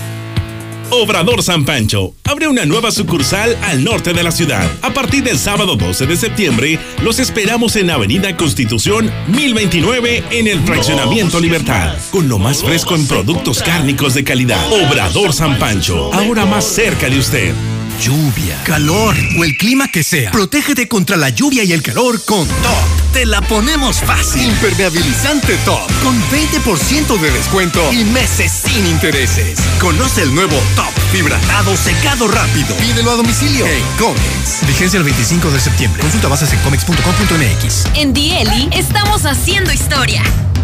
Obrador 0.91 1.41
San 1.41 1.63
Pancho 1.63 2.15
abre 2.25 2.49
una 2.49 2.65
nueva 2.65 2.91
sucursal 2.91 3.57
al 3.63 3.81
norte 3.81 4.11
de 4.11 4.23
la 4.23 4.31
ciudad. 4.31 4.69
A 4.81 4.93
partir 4.93 5.23
del 5.23 5.39
sábado 5.39 5.77
12 5.77 6.05
de 6.05 6.17
septiembre, 6.17 6.79
los 7.01 7.17
esperamos 7.19 7.77
en 7.77 7.89
Avenida 7.89 8.35
Constitución 8.35 9.09
1029 9.27 10.23
en 10.31 10.47
el 10.47 10.59
Fraccionamiento 10.59 11.39
Libertad, 11.39 11.95
con 12.11 12.27
lo 12.27 12.39
más 12.39 12.61
fresco 12.61 12.95
en 12.95 13.07
productos 13.07 13.63
cárnicos 13.63 14.13
de 14.15 14.25
calidad. 14.25 14.59
Obrador 14.69 15.31
San 15.31 15.57
Pancho, 15.57 16.13
ahora 16.13 16.45
más 16.45 16.65
cerca 16.65 17.09
de 17.09 17.19
usted. 17.19 17.53
Lluvia, 18.01 18.59
calor 18.63 19.15
o 19.37 19.43
el 19.43 19.55
clima 19.57 19.87
que 19.87 20.03
sea. 20.03 20.31
Protégete 20.31 20.87
contra 20.87 21.17
la 21.17 21.29
lluvia 21.29 21.63
y 21.63 21.71
el 21.71 21.83
calor 21.83 22.19
con 22.25 22.47
Top. 22.47 23.13
Te 23.13 23.27
la 23.27 23.41
ponemos 23.41 23.97
fácil. 23.99 24.41
Impermeabilizante 24.41 25.55
Top. 25.65 25.87
Con 26.01 26.19
20% 26.31 27.19
de 27.19 27.29
descuento 27.29 27.93
y 27.93 28.03
meses 28.05 28.51
sin 28.51 28.87
intereses. 28.87 29.59
Conoce 29.79 30.23
el 30.23 30.33
nuevo 30.33 30.57
Top. 30.75 30.91
Fibratado 31.11 31.77
secado 31.77 32.27
rápido. 32.27 32.75
Pídelo 32.77 33.11
a 33.11 33.15
domicilio 33.17 33.67
en 33.67 33.83
Comex. 33.99 34.65
Vigencia 34.65 34.97
el 34.97 35.03
25 35.03 35.51
de 35.51 35.59
septiembre. 35.59 36.01
Consulta 36.01 36.27
bases 36.27 36.51
en 36.53 36.59
comex.com.mx. 36.61 37.85
En 37.93 38.13
Dieli 38.13 38.69
estamos 38.71 39.27
haciendo 39.27 39.71
historia. 39.71 40.23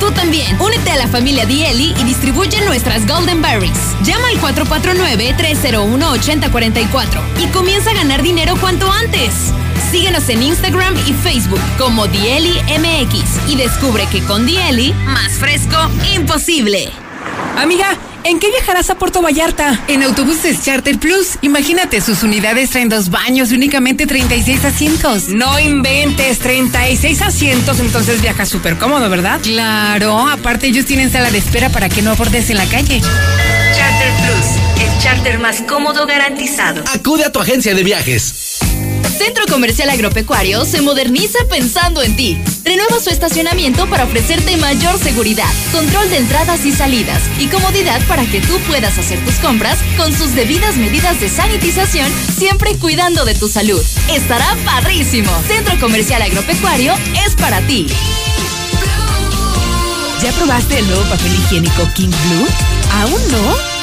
Tú 0.00 0.10
también, 0.12 0.58
únete 0.60 0.90
a 0.90 0.96
la 0.96 1.06
familia 1.06 1.44
Dieli 1.44 1.94
y 2.00 2.04
distribuye 2.04 2.58
nuestras 2.64 3.06
Golden 3.06 3.42
Berries. 3.42 3.78
Llama 4.02 4.28
al 4.28 4.40
449-301-8044 4.40 7.20
y 7.42 7.46
comienza 7.48 7.90
a 7.90 7.94
ganar 7.94 8.22
dinero 8.22 8.56
cuanto 8.58 8.90
antes. 8.90 9.52
Síguenos 9.90 10.26
en 10.30 10.42
Instagram 10.42 10.94
y 11.06 11.12
Facebook 11.12 11.60
como 11.76 12.06
Dieli 12.06 12.54
MX 12.78 13.50
y 13.50 13.56
descubre 13.56 14.06
que 14.10 14.22
con 14.22 14.46
Dieli, 14.46 14.94
más 15.04 15.32
fresco, 15.32 15.76
imposible. 16.14 16.90
Amiga, 17.58 17.98
¿en 18.24 18.38
qué 18.38 18.48
viajarás 18.50 18.90
a 18.90 18.96
Puerto 18.96 19.22
Vallarta? 19.22 19.84
En 19.88 20.02
autobuses 20.02 20.62
Charter 20.64 20.98
Plus. 20.98 21.38
Imagínate, 21.42 22.00
sus 22.00 22.22
unidades 22.22 22.70
traen 22.70 22.88
dos 22.88 23.10
baños 23.10 23.50
y 23.52 23.54
únicamente 23.54 24.06
36 24.06 24.64
asientos. 24.64 25.28
No 25.28 25.58
inventes, 25.58 26.38
36 26.38 27.22
asientos, 27.22 27.80
entonces 27.80 28.22
viajas 28.22 28.48
súper 28.48 28.76
cómodo, 28.76 29.08
¿verdad? 29.08 29.40
Claro, 29.42 30.28
aparte 30.28 30.66
ellos 30.66 30.86
tienen 30.86 31.10
sala 31.10 31.30
de 31.30 31.38
espera 31.38 31.68
para 31.70 31.88
que 31.88 32.02
no 32.02 32.12
abordes 32.12 32.50
en 32.50 32.56
la 32.56 32.66
calle. 32.66 33.00
Charter 33.00 34.12
Plus, 34.24 34.84
el 34.84 35.02
charter 35.02 35.38
más 35.38 35.62
cómodo 35.62 36.06
garantizado. 36.06 36.82
Acude 36.92 37.24
a 37.24 37.32
tu 37.32 37.40
agencia 37.40 37.74
de 37.74 37.82
viajes. 37.84 38.49
Centro 39.20 39.44
Comercial 39.50 39.90
Agropecuario 39.90 40.64
se 40.64 40.80
moderniza 40.80 41.40
pensando 41.50 42.02
en 42.02 42.16
ti. 42.16 42.38
Renueva 42.64 42.98
su 43.00 43.10
estacionamiento 43.10 43.86
para 43.90 44.04
ofrecerte 44.04 44.56
mayor 44.56 44.98
seguridad, 44.98 45.52
control 45.72 46.08
de 46.08 46.16
entradas 46.16 46.64
y 46.64 46.72
salidas 46.72 47.20
y 47.38 47.48
comodidad 47.48 48.00
para 48.08 48.24
que 48.24 48.40
tú 48.40 48.58
puedas 48.60 48.96
hacer 48.96 49.22
tus 49.26 49.34
compras 49.34 49.76
con 49.98 50.10
sus 50.14 50.34
debidas 50.34 50.78
medidas 50.78 51.20
de 51.20 51.28
sanitización, 51.28 52.10
siempre 52.34 52.78
cuidando 52.78 53.26
de 53.26 53.34
tu 53.34 53.46
salud. 53.46 53.84
Estará 54.10 54.56
parrísimo. 54.64 55.30
Centro 55.46 55.78
Comercial 55.78 56.22
Agropecuario 56.22 56.94
es 57.26 57.34
para 57.34 57.60
ti. 57.66 57.88
¿Ya 60.22 60.32
probaste 60.32 60.78
el 60.78 60.86
nuevo 60.86 61.02
papel 61.10 61.34
higiénico 61.34 61.86
King 61.94 62.08
Blue? 62.08 62.48
¿Aún 62.90 63.20
no? 63.32 63.69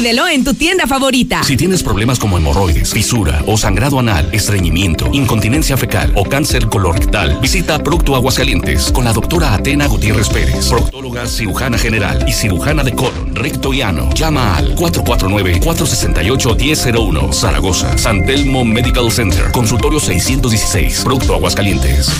Pídelo 0.00 0.26
en 0.28 0.44
tu 0.44 0.54
tienda 0.54 0.86
favorita. 0.86 1.44
Si 1.44 1.58
tienes 1.58 1.82
problemas 1.82 2.18
como 2.18 2.38
hemorroides, 2.38 2.94
fisura 2.94 3.44
o 3.46 3.58
sangrado 3.58 3.98
anal, 3.98 4.30
estreñimiento, 4.32 5.10
incontinencia 5.12 5.76
fecal 5.76 6.14
o 6.16 6.24
cáncer 6.24 6.68
colorectal, 6.68 7.38
visita 7.42 7.78
Procto 7.80 8.16
Aguascalientes 8.16 8.90
con 8.92 9.04
la 9.04 9.12
doctora 9.12 9.52
Atena 9.52 9.86
Gutiérrez 9.88 10.30
Pérez, 10.30 10.70
proctóloga 10.70 11.26
cirujana 11.26 11.76
general 11.76 12.24
y 12.26 12.32
cirujana 12.32 12.82
de 12.82 12.94
colon, 12.94 13.36
recto 13.36 13.74
y 13.74 13.82
ano. 13.82 14.08
Llama 14.14 14.56
al 14.56 14.74
449-468-1001, 14.74 17.34
Zaragoza, 17.34 17.98
San 17.98 18.24
Telmo 18.24 18.64
Medical 18.64 19.12
Center, 19.12 19.52
consultorio 19.52 20.00
616, 20.00 21.02
Producto 21.04 21.34
Aguascalientes. 21.34 22.10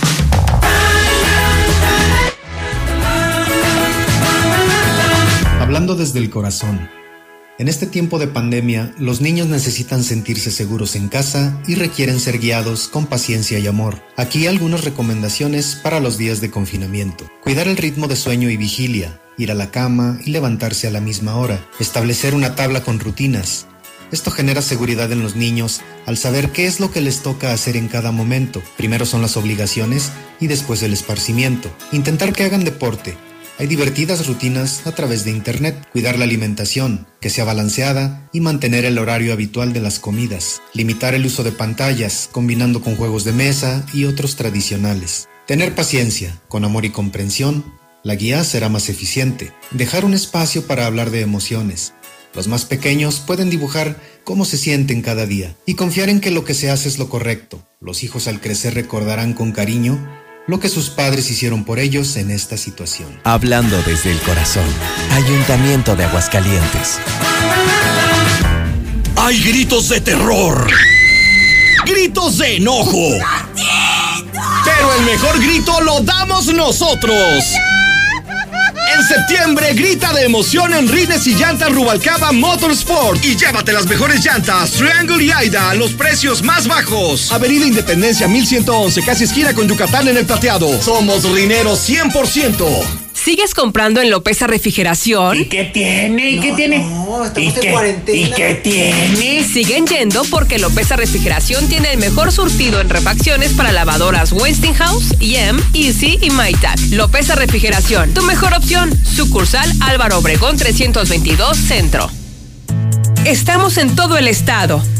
Hablando 5.59 5.95
desde 5.95 6.19
el 6.19 6.29
corazón 6.29 7.01
En 7.61 7.69
este 7.69 7.87
tiempo 7.87 8.19
de 8.19 8.27
pandemia, 8.27 8.95
los 8.99 9.21
niños 9.21 9.47
necesitan 9.49 10.03
sentirse 10.03 10.51
seguros 10.51 10.97
en 10.97 11.11
casa 11.11 11.61
y 11.67 11.75
requieren 11.75 12.19
ser 12.19 12.39
guiados 12.39 12.89
con 12.89 13.05
paciencia 13.05 13.59
y 13.59 13.67
amor. 13.67 14.03
Aquí 14.17 14.47
algunas 14.47 14.83
recomendaciones 14.83 15.75
para 15.75 16.01
los 16.01 16.17
días 16.17 16.41
de 16.41 16.51
confinamiento. 16.51 17.31
Cuidar 17.43 17.69
el 17.69 17.77
ritmo 17.77 18.09
de 18.09 18.17
sueño 18.17 18.49
y 18.49 18.57
vigilia, 18.57 19.21
ir 19.37 19.51
a 19.51 19.55
la 19.55 19.71
cama 19.71 20.19
y 20.25 20.31
levantarse 20.31 20.87
a 20.87 20.91
la 20.91 21.03
misma 21.03 21.37
hora, 21.37 21.63
establecer 21.79 22.35
una 22.35 22.55
tabla 22.55 22.83
con 22.83 22.99
rutinas. 22.99 23.67
Esto 24.11 24.31
genera 24.31 24.63
seguridad 24.63 25.13
en 25.13 25.23
los 25.23 25.37
niños 25.37 25.83
al 26.07 26.17
saber 26.17 26.53
qué 26.53 26.65
es 26.65 26.81
lo 26.81 26.91
que 26.91 27.03
les 27.03 27.21
toca 27.21 27.53
hacer 27.53 27.77
en 27.77 27.89
cada 27.89 28.11
momento. 28.11 28.63
Primero 28.79 29.05
son 29.05 29.21
las 29.21 29.37
obligaciones 29.37 30.13
y 30.41 30.47
después 30.47 30.83
el 30.83 30.95
esparcimiento. 30.95 31.71
Intentar 31.93 32.33
que 32.33 32.45
hagan 32.45 32.65
deporte, 32.65 33.19
hay 33.61 33.67
divertidas 33.67 34.27
rutinas 34.27 34.87
a 34.87 34.93
través 34.93 35.27
de 35.27 35.33
Internet, 35.33 35.87
cuidar 35.93 36.19
la 36.19 36.25
alimentación, 36.25 37.07
que 37.21 37.29
sea 37.29 37.45
balanceada 37.45 38.27
y 38.33 38.41
mantener 38.41 38.87
el 38.87 38.97
horario 38.97 39.35
habitual 39.35 39.75
de 39.75 39.81
las 39.81 39.99
comidas, 39.99 40.63
limitar 40.73 41.13
el 41.13 41.27
uso 41.27 41.45
de 41.45 41.53
pantallas, 41.53 42.31
combinando 42.33 42.81
con 42.81 42.97
juegos 42.97 43.25
de 43.25 43.33
mesa 43.33 43.85
y 43.93 44.07
otros 44.07 44.37
tradicionales. 44.37 45.29
Tener 45.47 45.75
paciencia, 45.75 46.41
con 46.49 46.65
amor 46.65 46.87
y 46.87 46.91
comprensión, 46.91 47.75
la 48.03 48.15
guía 48.15 48.45
será 48.45 48.71
más 48.71 48.89
eficiente. 48.89 49.53
Dejar 49.73 50.07
un 50.07 50.15
espacio 50.15 50.67
para 50.67 50.87
hablar 50.87 51.11
de 51.11 51.21
emociones. 51.21 51.93
Los 52.35 52.49
más 52.49 52.65
pequeños 52.65 53.21
pueden 53.21 53.51
dibujar 53.51 54.01
cómo 54.25 54.47
se 54.47 54.57
sienten 54.57 55.03
cada 55.03 55.27
día 55.27 55.55
y 55.67 55.75
confiar 55.75 56.09
en 56.09 56.21
que 56.21 56.31
lo 56.31 56.47
que 56.47 56.55
se 56.55 56.71
hace 56.71 56.89
es 56.89 56.99
lo 56.99 57.11
correcto. 57.11 57.63
Los 57.79 58.05
hijos 58.05 58.27
al 58.27 58.41
crecer 58.41 58.73
recordarán 58.73 59.35
con 59.35 59.53
cariño 59.53 59.99
lo 60.51 60.59
que 60.59 60.69
sus 60.69 60.91
padres 60.91 61.31
hicieron 61.31 61.65
por 61.65 61.79
ellos 61.79 62.17
en 62.17 62.33
esta 62.33 62.57
situación. 62.57 63.21
Hablando 63.23 63.81
desde 63.85 64.11
el 64.11 64.19
corazón, 64.19 64.65
Ayuntamiento 65.13 65.95
de 65.95 66.05
Aguascalientes. 66.05 66.99
Hay 69.15 69.41
gritos 69.45 69.89
de 69.91 70.01
terror. 70.01 70.69
Gritos 71.87 72.39
de 72.39 72.57
enojo. 72.57 73.11
Pero 74.65 74.95
el 74.99 75.05
mejor 75.05 75.41
grito 75.41 75.81
lo 75.83 76.01
damos 76.01 76.53
nosotros. 76.53 77.45
En 78.93 79.05
septiembre 79.05 79.73
grita 79.75 80.13
de 80.13 80.25
emoción 80.25 80.75
en 80.75 80.89
Rines 80.89 81.27
y 81.27 81.35
Llantas 81.35 81.73
Rubalcaba 81.73 82.33
Motorsport 82.33 83.25
y 83.25 83.37
llévate 83.37 83.73
las 83.73 83.87
mejores 83.87 84.25
llantas 84.25 84.73
Triangle 84.73 85.23
y 85.23 85.31
Aida 85.31 85.71
a 85.71 85.75
los 85.75 85.93
precios 85.93 86.43
más 86.43 86.67
bajos. 86.67 87.31
Avenida 87.31 87.67
Independencia 87.67 88.27
1111, 88.27 89.03
casi 89.03 89.25
esquina 89.25 89.55
con 89.55 89.69
Yucatán 89.69 90.09
en 90.09 90.17
el 90.17 90.27
plateado. 90.27 90.83
Somos 90.83 91.25
rineros 91.31 91.89
100%. 91.89 93.00
¿Sigues 93.23 93.55
comprando 93.55 94.01
en 94.01 94.09
Lopeza 94.09 94.47
Refrigeración? 94.47 95.41
¿Y 95.41 95.45
qué 95.45 95.65
tiene? 95.65 96.31
¿Y 96.31 96.41
qué 96.41 96.53
tiene? 96.53 96.79
No, 96.79 97.23
¿Y 97.23 97.27
estamos 97.27 97.55
en 97.57 97.61
qué, 97.61 97.71
cuarentena. 97.71 98.29
¿Y 98.29 98.33
qué 98.33 98.55
tiene? 98.55 99.45
Siguen 99.45 99.87
yendo 99.87 100.23
porque 100.31 100.59
Lopeza 100.59 100.97
Refrigeración 100.97 101.69
tiene 101.69 101.93
el 101.93 101.99
mejor 101.99 102.33
surtido 102.33 102.81
en 102.81 102.89
refacciones 102.89 103.53
para 103.53 103.73
lavadoras 103.73 104.33
Westinghouse, 104.33 105.19
YEM, 105.19 105.61
Easy 105.75 106.19
y 106.23 106.31
MyTac. 106.31 106.79
Lopeza 106.93 107.35
Refrigeración, 107.35 108.15
tu 108.15 108.23
mejor 108.23 108.55
opción. 108.55 108.91
Sucursal 109.05 109.71
Álvaro 109.81 110.19
Obregón 110.19 110.57
322 110.57 111.59
Centro. 111.59 112.11
Estamos 113.27 113.77
en 113.77 113.95
todo 113.95 114.17
el 114.17 114.29
estado. 114.29 114.83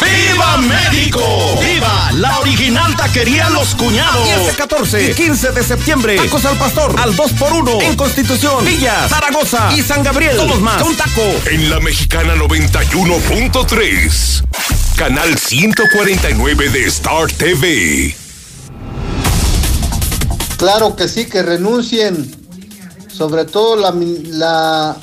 ¡Viva 0.00 0.56
México! 0.58 1.58
¡Viva 1.60 2.12
la 2.12 2.38
original 2.40 2.94
taquería 2.96 3.48
Los 3.50 3.74
Cuñados! 3.74 4.26
10, 4.44 4.56
14 4.56 5.10
y 5.10 5.14
15 5.14 5.52
de 5.52 5.62
septiembre. 5.62 6.16
Tacos 6.16 6.44
al 6.44 6.56
pastor 6.58 6.94
al 7.00 7.16
2x1 7.16 7.82
en 7.82 7.96
Constitución, 7.96 8.64
Villas, 8.64 9.08
Zaragoza 9.08 9.70
y 9.74 9.82
San 9.82 10.02
Gabriel. 10.02 10.36
Somos 10.36 10.60
más. 10.60 10.82
Un 10.82 10.96
taco. 10.96 11.22
En 11.50 11.70
la 11.70 11.80
mexicana 11.80 12.34
91.3. 12.36 14.44
Canal 14.96 15.38
149 15.38 16.68
de 16.70 16.84
Star 16.86 17.30
TV. 17.32 18.14
Claro 20.58 20.94
que 20.96 21.08
sí, 21.08 21.26
que 21.26 21.42
renuncien. 21.42 22.34
Sobre 23.08 23.44
todo 23.46 23.76
la, 23.76 23.92
la, 23.94 24.96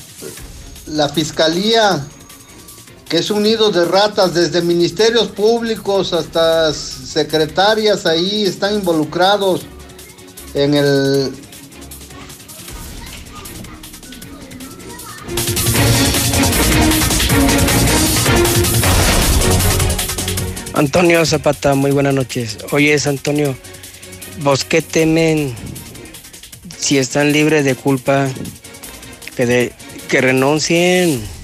la 0.87 1.09
fiscalía, 1.09 2.05
es 3.17 3.29
un 3.29 3.43
de 3.43 3.85
ratas, 3.85 4.33
desde 4.33 4.61
ministerios 4.61 5.27
públicos 5.27 6.13
hasta 6.13 6.73
secretarias 6.73 8.07
ahí 8.07 8.43
están 8.43 8.75
involucrados 8.75 9.61
en 10.55 10.73
el... 10.73 11.31
Antonio 20.73 21.23
Zapata, 21.23 21.75
muy 21.75 21.91
buenas 21.91 22.15
noches. 22.15 22.57
Oye, 22.71 22.95
es 22.95 23.05
Antonio, 23.05 23.55
¿vos 24.41 24.65
qué 24.65 24.81
temen 24.81 25.53
si 26.79 26.97
están 26.97 27.31
libres 27.31 27.63
de 27.63 27.75
culpa 27.75 28.27
que, 29.35 29.45
de, 29.45 29.73
que 30.09 30.19
renuncien? 30.19 31.42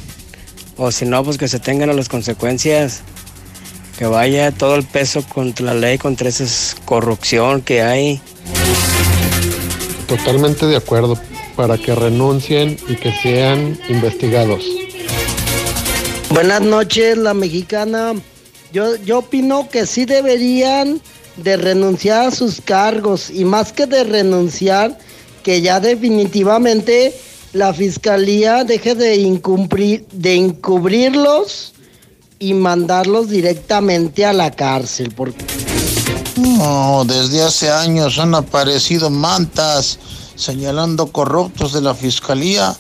O 0.82 0.94
si 0.94 1.06
no, 1.06 1.22
pues 1.26 1.38
que 1.38 1.50
se 1.50 1.60
tengan 1.60 1.90
a 1.90 1.94
las 1.94 2.08
consecuencias. 2.08 3.02
Que 3.98 4.06
vaya 4.06 4.54
todo 4.54 4.76
el 4.76 4.86
peso 4.86 5.22
contra 5.28 5.66
la 5.66 5.74
ley, 5.74 5.98
contra 5.98 6.30
esa 6.30 6.46
corrupción 6.86 7.62
que 7.62 7.82
hay. 7.82 8.22
Totalmente 10.08 10.66
de 10.68 10.78
acuerdo, 10.78 11.20
para 11.58 11.78
que 11.78 11.94
renuncien 11.94 12.78
y 12.88 12.96
que 12.96 13.12
sean 13.22 13.78
investigados. 13.90 14.64
Buenas 16.30 16.62
noches, 16.62 17.18
la 17.18 17.34
mexicana. 17.34 18.14
Yo, 18.72 18.96
yo 18.96 19.20
opino 19.20 19.68
que 19.68 19.86
sí 19.86 20.06
deberían 20.06 21.02
de 21.36 21.58
renunciar 21.58 22.28
a 22.28 22.32
sus 22.32 22.62
cargos 22.62 23.30
y 23.30 23.44
más 23.44 23.74
que 23.74 23.86
de 23.86 24.06
renunciar, 24.06 24.98
que 25.44 25.62
ya 25.62 25.82
definitivamente 25.82 27.14
la 27.54 27.74
fiscalía 27.74 28.64
deje 28.64 28.96
de 28.96 29.16
incumplir, 29.16 30.06
de 30.12 30.36
encubrirlos 30.36 31.74
y 32.38 32.54
mandarlos 32.54 33.30
directamente 33.30 34.26
a 34.26 34.34
la 34.34 34.52
cárcel. 34.52 35.14
Porque... 35.16 35.46
No, 36.38 37.04
desde 37.06 37.42
hace 37.42 37.70
años 37.70 38.18
han 38.18 38.36
aparecido 38.36 39.10
mantas 39.10 40.00
señalando 40.36 41.12
corruptos 41.12 41.74
de 41.74 41.82
la 41.82 41.94
fiscalía 41.94 42.76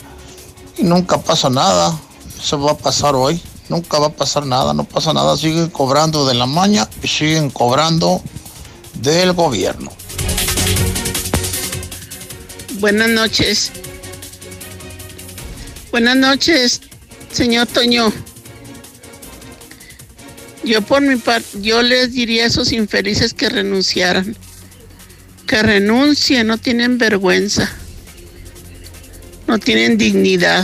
y 0.77 0.83
nunca 0.83 1.19
pasa 1.19 1.49
nada. 1.49 1.99
Eso 2.41 2.59
va 2.61 2.71
a 2.71 2.77
pasar 2.77 3.15
hoy. 3.15 3.41
Nunca 3.67 3.99
va 3.99 4.07
a 4.07 4.13
pasar 4.13 4.45
nada, 4.45 4.73
no 4.73 4.83
pasa 4.83 5.13
nada. 5.13 5.37
Siguen 5.37 5.69
cobrando 5.69 6.25
de 6.25 6.33
la 6.33 6.47
maña 6.47 6.89
y 7.03 7.07
siguen 7.07 7.51
cobrando 7.51 8.21
del 8.95 9.33
gobierno. 9.33 9.91
Buenas 12.79 13.09
noches. 13.09 13.71
Buenas 15.91 16.17
noches, 16.17 16.81
señor 17.31 17.67
Toño. 17.67 18.13
Yo 20.63 20.81
por 20.83 21.01
mi 21.01 21.15
parte, 21.15 21.47
yo 21.61 21.81
les 21.81 22.13
diría 22.13 22.43
a 22.43 22.47
esos 22.47 22.71
infelices 22.71 23.33
que 23.33 23.49
renunciaran. 23.49 24.35
Que 25.47 25.63
renuncien, 25.63 26.45
no 26.45 26.59
tienen 26.59 26.99
vergüenza. 26.99 27.71
No 29.47 29.57
tienen 29.57 29.97
dignidad. 29.97 30.63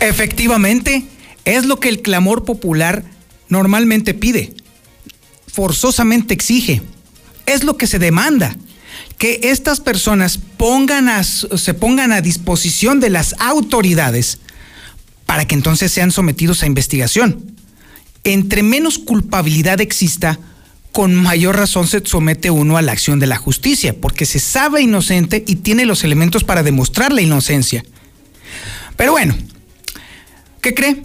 Efectivamente, 0.00 1.06
es 1.44 1.64
lo 1.66 1.78
que 1.78 1.88
el 1.88 2.02
clamor 2.02 2.44
popular 2.44 3.04
normalmente 3.48 4.12
pide, 4.12 4.52
forzosamente 5.46 6.34
exige, 6.34 6.82
es 7.46 7.62
lo 7.62 7.76
que 7.76 7.86
se 7.86 7.98
demanda, 7.98 8.56
que 9.24 9.40
estas 9.44 9.80
personas 9.80 10.36
pongan 10.36 11.08
a, 11.08 11.24
se 11.24 11.72
pongan 11.72 12.12
a 12.12 12.20
disposición 12.20 13.00
de 13.00 13.08
las 13.08 13.34
autoridades 13.38 14.38
para 15.24 15.46
que 15.46 15.54
entonces 15.54 15.90
sean 15.90 16.10
sometidos 16.10 16.62
a 16.62 16.66
investigación. 16.66 17.56
Entre 18.22 18.62
menos 18.62 18.98
culpabilidad 18.98 19.80
exista, 19.80 20.38
con 20.92 21.14
mayor 21.14 21.56
razón 21.56 21.86
se 21.86 22.02
somete 22.04 22.50
uno 22.50 22.76
a 22.76 22.82
la 22.82 22.92
acción 22.92 23.18
de 23.18 23.26
la 23.26 23.36
justicia, 23.36 23.98
porque 23.98 24.26
se 24.26 24.40
sabe 24.40 24.82
inocente 24.82 25.42
y 25.46 25.56
tiene 25.56 25.86
los 25.86 26.04
elementos 26.04 26.44
para 26.44 26.62
demostrar 26.62 27.10
la 27.10 27.22
inocencia. 27.22 27.82
Pero 28.98 29.12
bueno, 29.12 29.34
¿qué 30.60 30.74
cree? 30.74 31.02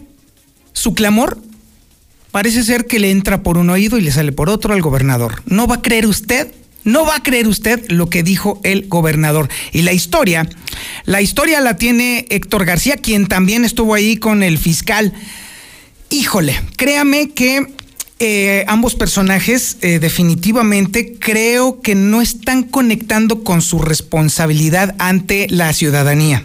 Su 0.74 0.94
clamor 0.94 1.42
parece 2.32 2.64
ser 2.64 2.86
que 2.86 3.00
le 3.00 3.12
entra 3.12 3.44
por 3.44 3.58
un 3.58 3.70
oído 3.70 3.98
y 3.98 4.02
le 4.02 4.12
sale 4.12 4.34
por 4.34 4.50
otro 4.50 4.74
al 4.74 4.82
gobernador. 4.82 5.42
¿No 5.46 5.68
va 5.68 5.76
a 5.76 5.82
creer 5.82 6.06
usted? 6.06 6.54
No 6.84 7.06
va 7.06 7.16
a 7.16 7.24
creer 7.24 7.48
usted 7.48 7.90
lo 7.90 8.10
que 8.10 8.24
dijo 8.24 8.60
el 8.64 8.88
gobernador. 8.88 9.50
Y 9.74 9.82
la 9.82 9.94
historia, 9.94 10.48
la 11.06 11.22
historia 11.22 11.62
la 11.62 11.78
tiene 11.78 12.26
Héctor 12.30 12.66
García, 12.66 12.96
quien 12.98 13.28
también 13.28 13.66
estuvo 13.66 13.94
ahí 13.94 14.18
con 14.18 14.44
el 14.44 14.58
fiscal. 14.58 15.14
Híjole, 16.10 16.60
créame 16.78 17.32
que 17.32 17.68
eh, 18.22 18.66
ambos 18.68 18.96
personajes 18.96 19.78
eh, 19.82 20.00
definitivamente 20.00 21.18
creo 21.20 21.82
que 21.82 21.96
no 21.96 22.22
están 22.22 22.64
conectando 22.64 23.46
con 23.46 23.62
su 23.62 23.80
responsabilidad 23.80 24.96
ante 25.00 25.48
la 25.50 25.72
ciudadanía. 25.72 26.44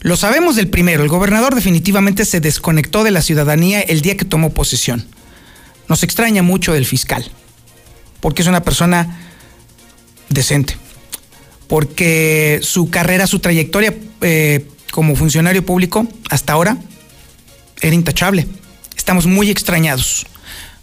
Lo 0.00 0.16
sabemos 0.16 0.56
del 0.56 0.68
primero, 0.68 1.02
el 1.02 1.08
gobernador 1.08 1.54
definitivamente 1.54 2.24
se 2.24 2.40
desconectó 2.40 3.02
de 3.02 3.10
la 3.10 3.22
ciudadanía 3.22 3.80
el 3.80 4.02
día 4.02 4.16
que 4.16 4.24
tomó 4.24 4.50
posesión. 4.50 5.06
Nos 5.88 6.02
extraña 6.02 6.42
mucho 6.42 6.74
el 6.74 6.84
fiscal, 6.84 7.30
porque 8.20 8.42
es 8.42 8.48
una 8.48 8.62
persona 8.62 9.20
decente, 10.28 10.76
porque 11.66 12.60
su 12.62 12.90
carrera, 12.90 13.26
su 13.26 13.38
trayectoria 13.38 13.94
eh, 14.20 14.66
como 14.90 15.16
funcionario 15.16 15.64
público 15.64 16.06
hasta 16.30 16.52
ahora 16.52 16.76
era 17.80 17.94
intachable. 17.94 18.46
Estamos 18.96 19.26
muy 19.26 19.50
extrañados. 19.50 20.26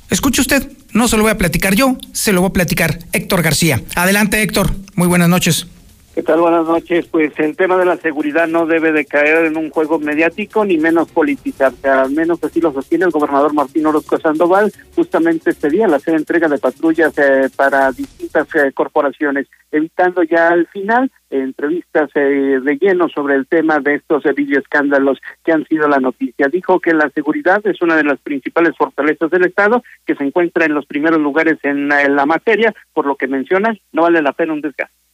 Escuche 0.10 0.42
usted, 0.42 0.72
no 0.94 1.08
se 1.08 1.18
lo 1.18 1.24
voy 1.24 1.32
a 1.32 1.38
platicar 1.38 1.76
yo, 1.76 1.98
se 2.14 2.32
lo 2.32 2.42
voy 2.42 2.50
a 2.50 2.54
platicar 2.54 3.00
Héctor 3.12 3.42
García. 3.42 3.84
Adelante 3.96 4.42
Héctor, 4.42 4.76
muy 4.96 5.08
buenas 5.08 5.30
noches. 5.30 5.68
¿Qué 6.16 6.24
tal? 6.24 6.40
Buenas 6.40 6.66
noches. 6.66 7.08
Pues 7.08 7.38
el 7.40 7.58
tema 7.58 7.76
de 7.76 7.84
la 7.84 7.98
seguridad 7.98 8.48
no 8.48 8.66
debe 8.66 8.94
de 8.94 9.04
caer 9.04 9.48
en 9.48 9.58
un 9.58 9.70
juego 9.70 10.00
mediático 10.00 10.64
ni 10.64 10.78
menos 10.78 11.12
politizarse. 11.12 11.90
Al 11.90 12.12
menos 12.12 12.42
así 12.42 12.62
lo 12.62 12.72
sostiene 12.72 13.04
el 13.04 13.12
gobernador 13.12 13.54
Martín 13.54 13.86
Orozco 13.86 14.18
Sandoval 14.18 14.72
justamente 14.96 15.50
este 15.50 15.70
día 15.70 15.90
la 15.90 15.98
hacer 15.98 16.16
entrega 16.16 16.48
de 16.48 16.58
patrullas 16.58 17.14
eh, 17.18 17.50
para 17.54 17.92
distintas 17.92 18.48
eh, 18.56 18.72
corporaciones, 18.74 19.48
evitando 19.74 20.24
ya 20.24 20.48
al 20.48 20.68
final 20.68 21.12
entrevistas 21.30 22.10
eh, 22.16 22.62
de 22.64 22.78
lleno 22.80 23.10
sobre 23.10 23.36
el 23.36 23.46
tema 23.46 23.82
de 23.82 23.96
estos 23.96 24.24
videoescándalos 24.24 25.20
que 25.44 25.52
han 25.52 25.66
sido 25.66 25.90
la 25.90 26.00
noticia. 26.00 26.48
Dijo 26.48 26.80
que 26.80 26.94
la 26.94 27.10
seguridad 27.10 27.60
es 27.68 27.82
una 27.82 27.98
de 27.98 28.06
las 28.06 28.22
principales 28.22 28.74
fortalezas 28.78 29.30
del 29.32 29.48
Estado, 29.48 29.84
que 30.06 30.16
se 30.16 30.24
encuentra 30.24 30.64
en 30.64 30.76
los 30.76 30.86
primeros 30.86 31.20
lugares 31.20 31.58
en, 31.64 31.92
en 31.92 32.16
la 32.16 32.26
materia, 32.26 32.74
por 32.94 33.06
lo 33.06 33.18
que 33.18 33.28
menciona, 33.28 33.76
no 33.92 34.04
vale 34.04 34.22
la 34.22 34.32
pena 34.32 34.54
un 34.54 34.62
desgaste. 34.62 35.05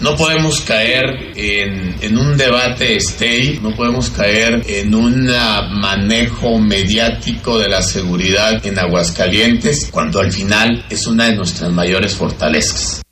No 0.00 0.14
podemos 0.14 0.60
caer 0.60 1.32
en, 1.36 2.18
un 2.18 2.36
debate 2.36 2.96
stay, 2.96 3.58
no 3.62 3.74
podemos 3.74 4.10
caer 4.10 4.62
en 4.68 4.94
un 4.94 5.26
manejo 5.26 6.58
mediático 6.58 7.58
de 7.58 7.68
la 7.68 7.80
seguridad 7.80 8.64
en 8.66 8.78
Aguascalientes, 8.78 9.88
cuando 9.90 10.20
al 10.20 10.32
final 10.32 10.84
es 10.90 11.06
una 11.06 11.26
de 11.26 11.36
nuestras 11.36 11.72
mayores 11.72 12.14
fortalezas. 12.14 13.05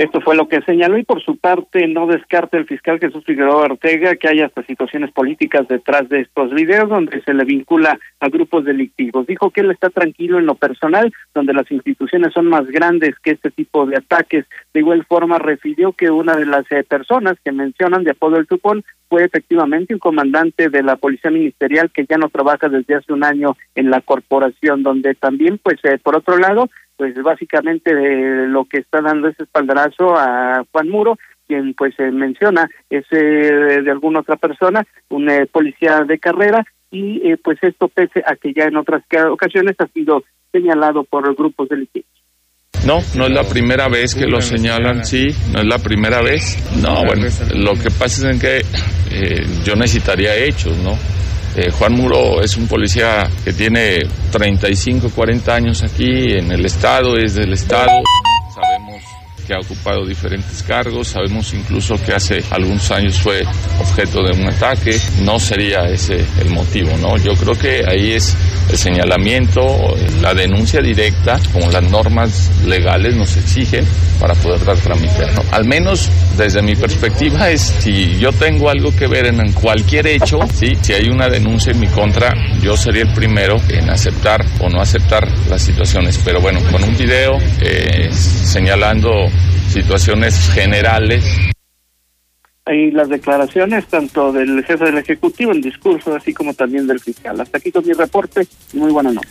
Esto 0.00 0.22
fue 0.22 0.34
lo 0.34 0.48
que 0.48 0.62
señaló 0.62 0.96
y 0.96 1.04
por 1.04 1.22
su 1.22 1.36
parte 1.36 1.86
no 1.86 2.06
descarta 2.06 2.56
el 2.56 2.64
fiscal 2.64 2.98
Jesús 2.98 3.22
Figueroa 3.22 3.64
Ortega 3.64 4.16
que 4.16 4.28
haya 4.28 4.46
hasta 4.46 4.62
situaciones 4.62 5.12
políticas 5.12 5.68
detrás 5.68 6.08
de 6.08 6.22
estos 6.22 6.54
videos 6.54 6.88
donde 6.88 7.20
se 7.20 7.34
le 7.34 7.44
vincula 7.44 7.98
a 8.18 8.28
grupos 8.30 8.64
delictivos. 8.64 9.26
Dijo 9.26 9.50
que 9.50 9.60
él 9.60 9.70
está 9.70 9.90
tranquilo 9.90 10.38
en 10.38 10.46
lo 10.46 10.54
personal, 10.54 11.12
donde 11.34 11.52
las 11.52 11.70
instituciones 11.70 12.32
son 12.32 12.46
más 12.46 12.66
grandes 12.68 13.14
que 13.22 13.32
este 13.32 13.50
tipo 13.50 13.84
de 13.84 13.98
ataques. 13.98 14.46
De 14.72 14.80
igual 14.80 15.04
forma 15.04 15.38
refirió 15.38 15.92
que 15.92 16.10
una 16.10 16.34
de 16.34 16.46
las 16.46 16.64
eh, 16.72 16.82
personas 16.82 17.36
que 17.44 17.52
mencionan 17.52 18.02
de 18.02 18.12
apodo 18.12 18.38
el 18.38 18.46
Tupón 18.46 18.82
fue 19.10 19.24
efectivamente 19.24 19.92
un 19.92 20.00
comandante 20.00 20.70
de 20.70 20.82
la 20.82 20.96
Policía 20.96 21.32
Ministerial 21.32 21.90
que 21.90 22.06
ya 22.08 22.16
no 22.16 22.30
trabaja 22.30 22.68
desde 22.70 22.94
hace 22.94 23.12
un 23.12 23.24
año 23.24 23.56
en 23.74 23.90
la 23.90 24.00
corporación, 24.00 24.82
donde 24.82 25.14
también, 25.14 25.58
pues, 25.58 25.78
eh, 25.84 25.98
por 26.02 26.16
otro 26.16 26.38
lado, 26.38 26.70
pues 27.00 27.14
básicamente 27.22 27.94
de 27.94 28.46
lo 28.46 28.66
que 28.66 28.76
está 28.76 29.00
dando 29.00 29.28
ese 29.28 29.44
espaldarazo 29.44 30.18
a 30.18 30.62
Juan 30.70 30.90
Muro, 30.90 31.18
quien 31.46 31.72
pues 31.72 31.94
se 31.96 32.10
menciona 32.10 32.68
es 32.90 33.06
eh, 33.10 33.80
de 33.82 33.90
alguna 33.90 34.20
otra 34.20 34.36
persona, 34.36 34.86
un 35.08 35.30
eh, 35.30 35.46
policía 35.46 36.00
de 36.06 36.18
carrera, 36.18 36.62
y 36.90 37.26
eh, 37.26 37.38
pues 37.42 37.56
esto 37.62 37.88
pese 37.88 38.22
a 38.26 38.36
que 38.36 38.52
ya 38.52 38.64
en 38.64 38.76
otras 38.76 39.02
ocasiones 39.30 39.76
ha 39.78 39.86
sido 39.86 40.24
señalado 40.52 41.04
por 41.04 41.34
grupos 41.34 41.70
delictivos. 41.70 42.10
No, 42.84 42.98
no 43.16 43.24
es 43.24 43.32
la 43.32 43.44
primera 43.44 43.88
vez 43.88 44.14
que 44.14 44.26
lo 44.26 44.42
señalan, 44.42 45.06
sí, 45.06 45.28
no 45.54 45.60
es 45.60 45.66
la 45.66 45.78
primera 45.78 46.20
vez. 46.20 46.58
No, 46.82 47.02
bueno, 47.06 47.28
lo 47.54 47.82
que 47.82 47.90
pasa 47.98 48.30
es 48.30 48.38
que 48.38 48.60
yo 49.64 49.74
necesitaría 49.74 50.36
hechos, 50.36 50.76
¿no? 50.76 50.98
Eh, 51.56 51.70
Juan 51.72 51.94
Muro 51.94 52.40
es 52.40 52.56
un 52.56 52.68
policía 52.68 53.28
que 53.44 53.52
tiene 53.52 54.06
35, 54.30 55.10
40 55.10 55.54
años 55.54 55.82
aquí 55.82 56.32
en 56.32 56.52
el 56.52 56.64
Estado, 56.64 57.16
es 57.16 57.34
del 57.34 57.52
Estado. 57.52 58.02
Sabemos 58.54 59.09
ha 59.54 59.60
ocupado 59.60 60.06
diferentes 60.06 60.62
cargos, 60.62 61.08
sabemos 61.08 61.52
incluso 61.54 61.96
que 61.96 62.12
hace 62.12 62.42
algunos 62.50 62.90
años 62.90 63.18
fue 63.20 63.42
objeto 63.80 64.22
de 64.22 64.32
un 64.32 64.48
ataque. 64.48 64.98
No 65.22 65.38
sería 65.38 65.88
ese 65.88 66.24
el 66.40 66.50
motivo, 66.50 66.96
¿no? 66.98 67.16
Yo 67.18 67.32
creo 67.34 67.54
que 67.54 67.84
ahí 67.86 68.12
es 68.12 68.36
el 68.70 68.78
señalamiento, 68.78 69.94
la 70.20 70.34
denuncia 70.34 70.80
directa, 70.80 71.38
como 71.52 71.70
las 71.70 71.82
normas 71.90 72.50
legales 72.66 73.16
nos 73.16 73.36
exigen 73.36 73.86
para 74.20 74.34
poder 74.34 74.64
dar 74.64 74.76
trámite. 74.76 75.26
Al 75.50 75.64
menos 75.64 76.08
desde 76.36 76.62
mi 76.62 76.76
perspectiva 76.76 77.50
es 77.50 77.62
si 77.62 78.18
yo 78.18 78.32
tengo 78.32 78.68
algo 78.68 78.94
que 78.94 79.06
ver 79.06 79.26
en 79.26 79.52
cualquier 79.52 80.06
hecho, 80.06 80.40
¿sí? 80.54 80.76
si 80.80 80.92
hay 80.92 81.08
una 81.08 81.28
denuncia 81.28 81.72
en 81.72 81.80
mi 81.80 81.86
contra, 81.88 82.34
yo 82.62 82.76
sería 82.76 83.02
el 83.02 83.12
primero 83.14 83.56
en 83.68 83.90
aceptar 83.90 84.44
o 84.60 84.68
no 84.68 84.80
aceptar 84.80 85.26
las 85.48 85.62
situaciones. 85.62 86.20
Pero 86.24 86.40
bueno, 86.40 86.60
con 86.70 86.82
un 86.84 86.96
video 86.96 87.38
eh, 87.60 88.10
señalando 88.12 89.10
situaciones 89.70 90.50
generales 90.52 91.24
hay 92.70 92.90
las 92.90 93.08
declaraciones 93.08 93.86
tanto 93.86 94.32
del 94.32 94.64
jefe 94.64 94.84
del 94.84 94.98
Ejecutivo, 94.98 95.50
el 95.50 95.60
discurso, 95.60 96.14
así 96.14 96.32
como 96.32 96.54
también 96.54 96.86
del 96.86 97.00
fiscal. 97.00 97.40
Hasta 97.40 97.58
aquí 97.58 97.72
con 97.72 97.84
mi 97.86 97.92
reporte. 97.92 98.46
Muy 98.74 98.92
buena 98.92 99.12
noche. 99.12 99.28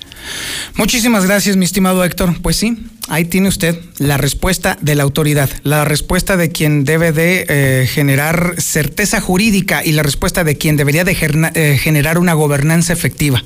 Muchísimas 0.75 1.25
gracias, 1.25 1.55
mi 1.55 1.63
estimado 1.63 2.03
Héctor. 2.03 2.41
Pues 2.41 2.57
sí, 2.57 2.77
ahí 3.07 3.25
tiene 3.25 3.47
usted 3.47 3.79
la 3.97 4.17
respuesta 4.17 4.77
de 4.81 4.95
la 4.95 5.03
autoridad, 5.03 5.49
la 5.63 5.85
respuesta 5.85 6.37
de 6.37 6.51
quien 6.51 6.83
debe 6.83 7.11
de 7.11 7.45
eh, 7.47 7.87
generar 7.87 8.55
certeza 8.57 9.21
jurídica 9.21 9.85
y 9.85 9.93
la 9.93 10.03
respuesta 10.03 10.43
de 10.43 10.57
quien 10.57 10.75
debería 10.75 11.05
de 11.05 11.15
eh, 11.53 11.77
generar 11.77 12.17
una 12.17 12.33
gobernanza 12.33 12.93
efectiva 12.93 13.43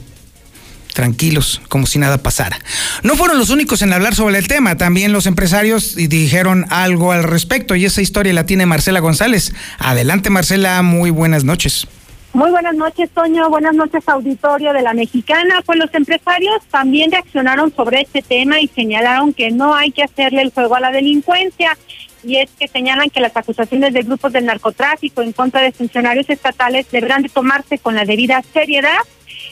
tranquilos, 0.94 1.62
como 1.70 1.86
si 1.86 2.00
nada 2.00 2.18
pasara. 2.18 2.60
No 3.04 3.16
fueron 3.16 3.38
los 3.38 3.50
únicos 3.50 3.82
en 3.82 3.94
hablar 3.94 4.16
sobre 4.16 4.38
el 4.38 4.48
tema, 4.48 4.78
también 4.78 5.14
los 5.14 5.26
empresarios 5.26 5.96
dijeron 5.96 6.66
algo 6.70 7.12
al 7.12 7.24
respecto 7.24 7.76
y 7.76 7.86
esa 7.86 8.02
historia 8.02 8.34
la 8.34 8.46
tiene 8.46 8.66
Marcela 8.66 9.00
González. 9.00 9.54
Adelante 9.80 10.30
Marcela, 10.30 10.82
muy 10.82 11.10
buenas 11.10 11.44
noches. 11.44 11.88
Muy 12.34 12.50
buenas 12.50 12.74
noches, 12.76 13.12
Toño. 13.12 13.48
Buenas 13.52 13.76
noches, 13.76 14.10
auditorio 14.10 14.74
de 14.74 14.82
la 14.82 14.96
Mexicana. 14.96 15.62
Pues 15.64 15.78
los 15.78 15.94
empresarios 15.94 16.64
también 16.72 17.12
reaccionaron 17.12 17.72
sobre 17.76 18.02
este 18.02 18.24
tema 18.24 18.60
y 18.60 18.68
señalaron 18.70 19.34
que 19.34 19.52
no 19.52 19.76
hay 19.76 19.92
que 19.92 20.02
hacerle 20.02 20.42
el 20.42 20.52
juego 20.52 20.76
a 20.76 20.80
la 20.80 20.92
delincuencia. 20.92 21.78
Y 22.24 22.38
es 22.38 22.50
que 22.58 22.68
señalan 22.68 23.12
que 23.12 23.20
las 23.20 23.38
acusaciones 23.38 23.94
de 23.94 24.02
grupos 24.02 24.34
del 24.34 24.48
narcotráfico 24.48 25.22
en 25.22 25.32
contra 25.32 25.62
de 25.62 25.74
funcionarios 25.74 26.28
estatales 26.28 26.90
deberán 26.90 27.22
de 27.22 27.30
tomarse 27.30 27.78
con 27.78 27.94
la 27.94 28.04
debida 28.04 28.42
seriedad 28.52 28.98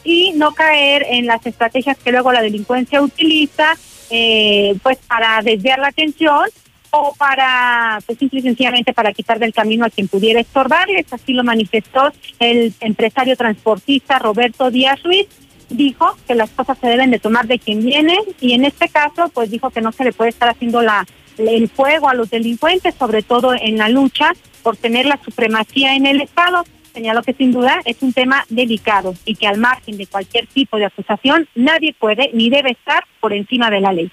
y 0.04 0.32
no 0.32 0.52
caer 0.52 1.06
en 1.08 1.26
las 1.26 1.44
estrategias 1.46 1.96
que 1.98 2.12
luego 2.12 2.32
la 2.32 2.42
delincuencia 2.42 3.02
utiliza 3.02 3.76
eh, 4.10 4.74
pues 4.82 4.98
para 5.06 5.40
desviar 5.42 5.78
la 5.78 5.88
atención 5.88 6.44
o 6.90 7.14
para, 7.16 7.98
pues 8.04 8.18
simple 8.18 8.40
y 8.40 8.42
sencillamente 8.42 8.92
para 8.92 9.12
quitar 9.12 9.38
del 9.38 9.54
camino 9.54 9.86
a 9.86 9.90
quien 9.90 10.08
pudiera 10.08 10.40
estorbarles. 10.40 11.10
Así 11.10 11.32
lo 11.32 11.42
manifestó 11.42 12.12
el 12.38 12.74
empresario 12.80 13.36
transportista 13.36 14.18
Roberto 14.18 14.70
Díaz 14.70 15.02
Ruiz. 15.02 15.26
Dijo 15.70 16.18
que 16.26 16.34
las 16.34 16.50
cosas 16.50 16.76
se 16.78 16.88
deben 16.88 17.10
de 17.10 17.18
tomar 17.18 17.46
de 17.46 17.58
quien 17.58 17.82
viene 17.82 18.18
y 18.40 18.52
en 18.52 18.66
este 18.66 18.90
caso, 18.90 19.30
pues 19.32 19.50
dijo 19.50 19.70
que 19.70 19.80
no 19.80 19.90
se 19.92 20.04
le 20.04 20.12
puede 20.12 20.30
estar 20.30 20.50
haciendo 20.50 20.82
la 20.82 21.06
el 21.38 21.68
fuego 21.70 22.10
a 22.10 22.14
los 22.14 22.28
delincuentes, 22.28 22.94
sobre 22.94 23.22
todo 23.22 23.54
en 23.54 23.78
la 23.78 23.88
lucha 23.88 24.32
por 24.62 24.76
tener 24.76 25.06
la 25.06 25.18
supremacía 25.24 25.94
en 25.94 26.06
el 26.06 26.20
Estado. 26.20 26.64
Señaló 26.92 27.22
que 27.22 27.32
sin 27.32 27.52
duda 27.52 27.80
es 27.84 28.02
un 28.02 28.12
tema 28.12 28.44
delicado 28.48 29.14
y 29.24 29.34
que 29.34 29.46
al 29.46 29.58
margen 29.58 29.96
de 29.96 30.06
cualquier 30.06 30.46
tipo 30.46 30.76
de 30.76 30.86
acusación, 30.86 31.48
nadie 31.54 31.94
puede 31.98 32.30
ni 32.34 32.50
debe 32.50 32.72
estar 32.72 33.04
por 33.20 33.32
encima 33.32 33.70
de 33.70 33.80
la 33.80 33.92
ley. 33.92 34.10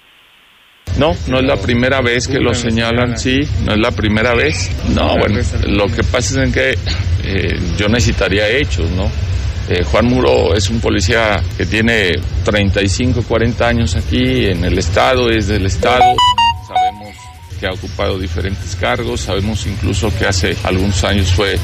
No, 0.97 1.13
no 1.27 1.39
es 1.39 1.45
la 1.45 1.57
primera 1.57 2.01
vez 2.01 2.27
que 2.27 2.39
lo 2.39 2.53
señalan, 2.53 3.17
sí, 3.17 3.41
no 3.63 3.73
es 3.73 3.79
la 3.79 3.91
primera 3.91 4.33
vez. 4.33 4.71
No, 4.93 5.17
bueno, 5.17 5.39
lo 5.67 5.87
que 5.87 6.03
pasa 6.03 6.43
es 6.43 6.53
que 6.53 6.75
eh, 7.23 7.59
yo 7.77 7.87
necesitaría 7.87 8.49
hechos, 8.49 8.89
¿no? 8.91 9.09
Eh, 9.69 9.83
Juan 9.83 10.05
Muro 10.07 10.55
es 10.55 10.69
un 10.69 10.79
policía 10.79 11.43
que 11.55 11.65
tiene 11.65 12.13
35, 12.43 13.23
40 13.27 13.67
años 13.67 13.95
aquí 13.95 14.47
en 14.47 14.65
el 14.65 14.79
Estado, 14.79 15.29
es 15.29 15.47
del 15.47 15.67
Estado. 15.67 16.15
Sabemos 16.67 17.15
que 17.59 17.67
ha 17.67 17.71
ocupado 17.71 18.17
diferentes 18.17 18.75
cargos, 18.75 19.21
sabemos 19.21 19.67
incluso 19.67 20.11
que 20.17 20.25
hace 20.25 20.55
algunos 20.63 21.03
años 21.03 21.31
fue 21.31 21.57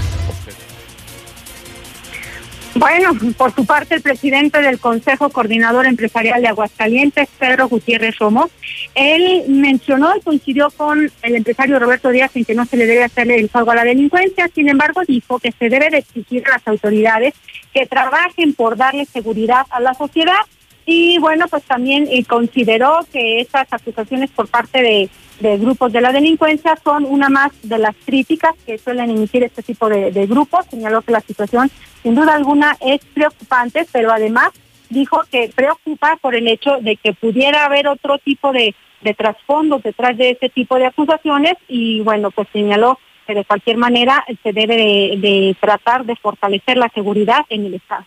bueno, 2.76 3.12
por 3.38 3.54
su 3.54 3.66
parte, 3.66 3.96
el 3.96 4.02
presidente 4.02 4.62
del 4.62 4.80
Consejo 4.80 5.30
Coordinador 5.30 5.86
Empresarial 5.86 6.42
de 6.42 6.50
Aguascalientes, 6.50 7.30
Pedro 7.40 7.70
Gutiérrez 7.70 8.18
Romo, 8.20 8.50
él 8.96 9.44
mencionó 9.48 10.16
y 10.16 10.22
coincidió 10.22 10.70
con 10.72 11.10
el 11.22 11.36
empresario 11.36 11.80
Roberto 11.80 12.10
Díaz 12.10 12.36
en 12.36 12.44
que 12.44 12.54
no 12.54 12.66
se 12.66 12.78
le 12.78 12.86
debe 12.86 13.06
hacer 13.06 13.32
el 13.32 13.48
pago 13.48 13.72
a 13.72 13.76
la 13.76 13.86
delincuencia, 13.86 14.50
sin 14.54 14.68
embargo, 14.68 15.02
dijo 15.08 15.40
que 15.40 15.54
se 15.54 15.70
debe 15.70 15.90
de 15.90 16.00
exigir 16.00 16.46
a 16.48 16.52
las 16.52 16.68
autoridades 16.68 17.34
que 17.74 17.86
trabajen 17.86 18.54
por 18.54 18.76
darle 18.76 19.06
seguridad 19.06 19.66
a 19.70 19.80
la 19.80 19.94
sociedad. 19.94 20.42
Y 20.86 21.18
bueno, 21.18 21.48
pues 21.48 21.64
también 21.64 22.08
eh, 22.12 22.24
consideró 22.26 23.00
que 23.12 23.40
estas 23.40 23.68
acusaciones 23.72 24.30
por 24.30 24.48
parte 24.48 24.82
de, 24.82 25.10
grupos 25.40 25.92
de 25.92 26.02
la 26.02 26.12
delincuencia 26.12 26.78
son 26.84 27.06
una 27.06 27.30
más 27.30 27.52
de 27.64 27.78
las 27.78 27.96
críticas 28.06 28.54
que 28.66 28.78
suelen 28.78 29.10
emitir 29.10 29.44
este 29.44 29.64
tipo 29.64 29.90
de, 29.90 30.12
grupos. 30.28 30.66
Señaló 30.68 31.02
que 31.02 31.12
la 31.12 31.22
situación 31.22 31.70
sin 32.04 32.16
duda 32.16 32.36
alguna 32.36 32.78
es 32.82 33.04
preocupante, 33.14 33.86
pero 33.92 34.12
además 34.12 34.50
dijo 34.90 35.22
que 35.32 35.52
preocupa 35.54 36.18
por 36.22 36.36
el 36.36 36.48
hecho 36.48 36.78
de 36.82 36.96
que 36.98 37.14
pudiera 37.14 37.66
haber 37.66 37.88
otro 37.88 38.18
tipo 38.20 38.52
de, 38.52 38.76
de 39.02 39.14
trasfondos 39.14 39.84
detrás 39.84 40.18
de 40.18 40.32
este 40.32 40.50
tipo 40.50 40.76
de 40.78 40.86
acusaciones 40.86 41.56
y 41.68 42.02
bueno, 42.02 42.32
pues 42.32 42.48
señaló 42.54 43.00
que 43.26 43.34
de 43.34 43.46
cualquier 43.46 43.78
manera 43.78 44.24
se 44.44 44.54
debe 44.54 44.78
de 44.78 45.56
tratar 45.60 46.06
de 46.06 46.16
fortalecer 46.16 46.78
la 46.78 46.90
seguridad 46.90 47.42
en 47.50 47.66
el 47.66 47.74
Estado. 47.74 48.06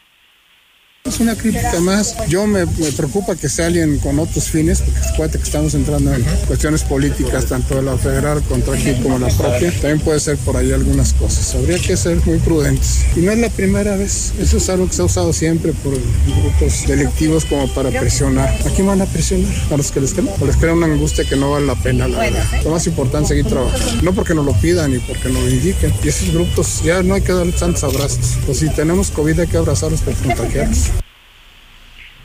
Es 1.09 1.20
una 1.20 1.34
crítica 1.34 1.80
más. 1.80 2.14
Yo 2.28 2.46
me, 2.46 2.66
preocupa 2.66 3.34
que 3.34 3.48
sea 3.48 3.66
alguien 3.66 3.98
con 3.98 4.18
otros 4.18 4.50
fines, 4.50 4.82
porque 4.82 5.00
acuérdate 5.00 5.38
que 5.38 5.44
estamos 5.44 5.72
entrando 5.72 6.12
en 6.12 6.22
cuestiones 6.46 6.82
políticas, 6.82 7.46
tanto 7.46 7.76
de 7.76 7.82
la 7.82 7.96
federal 7.96 8.42
contra 8.42 8.74
aquí 8.74 8.92
como 9.02 9.18
la 9.18 9.28
propia. 9.28 9.72
También 9.72 10.00
puede 10.00 10.20
ser 10.20 10.36
por 10.36 10.59
ahí 10.59 10.70
algunas 10.70 11.14
cosas. 11.14 11.54
Habría 11.54 11.78
que 11.78 11.96
ser 11.96 12.18
muy 12.26 12.38
prudentes. 12.38 13.06
Y 13.16 13.20
no 13.20 13.32
es 13.32 13.38
la 13.38 13.48
primera 13.48 13.96
vez. 13.96 14.34
Eso 14.38 14.59
es 14.59 14.68
algo 14.68 14.86
que 14.86 14.92
se 14.92 15.00
ha 15.00 15.06
usado 15.06 15.32
siempre 15.32 15.72
por 15.72 15.94
grupos 15.94 16.86
delictivos 16.86 17.46
como 17.46 17.72
para 17.72 17.88
presionar. 17.88 18.50
¿A 18.66 18.70
quién 18.74 18.86
van 18.86 19.00
a 19.00 19.06
presionar? 19.06 19.50
¿A 19.70 19.78
los 19.78 19.90
que 19.90 20.00
les 20.00 20.12
crean? 20.12 20.28
¿O 20.38 20.44
les 20.44 20.56
crea 20.56 20.74
una 20.74 20.86
angustia 20.86 21.24
que 21.24 21.36
no 21.36 21.52
vale 21.52 21.64
la 21.64 21.74
pena, 21.74 22.06
la 22.06 22.18
verdad? 22.18 22.44
Lo 22.64 22.70
más 22.72 22.86
importante 22.86 23.22
es 23.22 23.28
seguir 23.28 23.46
trabajando. 23.46 24.02
No 24.02 24.12
porque 24.12 24.34
nos 24.34 24.44
lo 24.44 24.52
pidan 24.52 24.94
y 24.94 24.98
porque 24.98 25.30
nos 25.30 25.42
lo 25.42 25.50
indiquen. 25.50 25.90
Y 26.04 26.09
esos 26.09 26.34
grupos 26.34 26.82
ya 26.84 27.02
no 27.02 27.14
hay 27.14 27.22
que 27.22 27.32
darles 27.32 27.56
tantos 27.56 27.82
abrazos. 27.82 28.36
Pues 28.44 28.59
si 28.59 28.68
tenemos 28.68 29.11
COVID 29.11 29.40
hay 29.40 29.46
que 29.46 29.56
abrazarlos 29.56 30.02
por 30.02 30.14
contagiarlos. 30.14 30.97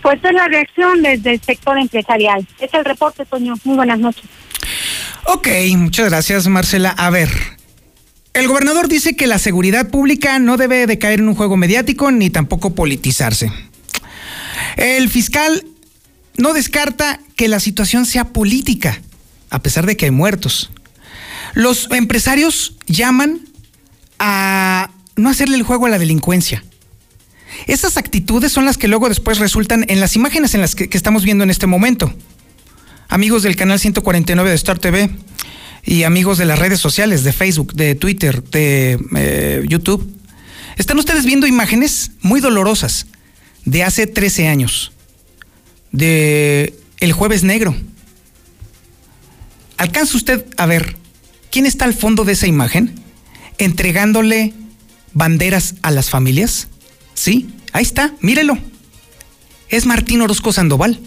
Pues 0.04 0.20
es 0.24 0.34
la 0.34 0.48
reacción 0.48 1.02
desde 1.02 1.32
el 1.32 1.42
sector 1.42 1.80
empresarial. 1.80 2.46
Es 2.60 2.74
el 2.74 2.86
reporte, 2.86 3.26
Toño. 3.26 3.56
Muy 3.64 3.78
buenas 3.78 3.98
noches. 3.98 4.26
Ok, 5.26 5.48
muchas 5.78 6.10
gracias, 6.10 6.48
Marcela. 6.48 6.90
A 6.90 7.10
ver, 7.10 7.30
el 8.34 8.48
gobernador 8.48 8.90
dice 8.90 9.16
que 9.16 9.28
la 9.28 9.40
seguridad 9.40 9.90
pública 9.90 10.40
no 10.40 10.58
debe 10.58 10.86
de 10.88 11.00
caer 11.00 11.20
en 11.20 11.30
un 11.30 11.36
juego 11.36 11.56
mediático 11.56 12.12
ni 12.12 12.30
tampoco 12.30 12.76
politizarse. 12.76 13.52
El 14.76 15.10
fiscal 15.10 15.66
no 16.38 16.54
descarta 16.54 17.20
que 17.36 17.48
la 17.48 17.62
situación 17.62 18.06
sea 18.06 18.26
política, 18.26 19.02
a 19.50 19.60
pesar 19.60 19.86
de 19.86 19.96
que 19.96 20.06
hay 20.06 20.12
muertos. 20.12 20.72
Los 21.54 21.90
empresarios 21.92 22.76
llaman 22.88 23.42
a 24.20 24.90
no 25.16 25.30
hacerle 25.30 25.56
el 25.56 25.64
juego 25.64 25.86
a 25.86 25.90
la 25.90 26.00
delincuencia. 26.00 26.64
Esas 27.68 27.98
actitudes 27.98 28.52
son 28.52 28.66
las 28.66 28.78
que 28.78 28.88
luego 28.88 29.10
después 29.10 29.40
resultan 29.40 29.86
en 29.88 30.00
las 30.00 30.16
imágenes 30.16 30.54
en 30.54 30.62
las 30.62 30.76
que, 30.76 30.90
estamos 30.92 31.24
viendo 31.24 31.44
en 31.44 31.50
este 31.50 31.68
momento. 31.68 32.14
Amigos 33.08 33.44
del 33.44 33.56
canal 33.56 33.80
149 33.80 34.50
de 34.50 34.56
Star 34.56 34.80
TV 34.80 35.10
y 35.86 36.04
amigos 36.04 36.38
de 36.38 36.46
las 36.46 36.60
redes 36.60 36.80
sociales, 36.80 37.24
de 37.24 37.32
Facebook, 37.32 37.74
de 37.74 37.96
Twitter, 37.96 38.44
de 38.44 39.00
eh, 39.16 39.64
YouTube, 39.68 40.10
están 40.78 40.98
ustedes 40.98 41.26
viendo 41.26 41.48
imágenes 41.48 42.12
muy 42.22 42.42
dolorosas 42.42 43.06
de 43.66 43.84
hace 43.84 44.08
13 44.08 44.48
años, 44.48 44.92
de 45.92 46.74
el 47.00 47.14
jueves 47.14 47.44
negro. 47.44 47.76
¿Alcanza 49.78 50.18
usted 50.18 50.46
a 50.58 50.66
ver 50.66 50.96
quién 51.52 51.66
está 51.66 51.86
al 51.86 51.94
fondo 51.94 52.26
de 52.26 52.34
esa 52.34 52.48
imagen? 52.48 52.96
Entregándole 53.58 54.54
banderas 55.14 55.76
a 55.82 55.92
las 55.92 56.10
familias. 56.10 56.68
Sí, 57.24 57.48
ahí 57.72 57.84
está, 57.84 58.14
mírelo. 58.20 58.58
Es 59.70 59.86
Martín 59.86 60.20
Orozco 60.20 60.52
Sandoval. 60.52 61.00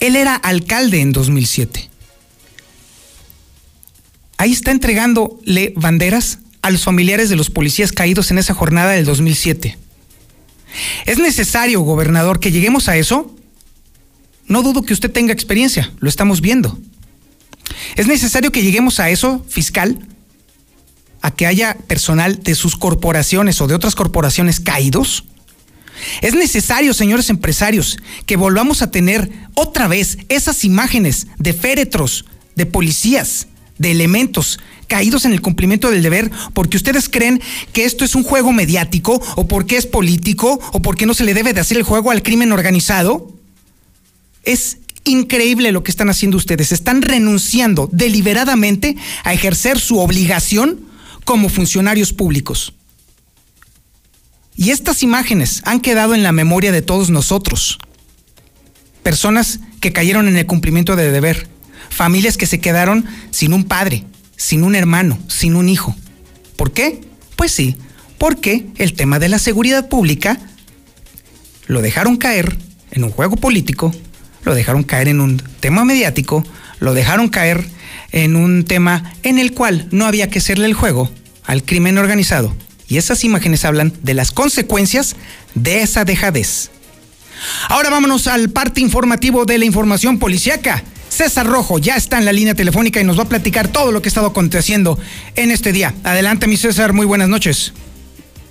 Él 0.00 0.16
era 0.16 0.34
alcalde 0.34 1.02
en 1.02 1.12
2007. 1.12 1.90
Ahí 4.38 4.52
está 4.52 4.70
entregándole 4.70 5.74
banderas 5.76 6.38
a 6.62 6.70
los 6.70 6.84
familiares 6.84 7.28
de 7.28 7.36
los 7.36 7.50
policías 7.50 7.92
caídos 7.92 8.30
en 8.30 8.38
esa 8.38 8.54
jornada 8.54 8.92
del 8.92 9.04
2007. 9.04 9.76
¿Es 11.04 11.18
necesario, 11.18 11.82
gobernador, 11.82 12.40
que 12.40 12.50
lleguemos 12.50 12.88
a 12.88 12.96
eso? 12.96 13.36
No 14.46 14.62
dudo 14.62 14.80
que 14.80 14.94
usted 14.94 15.12
tenga 15.12 15.34
experiencia, 15.34 15.92
lo 16.00 16.08
estamos 16.08 16.40
viendo. 16.40 16.78
¿Es 17.96 18.06
necesario 18.06 18.50
que 18.50 18.62
lleguemos 18.62 18.98
a 18.98 19.10
eso, 19.10 19.44
fiscal? 19.46 19.98
A 21.22 21.30
que 21.30 21.46
haya 21.46 21.76
personal 21.86 22.42
de 22.42 22.54
sus 22.54 22.76
corporaciones 22.76 23.60
o 23.60 23.66
de 23.66 23.74
otras 23.74 23.94
corporaciones 23.94 24.60
caídos? 24.60 25.24
Es 26.20 26.34
necesario, 26.34 26.94
señores 26.94 27.30
empresarios, 27.30 27.98
que 28.26 28.36
volvamos 28.36 28.82
a 28.82 28.90
tener 28.90 29.30
otra 29.54 29.88
vez 29.88 30.18
esas 30.28 30.64
imágenes 30.64 31.28
de 31.38 31.52
féretros, 31.52 32.24
de 32.56 32.66
policías, 32.66 33.46
de 33.78 33.90
elementos 33.90 34.58
caídos 34.88 35.24
en 35.24 35.32
el 35.32 35.40
cumplimiento 35.40 35.90
del 35.90 36.02
deber 36.02 36.30
porque 36.52 36.76
ustedes 36.76 37.08
creen 37.08 37.40
que 37.72 37.84
esto 37.84 38.04
es 38.04 38.14
un 38.14 38.24
juego 38.24 38.52
mediático 38.52 39.22
o 39.36 39.48
porque 39.48 39.78
es 39.78 39.86
político 39.86 40.60
o 40.72 40.82
porque 40.82 41.06
no 41.06 41.14
se 41.14 41.24
le 41.24 41.32
debe 41.32 41.54
de 41.54 41.60
hacer 41.60 41.78
el 41.78 41.82
juego 41.82 42.10
al 42.10 42.22
crimen 42.22 42.52
organizado. 42.52 43.32
Es 44.44 44.78
increíble 45.04 45.72
lo 45.72 45.82
que 45.82 45.90
están 45.90 46.10
haciendo 46.10 46.36
ustedes. 46.36 46.72
Están 46.72 47.00
renunciando 47.00 47.88
deliberadamente 47.90 48.96
a 49.24 49.32
ejercer 49.32 49.80
su 49.80 49.98
obligación 49.98 50.91
como 51.24 51.48
funcionarios 51.48 52.12
públicos. 52.12 52.74
Y 54.54 54.70
estas 54.70 55.02
imágenes 55.02 55.62
han 55.64 55.80
quedado 55.80 56.14
en 56.14 56.22
la 56.22 56.32
memoria 56.32 56.72
de 56.72 56.82
todos 56.82 57.10
nosotros. 57.10 57.78
Personas 59.02 59.60
que 59.80 59.92
cayeron 59.92 60.28
en 60.28 60.36
el 60.36 60.46
cumplimiento 60.46 60.94
de 60.94 61.10
deber, 61.10 61.48
familias 61.90 62.36
que 62.36 62.46
se 62.46 62.60
quedaron 62.60 63.06
sin 63.30 63.52
un 63.52 63.64
padre, 63.64 64.04
sin 64.36 64.62
un 64.62 64.74
hermano, 64.74 65.18
sin 65.28 65.56
un 65.56 65.68
hijo. 65.68 65.96
¿Por 66.56 66.72
qué? 66.72 67.00
Pues 67.36 67.52
sí, 67.52 67.76
porque 68.18 68.66
el 68.76 68.94
tema 68.94 69.18
de 69.18 69.28
la 69.28 69.38
seguridad 69.38 69.88
pública 69.88 70.38
lo 71.66 71.82
dejaron 71.82 72.16
caer 72.16 72.56
en 72.90 73.04
un 73.04 73.10
juego 73.10 73.36
político, 73.36 73.92
lo 74.44 74.54
dejaron 74.54 74.84
caer 74.84 75.08
en 75.08 75.20
un 75.20 75.42
tema 75.60 75.84
mediático, 75.84 76.44
lo 76.78 76.94
dejaron 76.94 77.28
caer 77.28 77.64
en 78.12 78.36
un 78.36 78.64
tema 78.64 79.14
en 79.22 79.38
el 79.38 79.52
cual 79.52 79.88
no 79.90 80.06
había 80.06 80.30
que 80.30 80.38
hacerle 80.38 80.66
el 80.66 80.74
juego 80.74 81.10
al 81.44 81.64
crimen 81.64 81.98
organizado. 81.98 82.54
Y 82.88 82.98
esas 82.98 83.24
imágenes 83.24 83.64
hablan 83.64 83.92
de 84.02 84.14
las 84.14 84.32
consecuencias 84.32 85.16
de 85.54 85.82
esa 85.82 86.04
dejadez. 86.04 86.70
Ahora 87.68 87.90
vámonos 87.90 88.26
al 88.26 88.50
parte 88.50 88.80
informativo 88.80 89.44
de 89.44 89.58
la 89.58 89.64
información 89.64 90.18
policiaca. 90.18 90.84
César 91.08 91.46
Rojo 91.46 91.78
ya 91.78 91.96
está 91.96 92.18
en 92.18 92.24
la 92.24 92.32
línea 92.32 92.54
telefónica 92.54 93.00
y 93.00 93.04
nos 93.04 93.18
va 93.18 93.24
a 93.24 93.28
platicar 93.28 93.68
todo 93.68 93.92
lo 93.92 94.00
que 94.00 94.08
ha 94.08 94.10
estado 94.10 94.28
aconteciendo 94.28 94.98
en 95.34 95.50
este 95.50 95.72
día. 95.72 95.94
Adelante, 96.04 96.46
mi 96.46 96.56
César, 96.56 96.92
muy 96.92 97.06
buenas 97.06 97.28
noches. 97.28 97.74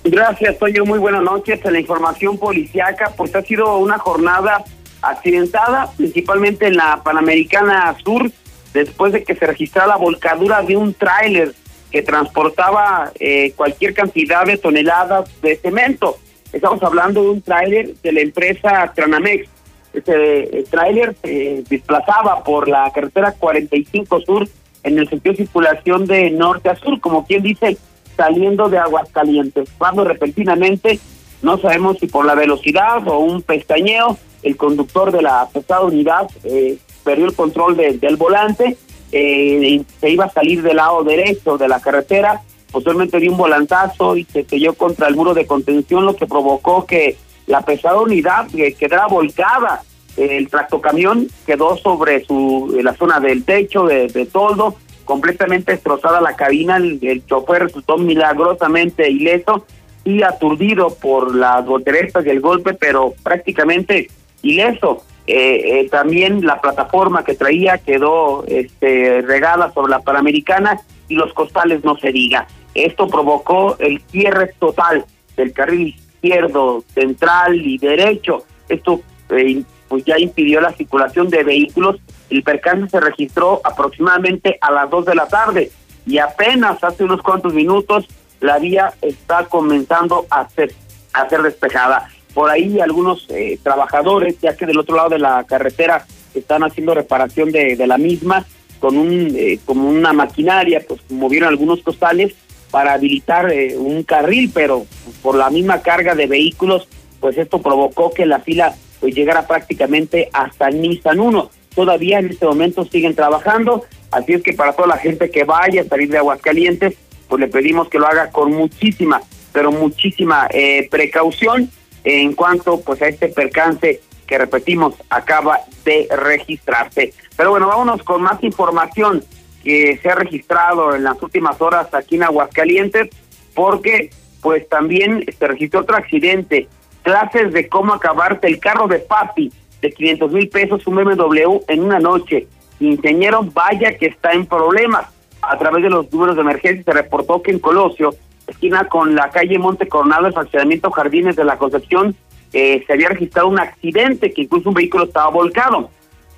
Gracias, 0.04 0.58
Toño, 0.58 0.84
muy 0.84 0.98
buenas 0.98 1.22
noches. 1.22 1.60
En 1.64 1.72
la 1.72 1.80
información 1.80 2.38
policiaca, 2.38 3.12
pues 3.16 3.34
ha 3.34 3.42
sido 3.42 3.78
una 3.78 3.98
jornada 3.98 4.64
accidentada, 5.00 5.90
principalmente 5.96 6.66
en 6.66 6.76
la 6.76 7.02
Panamericana 7.02 7.96
Sur, 8.04 8.30
después 8.72 9.12
de 9.12 9.24
que 9.24 9.34
se 9.34 9.46
registrara 9.46 9.88
la 9.88 9.96
volcadura 9.96 10.62
de 10.62 10.76
un 10.76 10.94
tráiler 10.94 11.54
que 11.90 12.02
transportaba 12.02 13.12
eh, 13.20 13.52
cualquier 13.54 13.94
cantidad 13.94 14.46
de 14.46 14.56
toneladas 14.56 15.30
de 15.42 15.56
cemento. 15.56 16.16
Estamos 16.52 16.82
hablando 16.82 17.22
de 17.22 17.28
un 17.28 17.42
tráiler 17.42 17.94
de 18.02 18.12
la 18.12 18.20
empresa 18.20 18.92
Tranamex. 18.94 19.48
Este 19.92 20.60
eh, 20.60 20.64
tráiler 20.70 21.14
se 21.22 21.64
desplazaba 21.68 22.42
por 22.42 22.66
la 22.68 22.90
carretera 22.92 23.32
45 23.32 24.20
Sur 24.22 24.48
en 24.82 24.98
el 24.98 25.08
sentido 25.08 25.32
de 25.32 25.44
circulación 25.44 26.06
de 26.06 26.30
norte 26.30 26.70
a 26.70 26.76
sur, 26.76 26.98
como 27.00 27.26
quien 27.26 27.42
dice, 27.42 27.76
saliendo 28.16 28.68
de 28.68 28.78
Aguascalientes. 28.78 29.68
Cuando 29.78 30.04
repentinamente, 30.04 30.98
no 31.42 31.58
sabemos 31.58 31.98
si 31.98 32.06
por 32.06 32.24
la 32.24 32.34
velocidad 32.34 33.06
o 33.06 33.18
un 33.18 33.42
pestañeo, 33.42 34.18
el 34.42 34.56
conductor 34.56 35.12
de 35.12 35.22
la 35.22 35.48
pesada 35.52 35.82
unidad 35.82 36.28
eh, 36.44 36.78
perdió 37.04 37.26
el 37.26 37.34
control 37.34 37.76
de- 37.76 37.98
del 37.98 38.16
volante, 38.16 38.76
eh, 39.12 39.82
se 40.00 40.10
iba 40.10 40.24
a 40.24 40.32
salir 40.32 40.62
del 40.62 40.76
lado 40.76 41.04
derecho 41.04 41.58
de 41.58 41.68
la 41.68 41.80
carretera, 41.80 42.40
posteriormente 42.70 43.20
dio 43.20 43.30
un 43.32 43.36
volantazo 43.36 44.16
y 44.16 44.24
se 44.24 44.44
cayó 44.44 44.72
contra 44.74 45.08
el 45.08 45.16
muro 45.16 45.34
de 45.34 45.46
contención, 45.46 46.06
lo 46.06 46.16
que 46.16 46.26
provocó 46.26 46.86
que 46.86 47.16
la 47.46 47.60
pesada 47.62 48.00
unidad 48.00 48.46
eh, 48.56 48.72
quedara 48.74 49.06
volcada. 49.06 49.82
El 50.16 50.48
tractocamión 50.48 51.28
quedó 51.46 51.76
sobre 51.76 52.24
su 52.24 52.78
la 52.82 52.94
zona 52.94 53.18
del 53.20 53.44
techo, 53.44 53.84
de, 53.84 54.08
de 54.08 54.26
toldo, 54.26 54.74
completamente 55.04 55.72
destrozada 55.72 56.20
la 56.20 56.36
cabina. 56.36 56.76
El, 56.76 56.98
el 57.02 57.24
chofer 57.26 57.64
resultó 57.64 57.96
milagrosamente 57.98 59.10
ileso 59.10 59.66
y 60.04 60.22
aturdido 60.22 60.94
por 60.94 61.34
las 61.34 61.64
volteretas 61.64 62.24
y 62.26 62.30
el 62.30 62.40
golpe, 62.40 62.74
pero 62.74 63.14
prácticamente 63.22 64.08
ileso. 64.42 65.02
Eh, 65.26 65.80
eh, 65.80 65.88
también 65.88 66.44
la 66.44 66.60
plataforma 66.60 67.24
que 67.24 67.34
traía 67.34 67.78
quedó 67.78 68.44
este, 68.48 69.22
regada 69.22 69.72
sobre 69.72 69.90
la 69.90 70.00
Panamericana 70.00 70.80
y 71.08 71.14
los 71.14 71.32
costales 71.32 71.84
no 71.84 71.96
se 71.96 72.10
diga. 72.10 72.46
Esto 72.74 73.06
provocó 73.06 73.76
el 73.78 74.00
cierre 74.10 74.54
total 74.58 75.04
del 75.36 75.52
carril 75.52 75.88
izquierdo, 75.88 76.82
central 76.94 77.54
y 77.54 77.78
derecho. 77.78 78.44
Esto 78.68 79.00
eh, 79.30 79.62
pues 79.88 80.04
ya 80.04 80.18
impidió 80.18 80.60
la 80.60 80.72
circulación 80.72 81.28
de 81.28 81.44
vehículos. 81.44 82.00
El 82.30 82.42
percance 82.42 82.88
se 82.88 83.00
registró 83.00 83.60
aproximadamente 83.62 84.58
a 84.60 84.72
las 84.72 84.90
2 84.90 85.04
de 85.04 85.14
la 85.14 85.28
tarde 85.28 85.70
y 86.06 86.18
apenas 86.18 86.82
hace 86.82 87.04
unos 87.04 87.22
cuantos 87.22 87.52
minutos 87.54 88.08
la 88.40 88.58
vía 88.58 88.92
está 89.02 89.44
comenzando 89.44 90.26
a 90.30 90.48
ser, 90.48 90.74
a 91.12 91.28
ser 91.28 91.42
despejada. 91.42 92.08
Por 92.34 92.50
ahí 92.50 92.80
algunos 92.80 93.26
eh, 93.30 93.58
trabajadores, 93.62 94.36
ya 94.40 94.56
que 94.56 94.66
del 94.66 94.78
otro 94.78 94.96
lado 94.96 95.10
de 95.10 95.18
la 95.18 95.44
carretera 95.44 96.06
están 96.34 96.62
haciendo 96.64 96.94
reparación 96.94 97.52
de, 97.52 97.76
de 97.76 97.86
la 97.86 97.98
misma 97.98 98.46
con 98.82 98.96
un 98.96 99.32
eh, 99.36 99.60
como 99.64 99.88
una 99.88 100.12
maquinaria, 100.12 100.84
pues 100.86 101.00
movieron 101.08 101.48
algunos 101.48 101.82
costales 101.82 102.34
para 102.72 102.94
habilitar 102.94 103.52
eh, 103.52 103.76
un 103.76 104.02
carril, 104.02 104.50
pero 104.52 104.86
por 105.22 105.36
la 105.36 105.50
misma 105.50 105.82
carga 105.82 106.16
de 106.16 106.26
vehículos, 106.26 106.88
pues 107.20 107.38
esto 107.38 107.62
provocó 107.62 108.10
que 108.10 108.26
la 108.26 108.40
fila 108.40 108.74
pues 108.98 109.14
llegara 109.14 109.46
prácticamente 109.46 110.30
hasta 110.32 110.70
Nissan 110.70 111.20
1. 111.20 111.50
Todavía 111.76 112.18
en 112.18 112.30
este 112.30 112.44
momento 112.44 112.84
siguen 112.84 113.14
trabajando, 113.14 113.84
así 114.10 114.32
es 114.32 114.42
que 114.42 114.52
para 114.52 114.72
toda 114.72 114.88
la 114.88 114.96
gente 114.96 115.30
que 115.30 115.44
vaya 115.44 115.82
a 115.82 115.84
salir 115.84 116.10
de 116.10 116.18
Aguascalientes, 116.18 116.94
pues 117.28 117.40
le 117.40 117.48
pedimos 117.48 117.88
que 117.88 117.98
lo 117.98 118.08
haga 118.08 118.30
con 118.30 118.52
muchísima, 118.52 119.22
pero 119.52 119.70
muchísima 119.70 120.48
eh, 120.50 120.88
precaución 120.90 121.70
en 122.04 122.34
cuanto 122.34 122.80
pues 122.80 123.00
a 123.02 123.08
este 123.08 123.28
percance 123.28 124.00
que 124.26 124.38
repetimos 124.38 124.94
acaba 125.10 125.60
de 125.84 126.08
registrarse. 126.10 127.12
Pero 127.36 127.50
bueno, 127.50 127.66
vámonos 127.66 128.02
con 128.02 128.22
más 128.22 128.42
información 128.42 129.22
que 129.62 129.98
se 130.02 130.08
ha 130.08 130.14
registrado 130.14 130.94
en 130.94 131.04
las 131.04 131.22
últimas 131.22 131.60
horas 131.60 131.92
aquí 131.92 132.16
en 132.16 132.24
Aguascalientes, 132.24 133.10
porque 133.54 134.10
pues 134.40 134.68
también 134.68 135.24
se 135.38 135.46
registró 135.46 135.80
otro 135.80 135.96
accidente, 135.96 136.68
clases 137.02 137.52
de 137.52 137.68
cómo 137.68 137.94
acabarte 137.94 138.48
el 138.48 138.58
carro 138.58 138.88
de 138.88 138.98
papi 138.98 139.52
de 139.80 139.92
500 139.92 140.32
mil 140.32 140.48
pesos, 140.48 140.86
un 140.86 140.96
BMW 140.96 141.60
en 141.68 141.82
una 141.82 141.98
noche. 141.98 142.46
Ingeniero, 142.80 143.42
vaya 143.42 143.96
que 143.96 144.06
está 144.06 144.32
en 144.32 144.46
problemas. 144.46 145.06
A 145.42 145.58
través 145.58 145.82
de 145.82 145.90
los 145.90 146.12
números 146.12 146.36
de 146.36 146.42
emergencia 146.42 146.84
se 146.84 146.92
reportó 146.92 147.42
que 147.42 147.50
en 147.50 147.58
Colosio, 147.58 148.14
esquina 148.52 148.84
con 148.88 149.14
la 149.14 149.30
calle 149.30 149.58
Monte 149.58 149.88
Coronado, 149.88 150.26
el 150.26 150.32
fraccionamiento 150.32 150.90
Jardines 150.90 151.36
de 151.36 151.44
la 151.44 151.58
Concepción, 151.58 152.14
eh, 152.52 152.84
se 152.86 152.92
había 152.92 153.08
registrado 153.08 153.48
un 153.48 153.58
accidente 153.58 154.32
que 154.32 154.42
incluso 154.42 154.68
un 154.68 154.74
vehículo 154.74 155.04
estaba 155.04 155.30
volcado. 155.30 155.90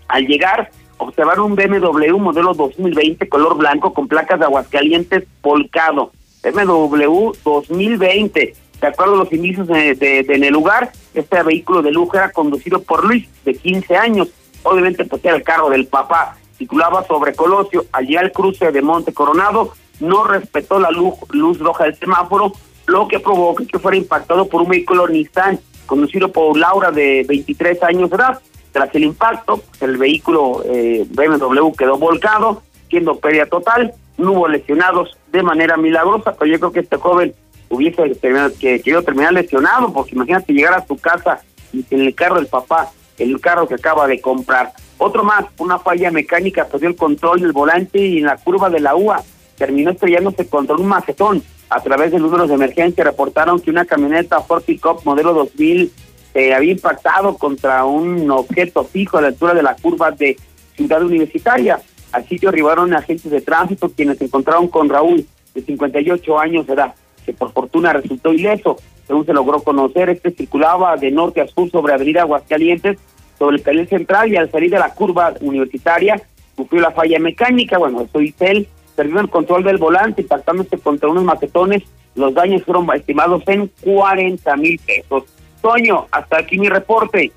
Al 0.08 0.26
llegar, 0.26 0.70
observaron 0.98 1.52
un 1.52 1.56
BMW 1.56 2.18
modelo 2.18 2.54
2020 2.54 3.28
color 3.28 3.56
blanco 3.56 3.92
con 3.92 4.08
placas 4.08 4.38
de 4.38 4.46
Aguascalientes 4.46 5.24
volcado. 5.42 6.12
BMW 6.42 7.32
2020. 7.44 8.54
De 8.80 8.86
acuerdo 8.86 9.14
a 9.14 9.18
los 9.18 9.32
indicios 9.32 9.66
de, 9.66 10.26
en 10.28 10.44
el 10.44 10.52
lugar, 10.52 10.92
este 11.14 11.42
vehículo 11.42 11.80
de 11.82 11.90
lujo 11.90 12.16
era 12.16 12.30
conducido 12.30 12.82
por 12.82 13.04
Luis, 13.04 13.26
de 13.44 13.54
15 13.54 13.96
años. 13.96 14.28
Obviamente, 14.62 15.04
pues 15.04 15.24
era 15.24 15.36
el 15.36 15.42
carro 15.42 15.70
del 15.70 15.86
papá. 15.86 16.36
Circulaba 16.58 17.04
sobre 17.06 17.34
Colosio. 17.34 17.86
Allí 17.92 18.16
al 18.16 18.32
cruce 18.32 18.70
de 18.70 18.82
Monte 18.82 19.12
Coronado, 19.12 19.72
no 20.00 20.24
respetó 20.24 20.78
la 20.78 20.90
luz, 20.90 21.14
luz 21.30 21.58
roja 21.58 21.84
del 21.84 21.96
semáforo, 21.96 22.52
lo 22.86 23.08
que 23.08 23.20
provocó 23.20 23.64
que 23.66 23.78
fuera 23.78 23.96
impactado 23.96 24.46
por 24.48 24.62
un 24.62 24.68
vehículo 24.68 25.08
Nissan, 25.08 25.58
conducido 25.86 26.30
por 26.30 26.56
Laura, 26.56 26.90
de 26.90 27.24
23 27.26 27.82
años 27.82 28.10
de 28.10 28.16
edad. 28.16 28.40
Tras 28.72 28.94
el 28.94 29.04
impacto, 29.04 29.62
el 29.80 29.96
vehículo 29.96 30.62
eh, 30.64 31.06
BMW 31.08 31.70
quedó 31.78 31.96
volcado, 31.96 32.62
siendo 32.90 33.16
pérdida 33.18 33.46
total. 33.46 33.94
No 34.18 34.32
hubo 34.32 34.48
lesionados 34.48 35.16
de 35.32 35.42
manera 35.42 35.76
milagrosa, 35.76 36.34
pero 36.38 36.50
yo 36.50 36.58
creo 36.58 36.72
que 36.72 36.80
este 36.80 36.96
joven 36.96 37.34
hubiese 37.68 38.02
terminado- 38.16 38.52
que 38.58 38.80
querido 38.80 39.02
terminar 39.02 39.32
lesionado, 39.32 39.92
porque 39.92 40.14
imagínate 40.14 40.52
llegar 40.52 40.74
a 40.74 40.86
su 40.86 40.96
casa 40.96 41.40
y 41.72 41.84
en 41.90 42.00
el 42.02 42.14
carro 42.14 42.36
del 42.36 42.46
papá, 42.46 42.90
el 43.18 43.40
carro 43.40 43.66
que 43.68 43.74
acaba 43.74 44.06
de 44.06 44.20
comprar. 44.20 44.72
Otro 44.98 45.24
más, 45.24 45.44
una 45.58 45.78
falla 45.78 46.10
mecánica 46.10 46.66
perdió 46.66 46.88
el 46.88 46.96
control 46.96 47.40
del 47.40 47.52
volante 47.52 47.98
y 47.98 48.18
en 48.18 48.26
la 48.26 48.36
curva 48.36 48.70
de 48.70 48.80
la 48.80 48.94
UA 48.94 49.22
terminó 49.56 49.90
estrellándose 49.90 50.46
contra 50.46 50.76
un 50.76 50.86
macetón. 50.86 51.42
A 51.70 51.80
través 51.80 52.12
de 52.12 52.18
números 52.18 52.48
de 52.48 52.54
emergencia 52.54 53.04
reportaron 53.04 53.60
que 53.60 53.70
una 53.70 53.84
camioneta 53.84 54.40
Ford 54.40 54.62
Pickup 54.62 55.04
modelo 55.04 55.32
2000 55.32 55.92
eh, 56.34 56.52
había 56.52 56.72
impactado 56.72 57.36
contra 57.36 57.84
un 57.84 58.30
objeto 58.30 58.84
fijo 58.84 59.18
a 59.18 59.22
la 59.22 59.28
altura 59.28 59.54
de 59.54 59.62
la 59.62 59.76
curva 59.76 60.10
de 60.10 60.36
Ciudad 60.76 61.02
Universitaria. 61.02 61.80
Al 62.12 62.28
sitio 62.28 62.48
arribaron 62.48 62.94
agentes 62.94 63.30
de 63.30 63.40
tránsito 63.40 63.90
quienes 63.90 64.18
se 64.18 64.24
encontraron 64.24 64.68
con 64.68 64.88
Raúl, 64.88 65.26
de 65.54 65.62
58 65.62 66.38
años 66.38 66.66
de 66.66 66.74
edad, 66.74 66.94
que 67.24 67.32
por 67.32 67.52
fortuna 67.52 67.92
resultó 67.92 68.32
ileso. 68.32 68.76
Según 69.06 69.26
se 69.26 69.32
logró 69.32 69.60
conocer, 69.60 70.08
este 70.10 70.30
circulaba 70.30 70.96
de 70.96 71.10
norte 71.10 71.40
a 71.40 71.46
sur 71.46 71.70
sobre 71.70 71.94
Avenida 71.94 72.22
Aguascalientes, 72.22 72.98
sobre 73.38 73.56
el 73.56 73.62
carril 73.62 73.88
central 73.88 74.32
y 74.32 74.36
al 74.36 74.50
salir 74.50 74.70
de 74.70 74.78
la 74.78 74.94
curva 74.94 75.34
universitaria 75.40 76.20
sufrió 76.56 76.80
la 76.80 76.92
falla 76.92 77.18
mecánica. 77.18 77.78
Bueno, 77.78 78.02
eso 78.02 78.18
dice 78.18 78.50
él, 78.50 78.68
perdió 78.94 79.20
el 79.20 79.28
control 79.28 79.64
del 79.64 79.78
volante, 79.78 80.22
impactándose 80.22 80.78
contra 80.78 81.08
unos 81.08 81.24
macetones. 81.24 81.82
Los 82.14 82.32
daños 82.34 82.62
fueron 82.64 82.88
estimados 82.94 83.42
en 83.46 83.70
40 83.80 84.56
mil 84.56 84.78
pesos. 84.78 85.24
Toño, 85.60 86.06
hasta 86.10 86.38
aquí 86.38 86.58
mi 86.58 86.68
reporte. 86.68 87.32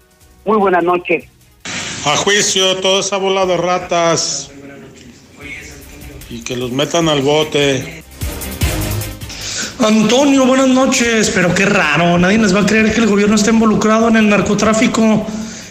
Muy 0.45 0.58
buenas 0.58 0.84
noches. 0.84 1.26
A 2.05 2.16
juicio 2.18 2.78
toda 2.78 2.99
esa 2.99 3.18
bola 3.18 3.45
de 3.45 3.58
ratas. 3.58 4.51
Y 6.30 6.43
que 6.43 6.55
los 6.55 6.72
metan 6.72 7.10
al 7.10 7.22
bote. 7.22 8.03
Antonio, 9.80 10.45
buenas 10.45 10.68
noches, 10.68 11.32
pero 11.34 11.53
qué 11.53 11.66
raro, 11.66 12.18
nadie 12.18 12.39
les 12.39 12.53
va 12.53 12.62
a 12.62 12.66
creer 12.66 12.93
que 12.93 12.99
el 12.99 13.08
gobierno 13.08 13.36
está 13.36 13.51
involucrado 13.51 14.08
en 14.08 14.18
el 14.18 14.28
narcotráfico 14.28 15.26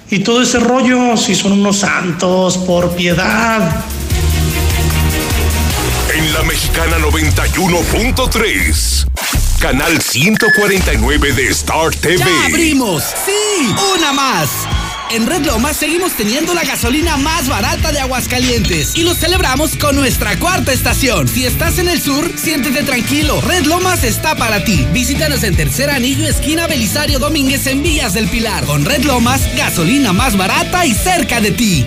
y 0.08 0.20
todo 0.20 0.42
ese 0.42 0.60
rollo, 0.60 1.16
si 1.16 1.34
son 1.34 1.52
unos 1.52 1.78
santos, 1.78 2.56
por 2.58 2.94
piedad. 2.94 3.84
Mexicana 6.56 6.96
91.3. 6.96 9.06
Canal 9.60 10.00
149 10.00 11.32
de 11.34 11.48
Star 11.48 11.94
TV. 11.94 12.18
¡Ya 12.18 12.46
abrimos! 12.46 13.02
¡Sí! 13.26 13.74
¡Una 13.94 14.14
más! 14.14 14.48
En 15.10 15.26
Red 15.26 15.44
Lomas 15.44 15.76
seguimos 15.76 16.14
teniendo 16.14 16.54
la 16.54 16.64
gasolina 16.64 17.18
más 17.18 17.48
barata 17.48 17.92
de 17.92 18.00
Aguascalientes 18.00 18.96
y 18.96 19.02
lo 19.02 19.12
celebramos 19.12 19.76
con 19.76 19.96
nuestra 19.96 20.38
cuarta 20.38 20.72
estación. 20.72 21.28
Si 21.28 21.44
estás 21.44 21.78
en 21.78 21.88
el 21.88 22.00
sur, 22.00 22.32
siéntete 22.36 22.84
tranquilo. 22.84 23.38
Red 23.42 23.66
Lomas 23.66 24.02
está 24.02 24.34
para 24.34 24.64
ti. 24.64 24.86
Visítanos 24.94 25.42
en 25.42 25.56
Tercer 25.56 25.90
Anillo, 25.90 26.26
esquina 26.26 26.66
Belisario 26.66 27.18
Domínguez 27.18 27.66
en 27.66 27.82
Villas 27.82 28.14
del 28.14 28.28
Pilar. 28.28 28.64
Con 28.64 28.86
Red 28.86 29.04
Lomas, 29.04 29.42
gasolina 29.58 30.14
más 30.14 30.38
barata 30.38 30.86
y 30.86 30.94
cerca 30.94 31.42
de 31.42 31.50
ti. 31.50 31.86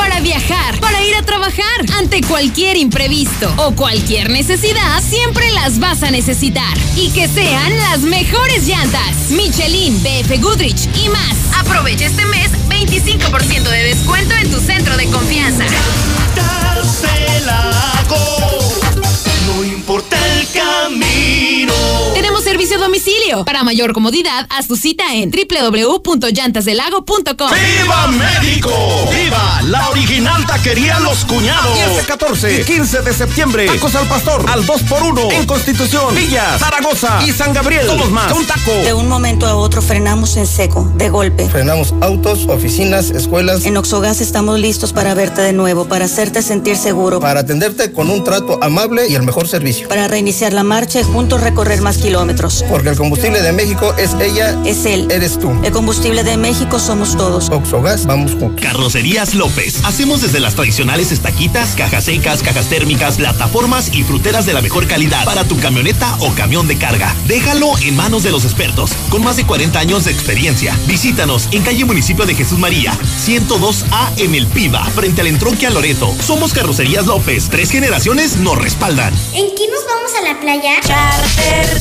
para 0.00 0.20
viajar, 0.20 0.80
para 0.80 1.02
ir 1.02 1.14
a 1.14 1.22
trabajar. 1.22 1.84
Ante 1.98 2.22
cualquier 2.22 2.78
imprevisto 2.78 3.52
o 3.58 3.72
cualquier 3.72 4.30
necesidad, 4.30 5.02
siempre 5.02 5.50
las 5.52 5.78
vas 5.78 6.02
a 6.02 6.10
necesitar. 6.10 6.74
Y 6.96 7.10
que 7.10 7.28
sean 7.28 7.76
las 7.76 8.00
mejores 8.00 8.66
llantas. 8.66 9.30
Michelin, 9.30 10.02
BF 10.02 10.40
Goodrich 10.40 10.88
y 10.96 11.10
más. 11.10 11.36
Aprovecha 11.58 12.06
este 12.06 12.24
mes 12.24 12.50
25% 12.70 13.68
de 13.68 13.82
descuento 13.82 14.34
en 14.36 14.50
tu 14.50 14.58
centro 14.58 14.96
de 14.96 15.04
confianza. 15.10 15.66
Importa 19.90 20.16
el 20.38 20.46
camino. 20.52 21.74
Tenemos 22.14 22.44
servicio 22.44 22.76
a 22.76 22.80
domicilio. 22.80 23.44
Para 23.44 23.64
mayor 23.64 23.92
comodidad, 23.92 24.46
haz 24.48 24.68
tu 24.68 24.76
cita 24.76 25.16
en 25.16 25.32
www.llantasdelago.com. 25.32 27.50
¡Viva 27.50 28.06
México! 28.06 28.70
¡Viva 29.10 29.62
la 29.64 29.90
original 29.90 30.46
taquería 30.46 31.00
Los 31.00 31.24
Cuñados! 31.24 31.76
15, 31.76 32.06
14 32.06 32.60
y 32.60 32.64
15 32.64 33.02
de 33.02 33.12
septiembre. 33.12 33.66
Tacos 33.66 33.96
al 33.96 34.06
pastor 34.06 34.48
al 34.48 34.64
2x1 34.64 35.32
en 35.32 35.46
Constitución, 35.46 36.14
Villa, 36.14 36.56
Zaragoza 36.56 37.18
y 37.26 37.32
San 37.32 37.52
Gabriel. 37.52 37.88
Todos 37.88 38.12
más. 38.12 38.30
Un 38.30 38.46
taco. 38.46 38.70
De 38.84 38.94
un 38.94 39.08
momento 39.08 39.44
a 39.46 39.56
otro 39.56 39.82
frenamos 39.82 40.36
en 40.36 40.46
seco, 40.46 40.88
de 40.94 41.08
golpe. 41.08 41.48
Frenamos 41.48 41.94
autos, 42.00 42.46
oficinas, 42.46 43.10
escuelas. 43.10 43.64
En 43.64 43.76
Oxogas 43.76 44.20
estamos 44.20 44.60
listos 44.60 44.92
para 44.92 45.14
verte 45.14 45.42
de 45.42 45.52
nuevo, 45.52 45.86
para 45.86 46.04
hacerte 46.04 46.42
sentir 46.42 46.76
seguro. 46.76 47.18
Para 47.18 47.40
atenderte 47.40 47.90
con 47.90 48.08
un 48.08 48.22
trato 48.22 48.62
amable 48.62 49.08
y 49.08 49.16
el 49.16 49.24
mejor 49.24 49.48
servicio. 49.48 49.79
Para 49.88 50.08
reiniciar 50.08 50.52
la 50.52 50.64
marcha 50.64 51.00
y 51.00 51.04
juntos 51.04 51.40
recorrer 51.40 51.80
más 51.80 51.98
kilómetros. 51.98 52.64
Porque 52.68 52.90
el 52.90 52.96
combustible 52.96 53.42
de 53.42 53.52
México 53.52 53.94
es 53.98 54.14
ella. 54.20 54.58
Es 54.64 54.84
él. 54.86 55.08
Eres 55.10 55.38
tú. 55.38 55.50
El 55.62 55.72
combustible 55.72 56.22
de 56.24 56.36
México 56.36 56.78
somos 56.78 57.16
todos. 57.16 57.48
Oxogas, 57.50 58.06
vamos 58.06 58.32
juntos. 58.32 58.60
Carrocerías 58.60 59.34
López. 59.34 59.80
Hacemos 59.84 60.22
desde 60.22 60.40
las 60.40 60.54
tradicionales 60.54 61.12
estaquitas, 61.12 61.74
cajas 61.76 62.04
secas, 62.04 62.42
cajas 62.42 62.66
térmicas, 62.66 63.16
plataformas 63.16 63.92
y 63.94 64.02
fruteras 64.02 64.46
de 64.46 64.52
la 64.52 64.62
mejor 64.62 64.86
calidad 64.86 65.24
para 65.24 65.44
tu 65.44 65.58
camioneta 65.58 66.16
o 66.20 66.32
camión 66.34 66.66
de 66.68 66.76
carga. 66.76 67.14
Déjalo 67.26 67.78
en 67.78 67.96
manos 67.96 68.22
de 68.22 68.30
los 68.30 68.44
expertos, 68.44 68.92
con 69.08 69.22
más 69.22 69.36
de 69.36 69.46
40 69.46 69.78
años 69.78 70.04
de 70.04 70.12
experiencia. 70.12 70.76
Visítanos 70.86 71.48
en 71.52 71.62
calle 71.62 71.84
Municipio 71.84 72.26
de 72.26 72.34
Jesús 72.34 72.58
María, 72.58 72.92
102A 73.24 74.10
en 74.18 74.34
El 74.34 74.46
Piba, 74.46 74.84
frente 74.86 75.20
al 75.20 75.28
entronque 75.28 75.66
a 75.66 75.70
Loreto. 75.70 76.14
Somos 76.20 76.52
Carrocerías 76.52 77.06
López. 77.06 77.48
Tres 77.50 77.70
generaciones 77.70 78.36
nos 78.38 78.58
respaldan. 78.58 79.14
¿En 79.34 79.46
qué 79.54 79.69
nos 79.70 79.86
vamos 79.86 80.12
a 80.18 80.22
la 80.22 80.40
playa? 80.40 80.80
Charter. 80.80 81.80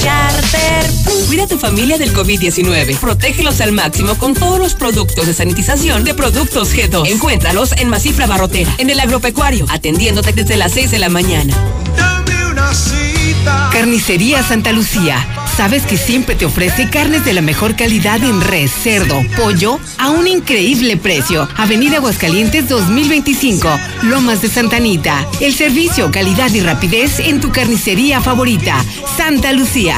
Charter 0.00 0.90
Cuida 1.26 1.44
a 1.44 1.46
tu 1.46 1.58
familia 1.58 1.98
del 1.98 2.12
COVID-19. 2.12 2.98
Protégelos 2.98 3.60
al 3.60 3.72
máximo 3.72 4.16
con 4.16 4.34
todos 4.34 4.58
los 4.58 4.74
productos 4.74 5.26
de 5.26 5.34
sanitización 5.34 6.04
de 6.04 6.14
Productos 6.14 6.74
G2. 6.74 7.08
Encuéntralos 7.08 7.72
en 7.72 7.88
Masifra 7.88 8.26
Barrotera, 8.26 8.74
en 8.78 8.90
el 8.90 9.00
agropecuario, 9.00 9.66
atendiéndote 9.70 10.32
desde 10.32 10.56
las 10.56 10.72
6 10.72 10.90
de 10.90 10.98
la 10.98 11.08
mañana. 11.08 11.54
Dame 11.96 12.46
una 12.46 12.72
cita. 12.74 13.70
Carnicería 13.72 14.42
Santa 14.42 14.72
Lucía. 14.72 15.41
¿Sabes 15.56 15.84
que 15.84 15.96
siempre 15.96 16.34
te 16.34 16.46
ofrece 16.46 16.88
carnes 16.88 17.24
de 17.24 17.34
la 17.34 17.42
mejor 17.42 17.76
calidad 17.76 18.22
en 18.24 18.40
res, 18.40 18.72
cerdo, 18.72 19.20
pollo 19.36 19.78
a 19.98 20.10
un 20.10 20.26
increíble 20.26 20.96
precio? 20.96 21.46
Avenida 21.56 21.98
Aguascalientes 21.98 22.68
2025, 22.68 23.68
Lomas 24.04 24.40
de 24.42 24.48
Santanita. 24.48 25.26
El 25.40 25.54
servicio, 25.54 26.10
calidad 26.10 26.50
y 26.52 26.60
rapidez 26.60 27.20
en 27.20 27.40
tu 27.40 27.52
carnicería 27.52 28.20
favorita, 28.20 28.82
Santa 29.16 29.52
Lucía. 29.52 29.96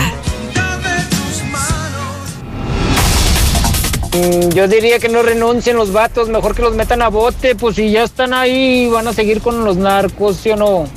Mm, 4.13 4.51
Yo 4.51 4.69
diría 4.69 4.99
que 4.99 5.09
no 5.09 5.23
renuncien 5.23 5.77
los 5.77 5.93
vatos, 5.93 6.29
mejor 6.29 6.55
que 6.55 6.63
los 6.63 6.75
metan 6.75 7.01
a 7.01 7.09
bote, 7.09 7.55
pues 7.55 7.77
si 7.77 7.91
ya 7.91 8.03
están 8.03 8.35
ahí, 8.35 8.89
van 8.89 9.07
a 9.09 9.13
seguir 9.13 9.41
con 9.41 9.65
los 9.65 9.77
narcos, 9.77 10.37
¿sí 10.43 10.51
o 10.51 10.57
no? 10.57 10.89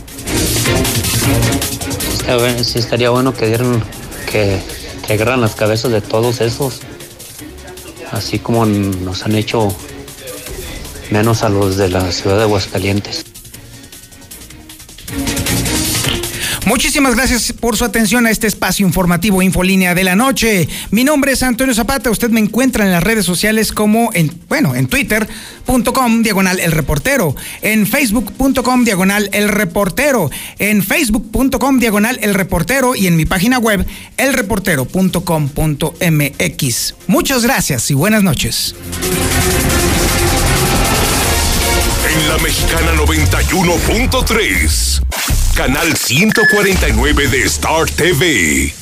Está 2.11 2.37
bueno, 2.37 2.63
sí 2.63 2.79
estaría 2.79 3.09
bueno 3.09 3.33
que 3.33 3.47
dieran, 3.47 3.81
que, 4.31 4.59
que 5.05 5.25
las 5.25 5.55
cabezas 5.55 5.91
de 5.91 6.01
todos 6.01 6.41
esos, 6.41 6.81
así 8.11 8.39
como 8.39 8.65
nos 8.65 9.25
han 9.25 9.35
hecho 9.35 9.75
menos 11.09 11.43
a 11.43 11.49
los 11.49 11.77
de 11.77 11.89
la 11.89 12.11
ciudad 12.11 12.37
de 12.37 12.43
Aguascalientes. 12.43 13.25
Muchísimas 16.77 17.15
gracias 17.15 17.53
por 17.53 17.75
su 17.75 17.85
atención 17.85 18.27
a 18.27 18.29
este 18.29 18.45
espacio 18.45 18.85
informativo 18.85 19.41
Infolínea 19.41 19.95
de 19.95 20.03
la 20.03 20.15
Noche. 20.15 20.69
Mi 20.91 21.03
nombre 21.03 21.31
es 21.31 21.41
Antonio 21.41 21.73
Zapata. 21.73 22.11
Usted 22.11 22.29
me 22.29 22.39
encuentra 22.39 22.85
en 22.85 22.91
las 22.91 23.01
redes 23.01 23.25
sociales 23.25 23.71
como 23.71 24.11
en, 24.13 24.31
bueno, 24.47 24.75
en 24.75 24.85
twitter.com 24.85 26.21
diagonal 26.21 26.59
el 26.59 26.71
reportero, 26.71 27.35
en 27.63 27.87
facebook.com 27.87 28.83
diagonal 28.83 29.27
el 29.33 29.49
reportero, 29.49 30.29
en 30.59 30.83
facebook.com 30.83 31.79
diagonal 31.79 32.19
el 32.21 32.35
reportero 32.35 32.93
y 32.93 33.07
en 33.07 33.15
mi 33.15 33.25
página 33.25 33.57
web 33.57 33.83
elreportero.com.mx. 34.17 36.93
Muchas 37.07 37.41
gracias 37.41 37.89
y 37.89 37.95
buenas 37.95 38.21
noches. 38.21 38.75
En 42.07 42.29
la 42.29 42.37
mexicana 42.37 42.93
91.3, 42.93 45.01
canal 45.57 45.95
149 45.95 47.27
de 47.29 47.41
Star 47.45 47.89
TV. 47.89 48.77